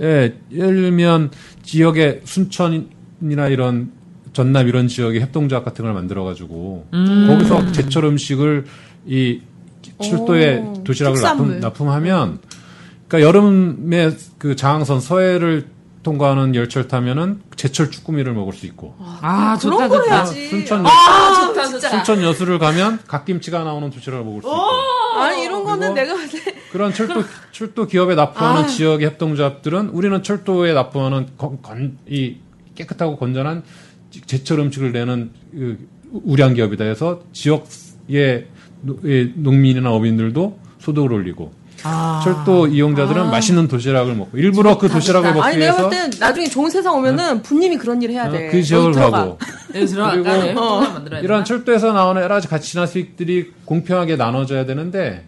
예, 0.00 0.34
예를 0.52 0.74
들면 0.82 1.30
지역의 1.62 2.20
순천이나 2.24 3.48
이런 3.48 3.90
전남 4.32 4.68
이런 4.68 4.88
지역에 4.88 5.20
협동조합 5.20 5.64
같은 5.64 5.84
걸 5.84 5.92
만들어 5.94 6.24
가지고 6.24 6.86
거기서 7.28 7.72
제철 7.72 8.04
음식을 8.06 8.64
이 9.06 9.40
철도에 10.02 10.58
오, 10.58 10.84
도시락을. 10.84 11.20
납품, 11.60 11.88
하면 11.90 12.38
그러니까 13.08 13.28
여름에 13.28 14.10
그 14.38 14.56
장항선 14.56 15.00
서해를 15.00 15.66
통과하는 16.02 16.54
열차를 16.54 16.88
타면은 16.88 17.42
제철 17.56 17.90
쭈꾸미를 17.90 18.32
먹을 18.34 18.52
수 18.52 18.66
있고 18.66 18.94
아, 18.98 19.56
그런 19.60 19.72
좋다, 19.74 19.88
거 19.88 20.02
좋다. 20.02 20.14
해야지. 20.16 20.48
순천 20.48 20.84
아, 20.86 21.46
좋다, 21.46 21.66
진짜. 21.66 21.90
순천 21.90 22.22
여수를 22.22 22.58
가면 22.58 23.00
갓김치가 23.06 23.62
나오는 23.62 23.88
도시락을 23.90 24.24
먹을 24.24 24.42
수 24.42 24.48
있고 24.48 24.60
아니, 25.20 25.44
이런 25.44 25.62
거는 25.64 25.94
내가 25.94 26.14
봤을 26.14 26.42
때 26.44 26.54
그런 26.72 26.92
철도 26.92 27.22
철도 27.52 27.86
기업에 27.86 28.14
납품하는 28.16 28.62
아. 28.64 28.66
지역의 28.66 29.06
협동조합들은 29.08 29.90
우리는 29.90 30.22
철도에 30.22 30.72
납품하는 30.72 31.28
건, 31.36 31.62
건- 31.62 31.98
이 32.08 32.36
깨끗하고 32.74 33.16
건전한 33.16 33.62
제철 34.26 34.58
음식을 34.60 34.92
내는 34.92 35.30
그 35.52 35.88
우량 36.10 36.54
기업이다 36.54 36.84
해서 36.84 37.20
지역의 37.32 38.46
의 39.04 39.32
농민이나 39.36 39.92
어민들도 39.92 40.58
소득을 40.80 41.12
올리고 41.12 41.52
아. 41.84 42.20
철도 42.22 42.66
이용자들은 42.66 43.30
맛있는 43.30 43.68
도시락을 43.68 44.14
먹고 44.14 44.38
일부러 44.38 44.78
그 44.78 44.88
도시락을 44.88 45.34
먹기 45.34 45.42
아니, 45.46 45.56
내가 45.58 45.72
위해서 45.72 45.88
봤을 45.88 46.10
때 46.10 46.16
나중에 46.18 46.46
좋은 46.46 46.70
세상 46.70 46.96
오면은 46.96 47.42
부님이 47.42 47.76
그런 47.76 48.00
일 48.02 48.10
해야 48.10 48.28
어, 48.28 48.30
돼. 48.30 48.48
그 48.50 48.62
지역을. 48.62 48.92
가고? 48.92 49.38
그리고- 49.38 49.38
네, 49.72 49.80
협동조합 49.80 50.92
만들어야 50.92 51.20
이런? 51.20 51.44
철도에서 51.44 51.92
나오는 51.92 52.22
여러 52.22 52.34
가지 52.36 52.48
가치나 52.48 52.86
수익들이 52.86 53.52
공평하게 53.64 54.16
나눠져야 54.16 54.66
되는데 54.66 55.24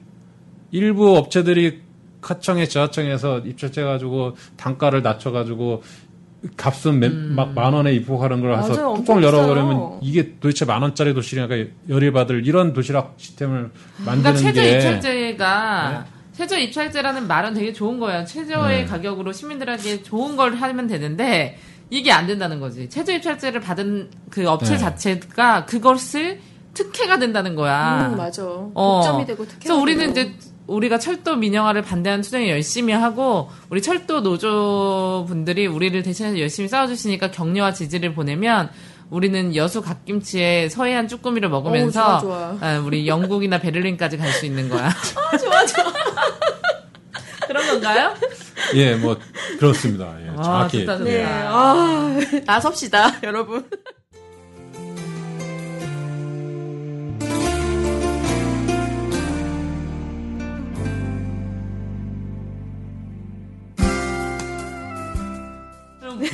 일부 0.71 1.17
업체들이 1.17 1.81
하청에 2.21 2.67
저하청에서 2.67 3.41
입찰제 3.41 3.83
가지고 3.83 4.37
단가를 4.57 5.03
낮춰 5.03 5.31
가지고 5.31 5.83
값은 6.57 7.35
막만 7.35 7.73
원에 7.73 7.93
입고하는 7.95 8.41
걸 8.43 8.59
해서 8.59 8.93
음. 8.93 8.99
뚜껑을 8.99 9.23
열어버리면. 9.23 9.99
이게 10.03 10.35
도대체 10.41 10.65
만 10.67 10.83
원짜리 10.83 11.15
도시락이 11.15 11.71
열이 11.89 12.13
받을 12.13 12.47
이런 12.47 12.73
도시락 12.75 13.15
시스템을 13.17 13.71
그러니까 13.97 14.05
만드는 14.05 14.37
최저 14.37 14.53
게 14.53 14.61
네. 14.63 14.77
입찰제가 14.77 16.05
최저 16.37 16.59
입찰제라는 16.59 17.26
말은 17.28 17.55
되게 17.55 17.72
좋은 17.72 17.99
거야. 18.01 18.24
최저의 18.24 18.78
네. 18.80 18.85
가격으로 18.87 19.32
시민들에게 19.32 20.03
좋은 20.03 20.37
걸 20.37 20.55
하면 20.57 20.87
되는데 20.87 21.59
이게 21.91 22.11
안 22.11 22.26
된다는 22.26 22.61
거지. 22.61 22.89
최저 22.89 23.12
입찰제를 23.12 23.61
받은 23.61 24.11
그 24.30 24.49
업체 24.49 24.72
네. 24.72 24.78
자체가 24.78 25.64
그것을 25.66 26.41
특혜가 26.74 27.18
된다는 27.18 27.55
거야. 27.55 28.09
음, 28.12 28.16
맞아. 28.16 28.45
어. 28.45 29.01
독점이 29.05 29.26
되고 29.26 29.45
특혜. 29.47 29.59
그래서 29.61 29.80
우리는 29.80 30.11
이제 30.11 30.35
우리가 30.66 30.99
철도 30.99 31.37
민영화를 31.37 31.82
반대하는 31.82 32.22
투쟁을 32.22 32.49
열심히 32.49 32.93
하고 32.93 33.51
우리 33.70 33.82
철도 33.82 34.22
노조 34.22 35.24
분들이 35.28 35.66
우리를 35.66 36.03
대신해서 36.03 36.41
열심히 36.41 36.68
싸워주시니까 36.68 37.30
격려와 37.30 37.72
지지를 37.74 38.14
보내면 38.14 38.70
우리는 39.15 39.55
여수 39.55 39.81
갓김치에 39.81 40.69
서해안 40.69 41.07
쭈꾸미를 41.07 41.49
먹으면서 41.49 42.15
어우, 42.17 42.21
좋아, 42.21 42.57
아, 42.61 42.79
우리 42.85 43.07
영국이나 43.07 43.59
베를린까지 43.61 44.17
갈 44.19 44.33
수 44.33 44.45
있는 44.45 44.69
거야. 44.69 44.89
아, 44.91 45.37
좋아, 45.37 45.65
좋아. 45.67 45.93
그런 47.47 47.65
건가요? 47.69 48.12
예, 48.75 48.97
뭐 48.97 49.17
그렇습니다. 49.61 50.12
예, 50.21 50.31
아, 50.37 50.43
정확히 50.43 50.81
좋다, 50.81 50.99
좋다. 50.99 51.09
네. 51.09 51.25
아, 51.25 52.17
나섭시다, 52.45 53.21
여러분. 53.23 53.65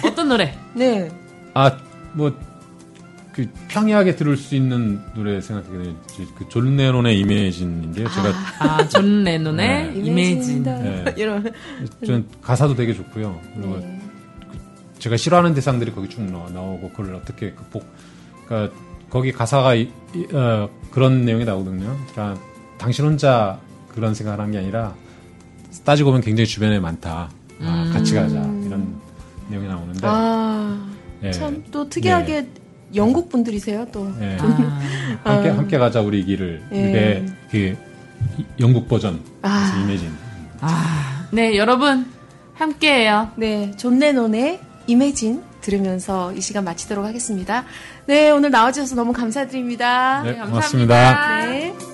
어떤 0.04 0.28
노래? 0.28 0.54
네. 0.74 1.10
아, 1.54 1.76
뭐, 2.12 2.32
그, 3.32 3.46
평이하게 3.68 4.16
들을 4.16 4.36
수 4.36 4.54
있는 4.56 5.00
노래 5.14 5.40
생각하게 5.40 5.78
되면, 5.78 5.96
그, 6.36 6.48
존 6.48 6.76
레논의 6.76 7.18
이메이진인데요. 7.20 8.08
제가, 8.08 8.32
아, 8.58 8.88
존 8.88 9.22
레논의 9.24 9.92
네. 9.94 10.00
이메이진. 10.00 10.62
네. 10.64 11.04
이런. 11.16 11.52
전 12.04 12.26
가사도 12.42 12.74
되게 12.74 12.92
좋고요. 12.92 13.38
그리고 13.54 13.76
네. 13.78 14.00
제가 14.98 15.16
싫어하는 15.16 15.54
대상들이 15.54 15.92
거기 15.92 16.08
쭉 16.08 16.22
나오고, 16.22 16.90
그걸 16.90 17.14
어떻게 17.14 17.52
극복, 17.52 17.86
그러니까, 18.46 18.74
거기 19.08 19.30
가사가, 19.32 19.74
이- 19.74 19.90
이- 20.14 20.26
어, 20.34 20.68
그런 20.90 21.24
내용이 21.24 21.44
나오거든요. 21.44 21.96
그러니까, 22.12 22.40
당신 22.78 23.04
혼자 23.04 23.60
그런 23.94 24.14
생각을 24.14 24.40
한 24.40 24.50
게 24.50 24.58
아니라, 24.58 24.94
따지고 25.84 26.10
보면 26.10 26.22
굉장히 26.22 26.46
주변에 26.48 26.80
많다. 26.80 27.30
아, 27.62 27.90
같이 27.92 28.14
가자. 28.14 28.36
이런 28.66 28.98
내용이 29.48 29.68
나오는데, 29.68 30.00
아, 30.02 30.88
예. 31.22 31.30
참또 31.30 31.88
특이하게 31.88 32.48
영국 32.94 33.28
분들이세요, 33.28 33.86
또. 33.92 34.10
예. 34.20 34.36
아, 35.24 35.32
함께 35.34 35.48
함께 35.50 35.78
가자 35.78 36.00
우리 36.00 36.24
길을 36.24 36.62
예. 36.72 36.76
이게 36.88 37.26
그 37.50 37.76
이- 38.38 38.44
영국 38.60 38.88
버전 38.88 39.20
아. 39.42 39.80
이매진 39.84 40.10
아, 40.60 41.26
네, 41.30 41.56
여러분, 41.56 42.06
함께해요. 42.54 43.30
네, 43.36 43.72
존 43.76 43.98
레논의 43.98 44.60
이매진 44.86 45.42
들으면서 45.62 46.32
이 46.32 46.40
시간 46.40 46.64
마치도록 46.64 47.04
하겠습니다. 47.04 47.64
네, 48.06 48.30
오늘 48.30 48.50
나와주셔서 48.50 48.94
너무 48.96 49.12
감사드립니다. 49.12 50.22
네, 50.22 50.36
감사합니다. 50.36 50.50
고맙습니다. 50.50 51.46
네. 51.46 51.89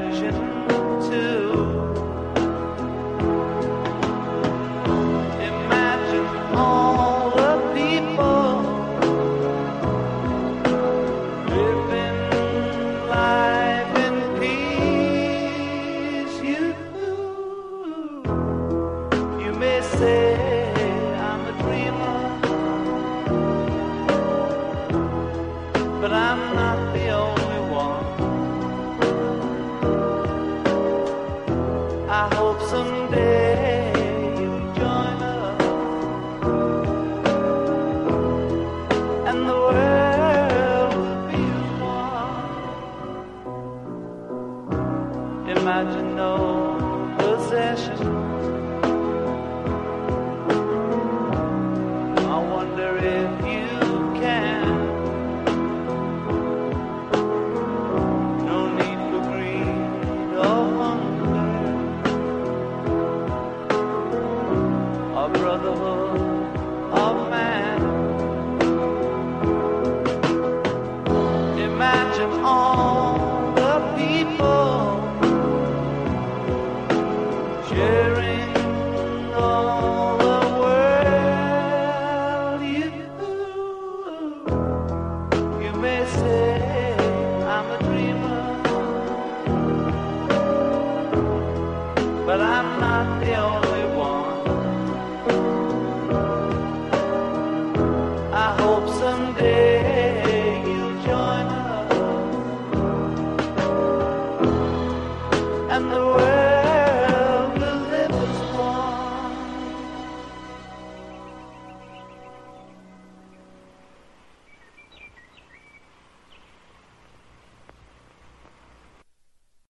Religion 0.00 0.55